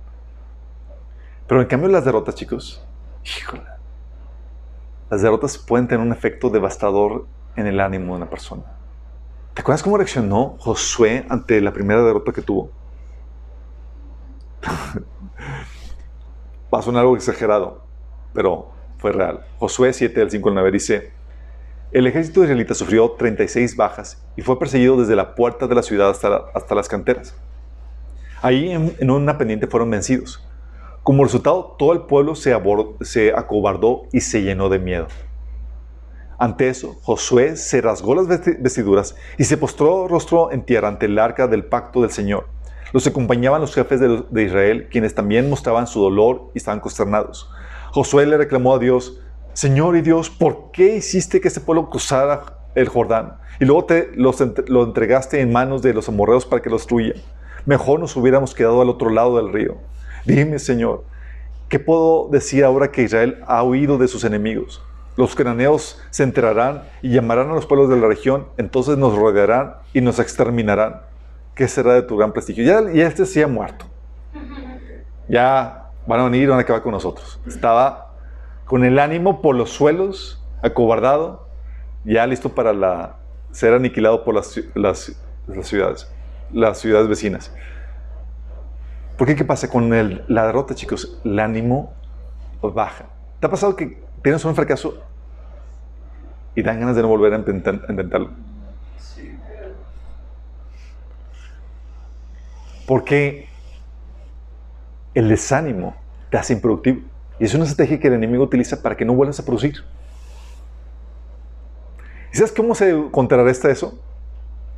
[1.48, 2.86] Pero en cambio las derrotas, chicos,
[3.24, 3.64] híjole,
[5.08, 7.26] las derrotas pueden tener un efecto devastador
[7.56, 8.62] en el ánimo de una persona.
[9.54, 12.70] ¿Te acuerdas cómo reaccionó Josué ante la primera derrota que tuvo?
[16.72, 17.82] Va a algo exagerado,
[18.32, 19.44] pero fue real.
[19.58, 21.12] Josué 7, del 5 al 9 dice,
[21.92, 26.10] el ejército israelita sufrió 36 bajas y fue perseguido desde la puerta de la ciudad
[26.10, 27.34] hasta, hasta las canteras.
[28.42, 30.44] Ahí en, en, una pendiente fueron vencidos.
[31.02, 32.54] Como resultado, todo el pueblo se,
[33.02, 35.06] se acobardó y se llenó de miedo.
[36.38, 41.18] Ante eso, Josué se rasgó las vestiduras y se postró rostro en tierra ante el
[41.18, 42.46] arca del pacto del Señor.
[42.96, 47.46] Los acompañaban los jefes de, Israel, quienes también mostraban su dolor y estaban consternados.
[47.90, 49.20] Josué le reclamó a Dios,
[49.52, 53.34] Señor y Dios, ¿por qué hiciste que este pueblo cruzara el Jordán?
[53.60, 57.18] Y luego te lo entregaste en manos de los amorreos para que los destruyan.
[57.66, 59.76] Mejor nos hubiéramos quedado al otro lado del río.
[60.24, 61.04] Dime, Señor,
[61.68, 64.82] ¿qué puedo decir ahora que Israel ha huido de sus enemigos?
[65.18, 69.74] Los cananeos se enterarán y llamarán a los pueblos de la región, entonces nos rodearán
[69.92, 71.02] y nos exterminarán.
[71.56, 72.62] ¿Qué será de tu gran prestigio?
[72.62, 73.86] Ya, ya este sí ha muerto.
[75.26, 77.40] Ya van a venir van a acabar con nosotros.
[77.46, 78.12] Estaba
[78.66, 81.48] con el ánimo por los suelos, acobardado,
[82.04, 83.16] ya listo para la,
[83.52, 84.48] ser aniquilado por las,
[85.62, 86.12] ciudades,
[86.52, 87.50] las ciudades vecinas.
[89.16, 89.88] ¿Por qué qué pasa con
[90.28, 91.18] la derrota, chicos?
[91.24, 91.94] El ánimo
[92.60, 93.06] baja.
[93.40, 95.02] ¿Te ha pasado que tienes un fracaso
[96.54, 98.30] y dan ganas de no volver a intentar, intentarlo?
[102.86, 103.48] Porque
[105.14, 105.96] el desánimo
[106.30, 107.00] te hace improductivo.
[107.38, 109.84] Y es una estrategia que el enemigo utiliza para que no vuelvas a producir.
[112.32, 113.98] ¿Y sabes cómo se contrarresta eso?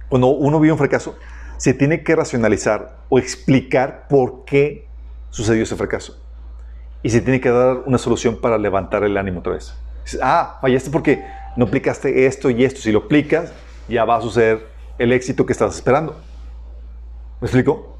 [0.09, 1.17] Cuando uno vive un fracaso,
[1.57, 4.87] se tiene que racionalizar o explicar por qué
[5.31, 6.21] sucedió ese fracaso.
[7.03, 9.75] Y se tiene que dar una solución para levantar el ánimo otra vez.
[10.23, 11.25] ah, fallaste porque
[11.57, 12.81] no aplicaste esto y esto.
[12.81, 13.53] Si lo aplicas,
[13.89, 14.67] ya va a suceder
[14.99, 16.17] el éxito que estás esperando.
[17.41, 17.98] ¿Me explico?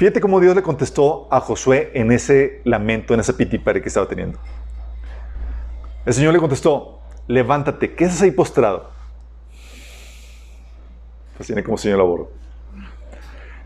[0.00, 4.08] Fíjate cómo Dios le contestó a Josué en ese lamento, en ese pitipare que estaba
[4.08, 4.38] teniendo.
[6.06, 8.88] El Señor le contestó, levántate, ¿qué haces ahí postrado?
[11.36, 12.30] Pues tiene como Señor labor.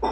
[0.02, 0.10] El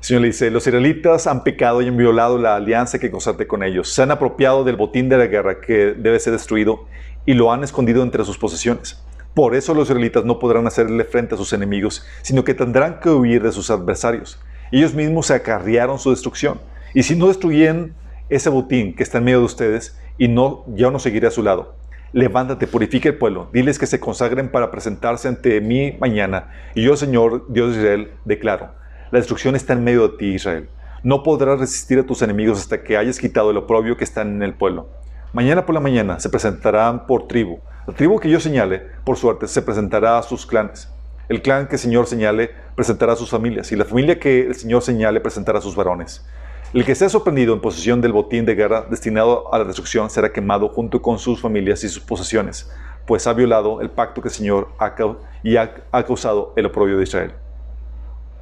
[0.00, 3.62] Señor le dice, los israelitas han pecado y han violado la alianza que consaste con
[3.62, 3.90] ellos.
[3.90, 6.86] Se han apropiado del botín de la guerra que debe ser destruido
[7.26, 9.04] y lo han escondido entre sus posesiones.
[9.34, 13.10] Por eso los israelitas no podrán hacerle frente a sus enemigos, sino que tendrán que
[13.10, 14.40] huir de sus adversarios.
[14.70, 16.60] Ellos mismos se acarrearon su destrucción.
[16.94, 17.94] Y si no destruyen
[18.28, 21.42] ese botín que está en medio de ustedes, y no, ya no seguiré a su
[21.42, 21.74] lado.
[22.12, 26.50] Levántate, purifica el pueblo, diles que se consagren para presentarse ante mí mañana.
[26.74, 28.70] Y yo, Señor, Dios de Israel, declaro,
[29.10, 30.68] la destrucción está en medio de ti, Israel.
[31.02, 34.42] No podrás resistir a tus enemigos hasta que hayas quitado el oprobio que está en
[34.42, 34.88] el pueblo.
[35.32, 37.60] Mañana por la mañana se presentarán por tribu.
[37.86, 40.90] La tribu que yo señale, por suerte, se presentará a sus clanes.
[41.28, 44.54] El clan que el Señor señale presentará a sus familias, y la familia que el
[44.54, 46.24] Señor señale presentará a sus varones.
[46.72, 50.32] El que sea sorprendido en posesión del botín de guerra destinado a la destrucción será
[50.32, 52.70] quemado junto con sus familias y sus posesiones,
[53.06, 54.94] pues ha violado el pacto que el Señor ha,
[55.42, 55.74] y ha,
[56.04, 57.32] causado el oprobio de Israel.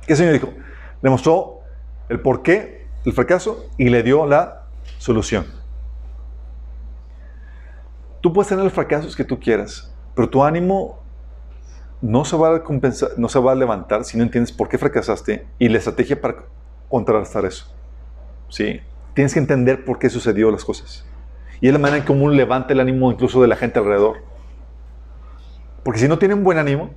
[0.07, 0.53] ¿Qué el Señor dijo?
[1.03, 1.61] Demostró
[2.09, 4.67] el porqué el fracaso y le dio la
[4.99, 5.47] solución.
[8.21, 11.06] Tú puedes tener los fracasos que tú quieras, pero tu ánimo
[12.03, 14.79] no se va a compensar, no se va a levantar si no entiendes por qué
[14.79, 16.45] fracasaste y la estrategia para
[16.89, 17.75] contrarrestar eso.
[18.49, 18.81] ¿Sí?
[19.15, 21.05] Tienes que entender por qué sucedió las cosas.
[21.61, 24.19] Y es la manera en cómo levanta el ánimo incluso de la gente alrededor.
[25.83, 26.91] Porque si no tienen buen ánimo,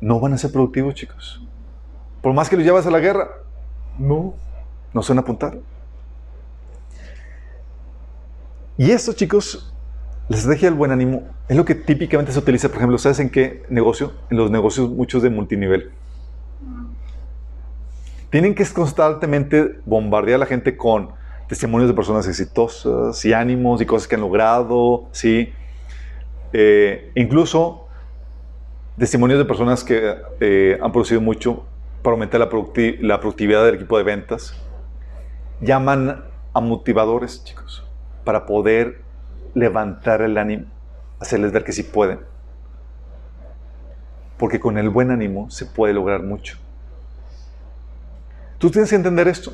[0.00, 1.42] no van a ser productivos, chicos.
[2.22, 3.28] Por más que los llevas a la guerra,
[3.98, 4.34] no,
[4.94, 5.58] no se a apuntar.
[8.76, 9.74] Y esto, chicos,
[10.28, 13.30] la estrategia del buen ánimo es lo que típicamente se utiliza, por ejemplo, ¿sabes en
[13.30, 14.12] qué negocio?
[14.30, 15.90] En los negocios muchos de multinivel.
[18.30, 21.10] Tienen que constantemente bombardear a la gente con
[21.48, 25.50] testimonios de personas exitosas y ánimos y cosas que han logrado, ¿sí?
[26.52, 27.86] Eh, incluso
[28.98, 31.64] testimonios de personas que eh, han producido mucho
[32.02, 32.50] para aumentar la,
[33.00, 34.54] la productividad del equipo de ventas.
[35.62, 36.22] Llaman
[36.52, 37.82] a motivadores, chicos,
[38.24, 39.07] para poder
[39.54, 40.66] levantar el ánimo,
[41.20, 42.20] hacerles ver que sí pueden.
[44.36, 46.58] Porque con el buen ánimo se puede lograr mucho.
[48.58, 49.52] Tú tienes que entender esto.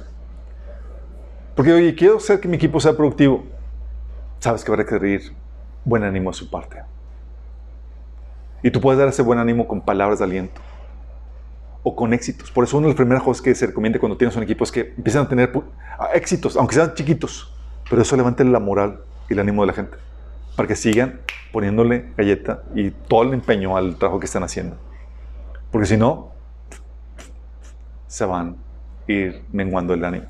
[1.55, 3.45] Porque, oye, quiero hacer que mi equipo sea productivo.
[4.41, 5.33] Sabes que va a requerir
[5.85, 6.83] buen ánimo a su parte.
[8.62, 10.61] Y tú puedes dar ese buen ánimo con palabras de aliento
[11.83, 12.51] o con éxitos.
[12.51, 14.73] Por eso una de las primeras cosas que se recomienda cuando tienes un equipo es
[14.73, 15.53] que empiecen a tener
[16.15, 17.55] éxitos, aunque sean chiquitos,
[17.89, 19.96] pero eso levante la moral el ánimo de la gente,
[20.56, 21.20] para que sigan
[21.52, 24.76] poniéndole galleta y todo el empeño al trabajo que están haciendo.
[25.70, 26.32] Porque si no,
[28.06, 28.56] se van
[29.09, 30.26] a ir menguando el ánimo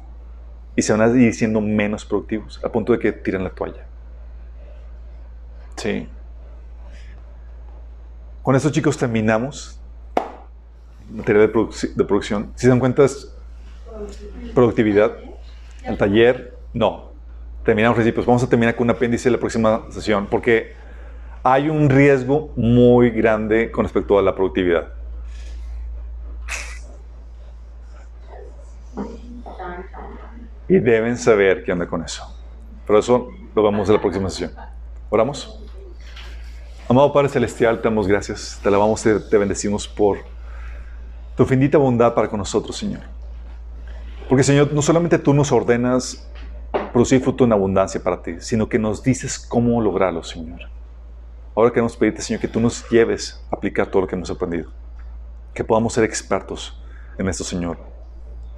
[0.77, 3.87] y se van a ir siendo menos productivos, a punto de que tiren la toalla.
[5.77, 6.09] Sí.
[8.43, 9.81] Con eso, chicos, terminamos.
[11.11, 12.53] Material de, de producción.
[12.55, 13.35] Si se dan cuenta, es
[14.55, 15.17] productividad.
[15.85, 17.14] El taller, no
[17.65, 18.27] terminamos principios.
[18.27, 20.75] Vamos a terminar con un apéndice en la próxima sesión porque
[21.43, 24.93] hay un riesgo muy grande con respecto a la productividad.
[30.69, 32.25] Y deben saber qué anda con eso.
[32.87, 34.53] Pero eso lo vamos en la próxima sesión.
[35.11, 35.61] ¿Oramos?
[36.89, 40.19] Amado Padre Celestial, te damos gracias, te alabamos y te bendecimos por
[41.35, 43.01] tu infinita bondad para con nosotros, Señor.
[44.29, 46.29] Porque, Señor, no solamente tú nos ordenas
[46.93, 50.61] producir fruto en abundancia para ti, sino que nos dices cómo lograrlo, Señor.
[51.57, 54.71] Ahora queremos pedirte, Señor, que tú nos lleves a aplicar todo lo que hemos aprendido.
[55.55, 56.83] Que podamos ser expertos
[57.17, 57.79] en esto, Señor.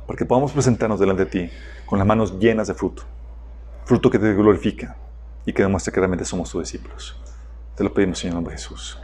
[0.06, 1.50] Para que podamos presentarnos delante de ti
[1.84, 3.02] con las manos llenas de fruto.
[3.84, 4.96] Fruto que te glorifica
[5.44, 7.20] y que demuestre que realmente somos tus discípulos.
[7.74, 8.98] Te lo pedimos, Señor, en nombre de Jesús.